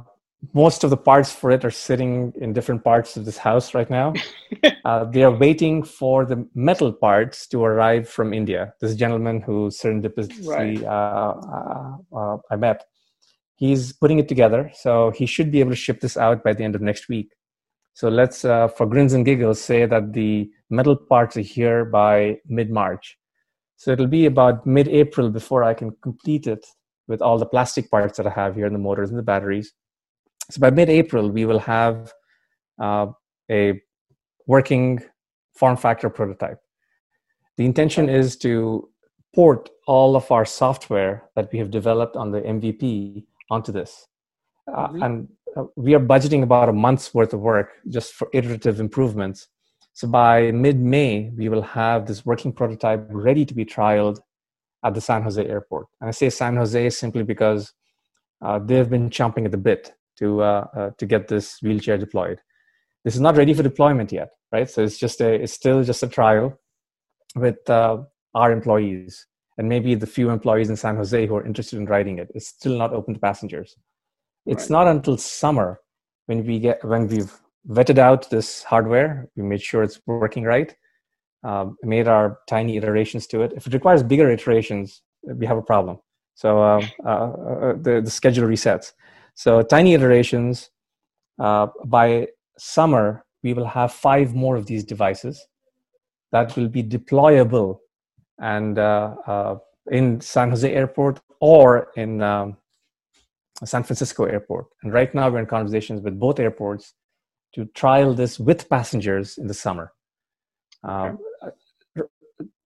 most 0.55 0.85
of 0.85 0.91
the 0.91 0.97
parts 0.97 1.33
for 1.33 1.51
it 1.51 1.65
are 1.65 1.71
sitting 1.71 2.33
in 2.41 2.53
different 2.53 2.83
parts 2.83 3.17
of 3.17 3.25
this 3.25 3.37
house 3.37 3.75
right 3.75 3.91
now. 3.91 4.15
uh, 4.85 5.05
they 5.05 5.23
are 5.23 5.31
waiting 5.37 5.83
for 5.83 6.25
the 6.25 6.47
metal 6.55 6.93
parts 6.93 7.47
to 7.49 7.63
arrive 7.63 8.09
from 8.09 8.33
India. 8.33 8.73
This 8.81 8.95
gentleman 8.95 9.43
who 9.43 9.69
serendipitously 9.69 10.47
Right. 10.47 10.83
uh, 10.83 11.35
uh, 11.53 12.17
uh, 12.17 12.37
I 12.51 12.57
met, 12.57 12.85
he's 13.57 13.93
putting 13.93 14.19
it 14.19 14.29
together. 14.29 14.71
So 14.75 15.11
he 15.11 15.27
should 15.27 15.51
be 15.53 15.61
able 15.61 15.71
to 15.71 15.77
ship 15.77 16.01
this 16.01 16.17
out 16.17 16.43
by 16.43 16.55
the 16.55 16.65
end 16.65 16.75
of 16.75 16.81
next 16.81 17.09
week. 17.09 17.33
So 17.93 18.09
let's, 18.09 18.45
uh, 18.45 18.69
for 18.69 18.87
grins 18.87 19.13
and 19.13 19.27
giggles, 19.27 19.61
say 19.61 19.85
that 19.85 20.15
the 20.15 20.51
metal 20.71 20.97
parts 20.97 21.37
are 21.37 21.43
here 21.43 21.85
by 21.85 22.39
mid 22.47 22.71
March. 22.71 23.19
So 23.77 23.91
it'll 23.91 24.07
be 24.07 24.27
about 24.27 24.67
mid 24.67 24.89
April 24.89 25.31
before 25.31 25.65
I 25.65 25.75
can 25.75 25.91
complete 26.03 26.47
it 26.47 26.65
with 27.09 27.21
all 27.21 27.39
the 27.39 27.47
plastic 27.47 27.91
parts 27.91 28.17
that 28.17 28.27
I 28.27 28.31
have 28.31 28.55
here 28.55 28.67
in 28.67 28.73
the 28.73 28.79
motors 28.79 29.11
and 29.11 29.19
the 29.19 29.23
batteries. 29.23 29.73
So 30.51 30.61
by 30.61 30.71
mid 30.71 30.89
April, 30.91 31.31
we 31.31 31.45
will 31.45 31.59
have 31.61 32.13
uh, 32.81 33.07
a 33.51 33.81
working 34.47 35.01
form 35.55 35.77
factor 35.77 36.11
prototype. 36.11 36.59
The 37.57 37.65
intention 37.65 38.09
is 38.09 38.37
to 38.39 38.89
port 39.35 39.69
all 39.87 40.17
of 40.17 40.31
our 40.33 40.45
software 40.45 41.29
that 41.37 41.53
we 41.53 41.59
have 41.59 41.71
developed 41.71 42.17
on 42.17 42.31
the 42.33 42.41
MVP 42.41 43.25
onto 43.51 43.71
this. 43.73 44.07
Uh, 44.67 44.89
Mhm. 44.89 45.05
and 45.05 45.29
uh, 45.57 45.65
we 45.77 45.95
are 45.95 46.01
budgeting 46.01 46.43
about 46.43 46.69
a 46.69 46.73
month's 46.73 47.13
worth 47.15 47.33
of 47.33 47.41
work 47.41 47.69
just 47.89 48.15
for 48.15 48.29
iterative 48.33 48.81
improvements. 48.81 49.49
So 49.93 50.09
by 50.09 50.53
mid 50.53 50.81
May, 50.81 51.31
we 51.37 51.49
will 51.49 51.63
have 51.63 52.07
this 52.07 52.25
working 52.25 52.53
prototype 52.53 53.07
ready 53.11 53.45
to 53.45 53.55
be 53.55 53.65
trialed 53.65 54.21
at 54.85 54.95
the 54.95 55.01
San 55.01 55.23
Jose 55.23 55.45
airport. 55.45 55.87
And 56.01 56.09
I 56.09 56.13
say 56.13 56.31
San 56.31 56.57
Jose 56.57 56.91
simply 56.91 57.23
because 57.25 57.73
uh, 58.43 58.59
they've 58.59 58.89
been 58.89 59.11
chomping 59.11 59.45
at 59.45 59.51
the 59.51 59.59
bit 59.59 59.93
to, 60.21 60.43
uh, 60.43 60.67
uh, 60.77 60.91
to 60.99 61.07
get 61.07 61.29
this 61.29 61.61
wheelchair 61.63 61.99
deployed. 61.99 62.41
This 63.05 63.15
is 63.15 63.21
not 63.21 63.37
ready 63.37 63.55
for 63.55 63.63
deployment 63.63 64.13
yet, 64.13 64.31
right? 64.53 64.69
So 64.69 64.83
it's 64.83 64.99
just 64.99 65.21
a, 65.21 65.33
it's 65.33 65.53
still 65.53 65.83
just 65.83 66.03
a 66.03 66.09
trial 66.09 66.59
with 67.35 67.69
uh, 67.71 67.99
our 68.35 68.53
employees 68.53 69.27
and 69.59 69.69
maybe 69.69 69.95
the 69.95 70.07
few 70.07 70.31
employees 70.31 70.71
in 70.71 70.77
San 70.77 70.97
Jose 70.97 71.27
who 71.27 71.37
are 71.37 71.47
interested 71.47 71.79
in 71.79 71.87
riding 71.87 72.19
it. 72.19 72.31
It's 72.35 72.49
still 72.49 72.77
not 72.77 72.93
open 72.93 73.15
to 73.15 73.21
passengers. 73.21 73.77
It's 74.47 74.65
Right. 74.65 74.71
not 74.71 74.87
until 74.89 75.17
summer 75.17 75.81
when 76.27 76.47
we 76.47 76.59
get 76.61 76.83
when 76.85 77.09
we've 77.09 77.33
vetted 77.69 77.99
out 77.99 78.31
this 78.31 78.63
hardware, 78.63 79.29
we 79.37 79.43
made 79.43 79.61
sure 79.61 79.83
it's 79.83 80.01
working 80.07 80.45
right, 80.45 80.75
um, 81.45 81.77
made 81.83 82.09
our 82.09 82.39
tiny 82.49 82.77
iterations 82.77 83.27
to 83.29 83.43
it. 83.43 83.53
If 83.55 83.67
it 83.67 83.75
requires 83.75 84.03
bigger 84.03 84.31
iterations, 84.31 85.03
we 85.23 85.47
have 85.47 85.59
a 85.59 85.63
problem. 85.63 85.99
So 86.35 86.63
uh, 86.63 86.87
uh, 87.05 87.09
uh, 87.09 87.73
the 87.83 88.01
the 88.03 88.11
schedule 88.11 88.47
resets. 88.49 88.93
So 89.43 89.63
tiny 89.63 89.95
iterations. 89.95 90.69
Uh, 91.39 91.69
by 91.87 92.29
summer, 92.59 93.25
we 93.43 93.55
will 93.55 93.65
have 93.65 93.91
five 93.91 94.35
more 94.35 94.55
of 94.55 94.67
these 94.67 94.85
devices 94.85 95.47
that 96.31 96.55
will 96.57 96.69
be 96.69 96.83
deployable 96.83 97.79
and 98.39 98.79
uh, 98.79 99.15
uh, 99.27 99.57
in 99.91 100.21
San 100.21 100.51
Jose 100.51 100.71
Airport 100.71 101.23
or 101.41 101.89
in 101.97 102.21
um, 102.21 102.59
San 103.65 103.83
Francisco 103.83 104.25
Airport. 104.27 104.67
And 104.83 104.93
right 104.93 105.15
now, 105.15 105.31
we're 105.31 105.39
in 105.39 105.47
conversations 105.47 106.03
with 106.03 106.21
both 106.21 106.39
airports 106.39 106.93
to 107.55 107.65
trial 107.83 108.13
this 108.13 108.39
with 108.39 108.69
passengers 108.69 109.39
in 109.39 109.47
the 109.47 109.55
summer. 109.55 109.95
Um, 110.85 111.19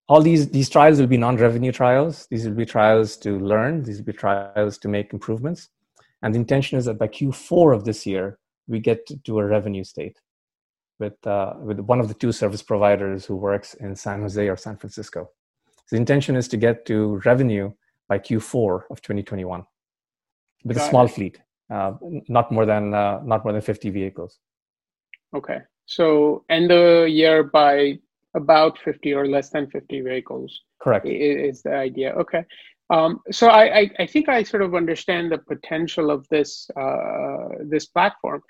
all 0.09 0.23
these 0.23 0.49
these 0.49 0.69
trials 0.69 0.99
will 0.99 1.07
be 1.07 1.19
non-revenue 1.19 1.71
trials. 1.71 2.27
These 2.33 2.49
will 2.49 2.57
be 2.57 2.67
trials 2.67 3.17
to 3.19 3.39
learn. 3.39 3.85
These 3.85 3.99
will 3.99 4.07
be 4.07 4.13
trials 4.13 4.77
to 4.79 4.89
make 4.89 5.13
improvements. 5.13 5.69
And 6.25 6.35
the 6.35 6.39
intention 6.39 6.79
is 6.79 6.87
that 6.87 6.99
by 6.99 7.07
Q4 7.07 7.77
of 7.77 7.85
this 7.85 8.07
year, 8.07 8.39
we 8.67 8.81
get 8.81 9.07
to, 9.25 9.39
a 9.39 9.45
revenue 9.45 9.85
state 9.85 10.19
with 10.99 11.25
uh, 11.27 11.53
with 11.59 11.81
one 11.81 12.01
of 12.01 12.09
the 12.09 12.15
two 12.15 12.33
service 12.33 12.63
providers 12.63 13.27
who 13.27 13.37
works 13.37 13.75
in 13.75 13.95
San 13.95 14.23
Jose 14.23 14.49
or 14.49 14.57
San 14.57 14.77
Francisco. 14.79 15.29
So 15.87 15.97
the 15.97 15.97
intention 15.97 16.35
is 16.35 16.49
to 16.49 16.57
get 16.57 16.87
to 16.87 17.21
revenue 17.27 17.73
by 18.09 18.19
Q4 18.19 18.85
of 18.91 19.03
2021 19.03 19.67
with 20.65 20.79
a 20.79 20.89
small 20.89 21.05
it. 21.05 21.11
fleet, 21.11 21.41
uh, 21.69 21.93
not 22.29 22.51
more 22.51 22.65
than 22.65 22.95
uh, 22.95 23.21
not 23.23 23.45
more 23.45 23.53
than 23.53 23.61
50 23.61 23.91
vehicles. 23.91 24.39
Okay. 25.37 25.59
So 25.85 26.45
end 26.49 26.71
the 26.71 27.07
year 27.07 27.43
by 27.43 27.99
about 28.35 28.79
50 28.79 29.13
or 29.13 29.27
less 29.29 29.51
than 29.51 29.69
50 29.69 30.01
vehicles. 30.01 30.63
Correct. 30.81 31.07
is 31.07 31.63
the 31.63 31.75
idea. 31.75 32.15
Okay. 32.15 32.45
Um, 32.91 33.21
so 33.31 33.49
I, 33.49 33.79
I, 33.79 33.91
I 34.01 34.07
think 34.07 34.29
I 34.29 34.43
sort 34.43 34.63
of 34.63 34.75
understand 34.75 35.33
the 35.33 35.39
potential 35.39 36.11
of 36.11 36.27
this 36.29 36.69
uh, 36.79 37.49
this 37.63 37.87
platform. 37.87 38.43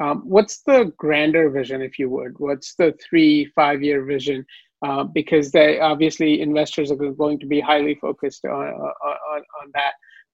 Um, 0.00 0.22
what's 0.24 0.62
the 0.62 0.92
grander 0.96 1.50
vision, 1.50 1.82
if 1.82 1.98
you 1.98 2.08
would? 2.08 2.38
What's 2.38 2.74
the 2.74 2.94
three 3.06 3.46
five 3.54 3.82
year 3.82 4.04
vision? 4.04 4.46
Uh, 4.84 5.04
because 5.04 5.52
they 5.52 5.78
obviously 5.78 6.40
investors 6.40 6.90
are 6.90 6.96
going 6.96 7.38
to 7.38 7.46
be 7.46 7.60
highly 7.60 7.94
focused 7.96 8.44
on 8.44 8.50
on, 8.50 9.42
on, 9.60 9.72
that. 9.74 9.92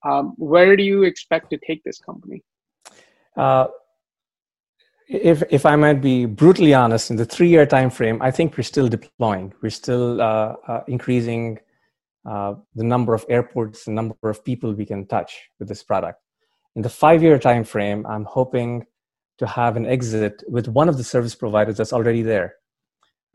Um, 0.08 0.34
where 0.38 0.74
do 0.76 0.82
you 0.82 1.02
expect 1.02 1.50
to 1.50 1.58
take 1.58 1.82
this 1.84 1.98
company? 1.98 2.42
Uh, 3.36 3.66
if 5.08 5.42
if 5.50 5.66
I 5.66 5.74
might 5.76 6.00
be 6.00 6.26
brutally 6.26 6.74
honest, 6.74 7.10
in 7.10 7.16
the 7.16 7.24
three-year 7.24 7.66
time 7.66 7.90
frame, 7.90 8.22
I 8.22 8.30
think 8.30 8.56
we're 8.56 8.62
still 8.62 8.88
deploying. 8.88 9.52
We're 9.60 9.70
still 9.70 10.20
uh, 10.22 10.54
uh, 10.66 10.84
increasing 10.86 11.58
uh, 12.28 12.54
the 12.74 12.84
number 12.84 13.14
of 13.14 13.24
airports, 13.28 13.84
the 13.84 13.92
number 13.92 14.14
of 14.22 14.44
people 14.44 14.72
we 14.72 14.84
can 14.86 15.06
touch 15.06 15.32
with 15.58 15.68
this 15.68 15.82
product. 15.82 16.20
In 16.76 16.82
the 16.82 16.88
five-year 16.88 17.38
time 17.38 17.64
frame, 17.64 18.06
I'm 18.06 18.24
hoping 18.24 18.86
to 19.38 19.46
have 19.46 19.76
an 19.76 19.86
exit 19.86 20.42
with 20.48 20.68
one 20.68 20.88
of 20.88 20.96
the 20.98 21.04
service 21.04 21.34
providers 21.34 21.76
that's 21.78 21.92
already 21.92 22.22
there, 22.22 22.54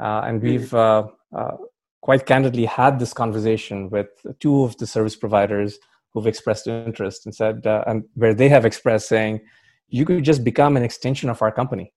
uh, 0.01 0.21
and 0.25 0.41
we've 0.41 0.73
uh, 0.73 1.07
uh, 1.35 1.57
quite 2.01 2.25
candidly 2.25 2.65
had 2.65 2.99
this 2.99 3.13
conversation 3.13 3.89
with 3.89 4.07
two 4.39 4.63
of 4.63 4.77
the 4.77 4.85
service 4.85 5.15
providers 5.15 5.79
who've 6.13 6.27
expressed 6.27 6.67
interest 6.67 7.25
and 7.25 7.33
said, 7.33 7.65
uh, 7.65 7.83
and 7.87 8.03
where 8.15 8.33
they 8.33 8.49
have 8.49 8.65
expressed 8.65 9.07
saying 9.07 9.39
you 9.87 10.05
could 10.05 10.23
just 10.23 10.43
become 10.43 10.77
an 10.77 10.83
extension 10.83 11.29
of 11.29 11.41
our 11.41 11.51
company 11.51 11.93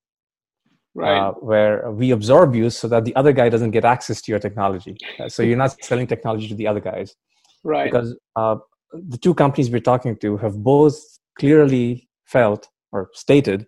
Right. 0.96 1.18
uh, 1.18 1.32
where 1.32 1.90
we 1.90 2.10
absorb 2.10 2.54
you 2.54 2.70
so 2.70 2.88
that 2.88 3.04
the 3.04 3.14
other 3.16 3.32
guy 3.32 3.50
doesn't 3.50 3.72
get 3.72 3.84
access 3.84 4.22
to 4.22 4.32
your 4.32 4.38
technology. 4.38 4.96
Uh, 5.20 5.28
so 5.28 5.42
you're 5.42 5.58
not 5.58 5.76
selling 5.84 6.06
technology 6.06 6.48
to 6.48 6.54
the 6.54 6.66
other 6.66 6.80
guys. 6.80 7.14
Right. 7.62 7.90
because 7.90 8.16
uh, 8.36 8.56
the 8.92 9.18
two 9.18 9.34
companies 9.34 9.68
we're 9.70 9.80
talking 9.80 10.16
to 10.18 10.38
have 10.38 10.62
both 10.62 10.98
clearly 11.38 12.08
felt 12.24 12.68
or 12.92 13.10
stated 13.12 13.66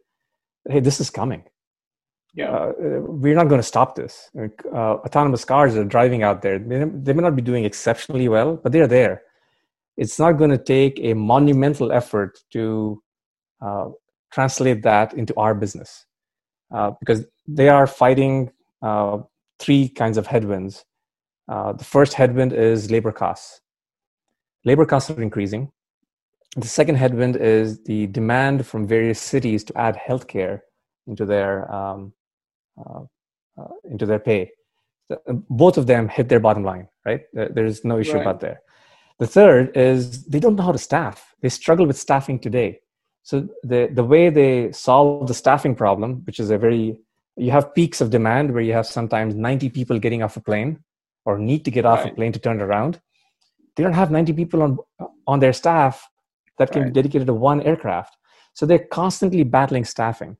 hey 0.71 0.81
this 0.81 1.01
is 1.01 1.11
coming. 1.11 1.43
Yeah. 2.33 2.51
uh, 2.51 2.73
we're 3.23 3.35
not 3.35 3.49
going 3.49 3.61
to 3.61 3.67
stop 3.67 3.95
this. 3.95 4.31
Like, 4.33 4.63
uh, 4.73 4.95
autonomous 5.05 5.45
cars 5.45 5.77
are 5.77 5.85
driving 5.85 6.23
out 6.23 6.41
there. 6.43 6.59
They, 6.59 6.85
they 6.85 7.13
may 7.13 7.23
not 7.23 7.37
be 7.37 7.43
doing 7.43 7.65
exceptionally 7.65 8.29
well 8.29 8.57
but 8.57 8.73
they're 8.73 8.87
there. 8.87 9.23
It's 9.99 10.19
not 10.19 10.33
going 10.33 10.51
to 10.51 10.59
take 10.59 10.99
a 11.03 11.13
monumental 11.13 11.93
effort 11.93 12.39
to 12.53 13.03
uh, 13.61 13.89
translate 14.33 14.83
that 14.83 15.13
into 15.13 15.35
our 15.37 15.55
business 15.55 16.07
uh, 16.73 16.93
because 17.01 17.25
they 17.47 17.69
are 17.69 17.87
fighting 17.87 18.51
uh, 18.83 19.19
three 19.59 19.89
kinds 19.89 20.19
of 20.19 20.27
headwinds. 20.27 20.85
Uh, 21.49 21.73
the 21.73 21.85
first 21.85 22.15
headwind 22.15 22.53
is 22.53 22.91
labor 22.91 23.13
costs. 23.13 23.61
Labor 24.65 24.85
costs 24.85 25.11
are 25.11 25.23
increasing. 25.23 25.71
The 26.57 26.67
second 26.67 26.97
headwind 26.97 27.37
is 27.37 27.83
the 27.85 28.07
demand 28.09 28.67
from 28.67 28.87
various 28.87 29.21
cities 29.21 29.65
to 29.65 29.79
add 29.79 29.97
healthcare 29.97 30.61
into 31.07 31.25
their 31.25 31.73
um, 31.73 32.13
uh, 32.79 33.01
uh, 33.59 33.69
into 33.91 34.07
their 34.07 34.19
pay. 34.19 34.51
Both 35.49 35.79
of 35.79 35.87
them 35.87 36.09
hit 36.09 36.29
their 36.29 36.41
bottom 36.41 36.65
line, 36.65 36.89
right? 37.05 37.23
There's 37.33 37.85
no 37.85 37.99
issue 37.99 38.15
right. 38.15 38.23
about 38.23 38.41
there. 38.41 38.61
The 39.19 39.27
third 39.27 39.77
is 39.77 40.25
they 40.25 40.39
don't 40.39 40.55
know 40.55 40.63
how 40.63 40.73
to 40.73 40.79
staff. 40.79 41.35
They 41.41 41.49
struggle 41.49 41.87
with 41.87 41.99
staffing 41.99 42.39
today. 42.39 42.81
So 43.29 43.47
the 43.63 43.91
the 43.93 44.05
way 44.13 44.31
they 44.31 44.73
solve 44.73 45.29
the 45.29 45.35
staffing 45.35 45.75
problem, 45.75 46.23
which 46.27 46.41
is 46.41 46.51
a 46.51 46.57
very 46.57 46.99
you 47.37 47.51
have 47.51 47.75
peaks 47.75 48.01
of 48.01 48.09
demand 48.09 48.55
where 48.55 48.63
you 48.63 48.73
have 48.73 48.87
sometimes 48.87 49.35
90 49.35 49.69
people 49.69 49.99
getting 49.99 50.23
off 50.23 50.39
a 50.39 50.41
plane 50.41 50.83
or 51.27 51.39
need 51.39 51.63
to 51.67 51.71
get 51.71 51.85
off 51.85 52.05
right. 52.05 52.13
a 52.13 52.15
plane 52.15 52.33
to 52.33 52.39
turn 52.39 52.63
around. 52.63 53.03
They 53.77 53.83
don't 53.83 53.93
have 53.93 54.11
90 54.11 54.33
people 54.33 54.63
on 54.63 54.79
on 55.27 55.41
their 55.41 55.53
staff 55.53 56.09
that 56.57 56.73
can 56.73 56.85
right. 56.85 56.95
be 56.95 57.03
dedicated 57.03 57.27
to 57.27 57.35
one 57.35 57.61
aircraft. 57.65 58.17
So 58.55 58.65
they're 58.65 58.89
constantly 59.03 59.45
battling 59.45 59.85
staffing. 59.85 60.39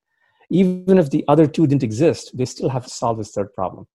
Even 0.49 0.97
if 0.97 1.11
the 1.11 1.27
other 1.29 1.47
two 1.47 1.67
didn't 1.67 1.89
exist, 1.91 2.35
they 2.39 2.47
still 2.47 2.71
have 2.71 2.85
to 2.85 2.91
solve 2.91 3.19
this 3.19 3.33
third 3.33 3.53
problem. 3.53 3.87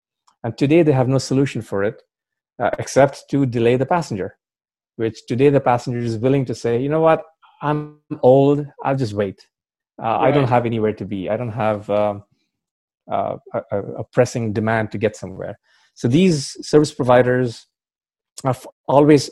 And 0.43 0.55
today 0.55 0.83
they 0.83 0.91
have 0.91 1.07
no 1.07 1.17
solution 1.17 1.63
for 1.63 1.83
it 1.83 2.03
uh, 2.59 2.69
except 2.77 3.27
to 3.31 3.47
delay 3.47 3.75
the 3.75 3.87
passenger, 3.87 4.37
which 4.97 5.25
today 5.25 5.49
the 5.49 5.67
passenger 5.71 6.05
is 6.11 6.17
willing 6.17 6.45
to 6.45 6.53
say, 6.53 6.79
you 6.79 6.89
know 6.89 7.01
what, 7.09 7.23
I'm 7.63 7.99
old, 8.21 8.67
I'll 8.83 8.95
just 8.95 9.13
wait. 9.13 9.47
Uh, 10.01 10.05
right. 10.05 10.27
I 10.27 10.31
don't 10.31 10.49
have 10.49 10.65
anywhere 10.65 10.93
to 10.93 11.05
be. 11.05 11.29
I 11.29 11.37
don't 11.37 11.51
have 11.51 11.89
uh, 11.89 12.19
uh 13.11 13.37
a, 13.53 13.77
a, 14.01 14.03
pressing 14.15 14.53
demand 14.53 14.91
to 14.91 14.97
get 14.97 15.15
somewhere. 15.15 15.59
So 15.93 16.07
these 16.07 16.37
service 16.67 16.93
providers 16.93 17.67
are 18.43 18.55
always, 18.87 19.29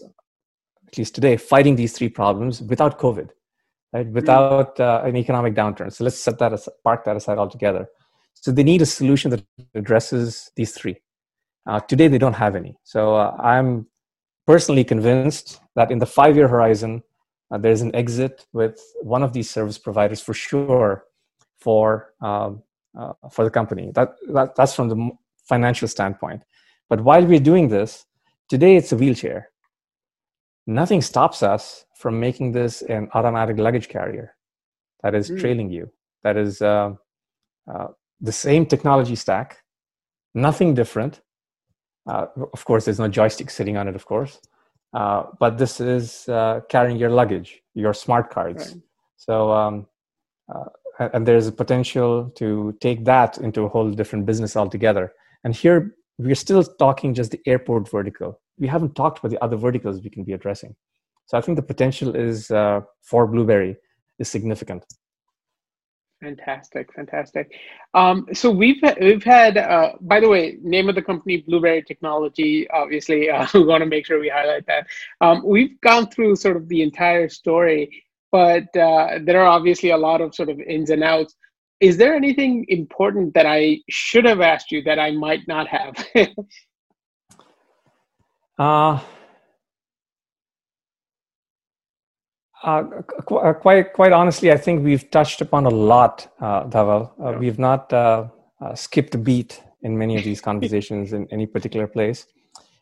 at 0.88 0.98
least 0.98 1.16
today, 1.16 1.36
fighting 1.38 1.76
these 1.76 1.94
three 1.94 2.10
problems 2.10 2.62
without 2.62 3.00
COVID 3.00 3.30
right? 3.94 4.06
Hmm. 4.06 4.14
Without 4.14 4.80
uh, 4.80 5.02
an 5.04 5.16
economic 5.16 5.54
downturn. 5.54 5.92
So 5.94 6.04
let's 6.04 6.20
set 6.20 6.40
that 6.40 6.54
aside, 6.54 6.74
park 6.84 7.06
that 7.06 7.16
aside 7.16 7.38
altogether. 7.38 7.88
So 8.34 8.52
they 8.52 8.64
need 8.64 8.82
a 8.82 8.86
solution 8.86 9.32
that 9.32 9.44
addresses 9.76 10.52
these 10.56 10.72
three. 10.72 10.98
Uh, 11.68 11.80
today 11.80 12.08
they 12.08 12.18
don't 12.18 12.34
have 12.34 12.56
any. 12.56 12.76
So 12.84 13.16
uh, 13.16 13.36
I'm 13.40 13.88
personally 14.48 14.84
convinced 14.84 15.60
that 15.76 15.92
in 15.92 16.00
the 16.00 16.06
five-year 16.06 16.48
horizon, 16.48 17.04
uh, 17.52 17.58
there's 17.58 17.82
an 17.82 17.94
exit 17.96 18.46
with 18.54 18.80
one 19.02 19.24
of 19.24 19.34
these 19.34 19.50
service 19.50 19.78
providers 19.78 20.22
for 20.22 20.34
sure 20.34 21.06
for 21.60 22.14
um, 22.22 22.64
uh, 22.98 23.14
for 23.32 23.44
the 23.44 23.52
company. 23.52 23.92
That, 23.94 24.16
that 24.34 24.56
that's 24.56 24.74
from 24.74 24.90
the 24.90 25.12
financial 25.48 25.88
standpoint. 25.88 26.44
But 26.90 27.02
while 27.02 27.26
we're 27.26 27.40
doing 27.40 27.70
this, 27.70 28.06
today 28.50 28.76
it's 28.76 28.92
a 28.92 28.98
wheelchair. 28.98 29.50
Nothing 30.68 31.02
stops 31.02 31.44
us 31.44 31.86
from 31.96 32.20
making 32.20 32.52
this 32.52 32.82
an 32.84 33.10
automatic 33.14 33.58
luggage 33.58 33.90
carrier 33.90 34.36
that 35.04 35.16
is 35.16 35.30
mm. 35.30 35.40
trailing 35.40 35.70
you, 35.70 35.92
that 36.24 36.38
is 36.38 36.62
uh, 36.62 36.94
uh, 37.72 37.88
the 38.20 38.32
same 38.32 38.66
technology 38.66 39.16
stack, 39.16 39.64
nothing 40.34 40.74
different. 40.74 41.22
Uh, 42.08 42.28
of 42.54 42.66
course, 42.66 42.86
there's 42.86 43.00
no 43.00 43.08
joystick 43.08 43.50
sitting 43.50 43.78
on 43.78 43.88
it, 43.88 43.96
of 43.96 44.06
course, 44.06 44.40
uh, 44.94 45.24
but 45.40 45.58
this 45.58 45.80
is 45.80 46.28
uh, 46.28 46.62
carrying 46.70 46.98
your 46.98 47.10
luggage, 47.10 47.62
your 47.74 47.94
smart 47.94 48.30
cards. 48.30 48.74
Right. 48.74 48.82
So, 49.18 49.52
um, 49.52 49.88
uh, 50.54 50.66
and 51.14 51.26
there's 51.26 51.48
a 51.48 51.52
potential 51.52 52.30
to 52.36 52.78
take 52.82 53.06
that 53.06 53.38
into 53.38 53.62
a 53.64 53.70
whole 53.70 53.90
different 53.92 54.26
business 54.26 54.56
altogether. 54.56 55.14
And 55.44 55.56
here, 55.56 55.96
we're 56.18 56.36
still 56.36 56.64
talking 56.64 57.14
just 57.14 57.32
the 57.32 57.40
airport 57.48 57.90
vertical. 57.90 58.40
We 58.60 58.68
haven't 58.68 58.96
talked 58.96 59.20
about 59.20 59.32
the 59.32 59.44
other 59.44 59.58
verticals 59.58 60.02
we 60.04 60.10
can 60.10 60.24
be 60.24 60.34
addressing. 60.34 60.76
So 61.26 61.38
I 61.38 61.42
think 61.42 61.56
the 61.56 61.64
potential 61.64 62.16
is 62.16 62.52
uh, 62.52 62.82
for 63.02 63.26
Blueberry 63.26 63.78
is 64.20 64.30
significant. 64.30 64.86
Fantastic, 66.22 66.94
fantastic. 66.94 67.52
Um, 67.96 68.28
so 68.32 68.52
we've 68.52 68.80
we've 69.02 69.24
had, 69.24 69.58
uh, 69.58 69.94
by 70.02 70.20
the 70.20 70.30
way, 70.30 70.58
name 70.62 70.88
of 70.88 70.94
the 70.94 71.02
company 71.02 71.38
Blueberry 71.38 71.82
Technology. 71.82 72.70
Obviously, 72.70 73.30
uh, 73.30 73.48
we 73.56 73.64
want 73.64 73.82
to 73.82 73.88
make 73.88 74.06
sure 74.06 74.20
we 74.20 74.30
highlight 74.30 74.68
that. 74.68 74.86
Um, 75.20 75.42
we've 75.44 75.82
gone 75.82 76.08
through 76.12 76.36
sort 76.36 76.58
of 76.58 76.68
the 76.68 76.84
entire 76.84 77.28
story, 77.28 78.04
but 78.32 78.66
uh, 78.78 79.18
there 79.24 79.42
are 79.42 79.48
obviously 79.48 79.90
a 79.90 79.98
lot 79.98 80.22
of 80.22 80.36
sort 80.36 80.50
of 80.50 80.60
ins 80.60 80.92
and 80.92 81.04
outs. 81.04 81.36
Is 81.80 81.98
there 81.98 82.14
anything 82.14 82.66
important 82.68 83.34
that 83.34 83.48
I 83.48 83.80
should 83.90 84.26
have 84.26 84.42
asked 84.42 84.72
you 84.72 84.84
that 84.84 85.00
I 85.00 85.10
might 85.10 85.48
not 85.48 85.68
have? 85.68 86.06
uh 88.60 89.00
Uh, 92.64 92.84
qu- 93.26 93.38
uh, 93.38 93.54
quite 93.54 93.94
quite 93.94 94.12
honestly, 94.12 94.52
I 94.52 94.58
think 94.58 94.84
we've 94.84 95.10
touched 95.10 95.42
upon 95.42 95.66
a 95.66 95.70
lot, 95.70 96.32
uh, 96.40 96.66
Dhaval. 96.66 97.12
Uh, 97.20 97.32
yeah. 97.32 97.38
We've 97.38 97.58
not 97.58 97.92
uh, 97.92 98.28
uh, 98.62 98.76
skipped 98.76 99.16
a 99.16 99.18
beat 99.18 99.62
in 99.82 99.98
many 99.98 100.16
of 100.16 100.24
these 100.24 100.42
conversations 100.50 101.12
in 101.12 101.28
any 101.32 101.48
particular 101.48 101.88
place, 101.88 102.28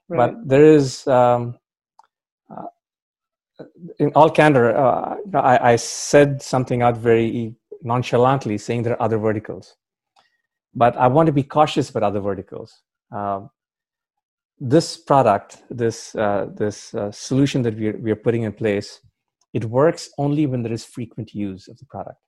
right. 0.09 0.17
but 0.17 0.47
there 0.47 0.65
is. 0.65 1.07
Um, 1.07 1.57
in 3.99 4.09
all 4.15 4.29
candor, 4.29 4.73
I, 5.35 5.71
I, 5.73 5.75
said 5.75 6.41
something 6.41 6.81
out 6.81 6.95
very 6.95 7.53
nonchalantly, 7.81 8.57
saying 8.57 8.83
there 8.83 8.93
are 8.93 9.01
other 9.01 9.17
verticals, 9.17 9.75
but 10.73 10.95
I 10.95 11.07
want 11.07 11.27
to 11.27 11.33
be 11.33 11.43
cautious 11.43 11.89
about 11.89 12.03
other 12.03 12.21
verticals. 12.21 12.81
Um, 13.11 13.49
this 14.61 14.95
product, 14.95 15.61
this 15.69 16.13
this 16.13 16.95
solution 17.11 17.61
that 17.63 17.75
we 17.75 17.89
are, 17.89 17.97
we 17.97 18.11
are 18.11 18.15
putting 18.15 18.43
in 18.43 18.53
place, 18.53 19.01
it 19.53 19.65
works 19.65 20.09
only 20.17 20.45
when 20.45 20.61
there 20.63 20.73
is 20.73 20.85
frequent 20.85 21.33
use 21.33 21.67
of 21.67 21.77
the 21.77 21.85
product. 21.85 22.19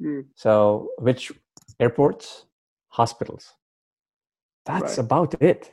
Mm. 0.00 0.26
So, 0.34 0.90
which 0.98 1.32
airports, 1.80 2.46
hospitals. 2.88 3.52
That's 4.64 4.98
right. 4.98 5.06
about 5.06 5.42
it. 5.42 5.72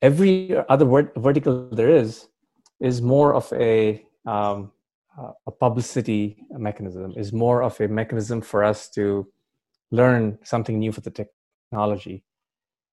Every 0.00 0.56
other 0.68 0.86
word, 0.86 1.10
vertical 1.16 1.68
there 1.70 1.90
is 1.90 2.28
is 2.80 3.00
more 3.00 3.34
of 3.34 3.52
a 3.52 4.04
um, 4.26 4.72
a 5.46 5.50
publicity 5.50 6.44
mechanism. 6.50 7.12
Is 7.16 7.32
more 7.32 7.62
of 7.62 7.80
a 7.80 7.88
mechanism 7.88 8.40
for 8.40 8.64
us 8.64 8.88
to 8.90 9.26
learn 9.90 10.38
something 10.42 10.78
new 10.78 10.92
for 10.92 11.00
the 11.00 11.10
technology. 11.10 12.24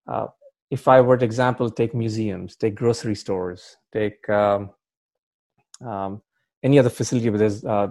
Uh, 0.07 0.27
if 0.69 0.87
I 0.87 1.01
were 1.01 1.17
to 1.17 1.25
example, 1.25 1.69
take 1.69 1.93
museums, 1.93 2.55
take 2.55 2.75
grocery 2.75 3.15
stores, 3.15 3.77
take 3.93 4.27
um, 4.29 4.71
um, 5.85 6.21
any 6.63 6.79
other 6.79 6.89
facility 6.89 7.29
where 7.29 7.39
there's 7.39 7.63
uh, 7.63 7.87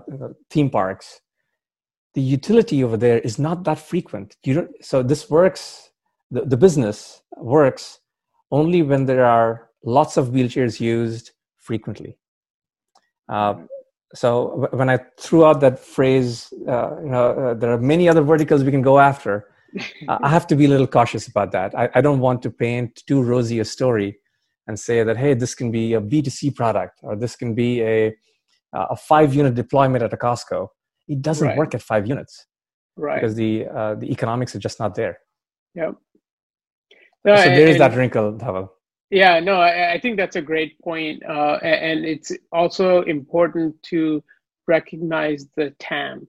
theme 0.50 0.70
parks, 0.70 1.20
the 2.14 2.22
utility 2.22 2.82
over 2.82 2.96
there 2.96 3.18
is 3.20 3.38
not 3.38 3.64
that 3.64 3.78
frequent. 3.78 4.36
You 4.44 4.54
don't, 4.54 4.84
so 4.84 5.02
this 5.02 5.28
works, 5.30 5.90
the, 6.30 6.42
the 6.42 6.56
business 6.56 7.22
works 7.36 8.00
only 8.50 8.82
when 8.82 9.06
there 9.06 9.24
are 9.24 9.68
lots 9.84 10.16
of 10.16 10.28
wheelchairs 10.28 10.80
used 10.80 11.32
frequently. 11.58 12.18
Uh, 13.28 13.54
so 14.14 14.68
when 14.72 14.88
I 14.88 14.98
threw 15.18 15.44
out 15.44 15.60
that 15.60 15.78
phrase, 15.78 16.52
uh, 16.68 17.00
you 17.02 17.10
know, 17.10 17.30
uh, 17.32 17.54
there 17.54 17.72
are 17.72 17.78
many 17.78 18.08
other 18.08 18.22
verticals 18.22 18.64
we 18.64 18.70
can 18.70 18.82
go 18.82 18.98
after. 18.98 19.48
I 20.08 20.28
have 20.28 20.46
to 20.46 20.56
be 20.56 20.64
a 20.64 20.68
little 20.68 20.86
cautious 20.86 21.26
about 21.26 21.52
that. 21.52 21.76
I, 21.76 21.90
I, 21.96 22.00
don't 22.00 22.20
want 22.20 22.40
to 22.42 22.50
paint 22.50 23.02
too 23.06 23.20
rosy 23.20 23.58
a 23.58 23.64
story 23.64 24.18
and 24.66 24.78
say 24.78 25.02
that 25.02 25.18
hey, 25.18 25.34
this 25.34 25.54
can 25.54 25.70
be 25.70 25.92
a 25.92 26.00
B2C 26.00 26.54
product 26.54 27.00
or 27.02 27.14
this 27.14 27.36
can 27.36 27.54
be 27.54 27.82
a 27.82 28.16
uh, 28.76 28.86
a 28.90 28.96
five 28.96 29.34
unit 29.34 29.54
deployment 29.54 30.02
at 30.04 30.12
a 30.12 30.16
Costco, 30.16 30.68
it 31.08 31.22
doesn't 31.22 31.48
right. 31.48 31.56
work 31.56 31.74
at 31.74 31.82
five 31.82 32.06
units. 32.06 32.46
Right. 32.96 33.20
Because 33.20 33.34
the 33.34 33.66
uh, 33.78 33.94
the 33.94 34.10
economics 34.10 34.54
are 34.54 34.58
just 34.58 34.78
not 34.80 34.94
there. 34.94 35.18
Yep. 35.74 35.94
No, 37.24 37.36
so 37.36 37.42
there 37.42 37.68
is 37.68 37.78
that 37.78 37.94
wrinkle, 37.96 38.34
Dhaval. 38.34 38.68
Yeah, 39.10 39.40
no, 39.40 39.54
I, 39.54 39.94
I, 39.94 40.00
think 40.00 40.16
that's 40.16 40.36
a 40.36 40.42
great 40.42 40.80
point. 40.80 41.22
Uh, 41.24 41.58
and 41.62 42.04
it's 42.04 42.32
also 42.52 43.02
important 43.02 43.80
to 43.90 44.22
recognize 44.66 45.46
the 45.56 45.70
TAM 45.78 46.26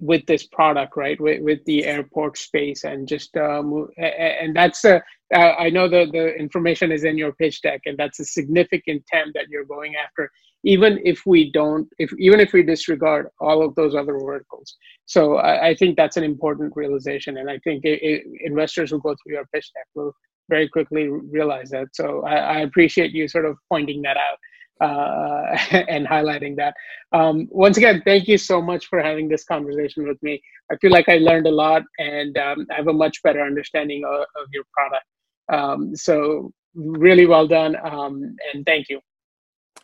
with 0.00 0.24
this 0.26 0.46
product, 0.46 0.96
right? 0.96 1.20
With, 1.20 1.42
with 1.42 1.64
the 1.64 1.84
airport 1.84 2.38
space 2.38 2.84
and 2.84 3.08
just 3.08 3.36
um, 3.36 3.88
and 3.96 4.54
that's 4.54 4.84
a, 4.84 5.02
uh, 5.34 5.54
I 5.58 5.70
know 5.70 5.88
the 5.88 6.06
the 6.12 6.34
information 6.36 6.92
is 6.92 7.04
in 7.04 7.16
your 7.16 7.32
pitch 7.32 7.62
deck, 7.62 7.80
and 7.86 7.96
that's 7.96 8.20
a 8.20 8.24
significant 8.24 9.04
TAM 9.06 9.32
that 9.34 9.46
you're 9.48 9.64
going 9.64 9.94
after 9.96 10.30
even 10.64 11.00
if 11.04 11.24
we 11.26 11.50
don't 11.50 11.88
if 11.98 12.12
even 12.18 12.40
if 12.40 12.52
we 12.52 12.62
disregard 12.62 13.28
all 13.40 13.64
of 13.64 13.74
those 13.74 13.94
other 13.94 14.18
verticals 14.18 14.76
so 15.06 15.36
i, 15.36 15.68
I 15.68 15.74
think 15.74 15.96
that's 15.96 16.16
an 16.16 16.24
important 16.24 16.72
realization 16.76 17.38
and 17.38 17.50
i 17.50 17.58
think 17.58 17.84
it, 17.84 18.02
it, 18.02 18.24
investors 18.44 18.90
who 18.90 19.00
go 19.00 19.14
through 19.14 19.34
your 19.34 19.46
pitch 19.52 19.70
deck 19.74 19.86
will 19.94 20.12
very 20.48 20.68
quickly 20.68 21.08
realize 21.08 21.70
that 21.70 21.88
so 21.92 22.22
I, 22.24 22.36
I, 22.36 22.58
appreciate 22.60 23.12
you 23.12 23.28
sort 23.28 23.44
of 23.44 23.56
pointing 23.70 24.02
that 24.02 24.16
out 24.16 24.38
uh, 24.80 25.56
and 25.88 26.06
highlighting 26.06 26.56
that. 26.56 26.74
Um, 27.12 27.48
once 27.50 27.76
again, 27.76 28.02
thank 28.04 28.26
you 28.28 28.38
so 28.38 28.60
much 28.60 28.86
for 28.86 29.00
having 29.00 29.28
this 29.28 29.44
conversation 29.44 30.08
with 30.08 30.20
me. 30.22 30.40
I 30.72 30.76
feel 30.76 30.90
like 30.90 31.08
I 31.08 31.18
learned 31.18 31.46
a 31.46 31.50
lot 31.50 31.82
and 31.98 32.36
um, 32.38 32.66
I 32.70 32.76
have 32.76 32.88
a 32.88 32.92
much 32.92 33.22
better 33.22 33.42
understanding 33.42 34.04
of, 34.04 34.20
of 34.20 34.48
your 34.52 34.64
product. 34.72 35.04
Um, 35.52 35.94
so 35.94 36.52
really 36.74 37.26
well 37.26 37.46
done 37.46 37.76
um, 37.84 38.36
and 38.52 38.64
thank 38.64 38.88
you. 38.88 39.00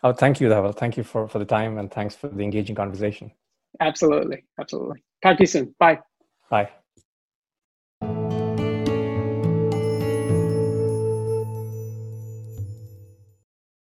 Oh, 0.02 0.12
thank 0.12 0.40
you, 0.40 0.48
Dhaval. 0.48 0.76
Thank 0.76 0.96
you 0.96 1.02
for, 1.02 1.26
for 1.28 1.38
the 1.38 1.44
time 1.44 1.78
and 1.78 1.90
thanks 1.90 2.14
for 2.14 2.28
the 2.28 2.42
engaging 2.42 2.76
conversation. 2.76 3.32
Absolutely. 3.80 4.44
Absolutely. 4.58 5.02
Talk 5.22 5.36
to 5.38 5.42
you 5.42 5.46
soon. 5.46 5.74
Bye. 5.78 6.00
Bye. 6.50 6.70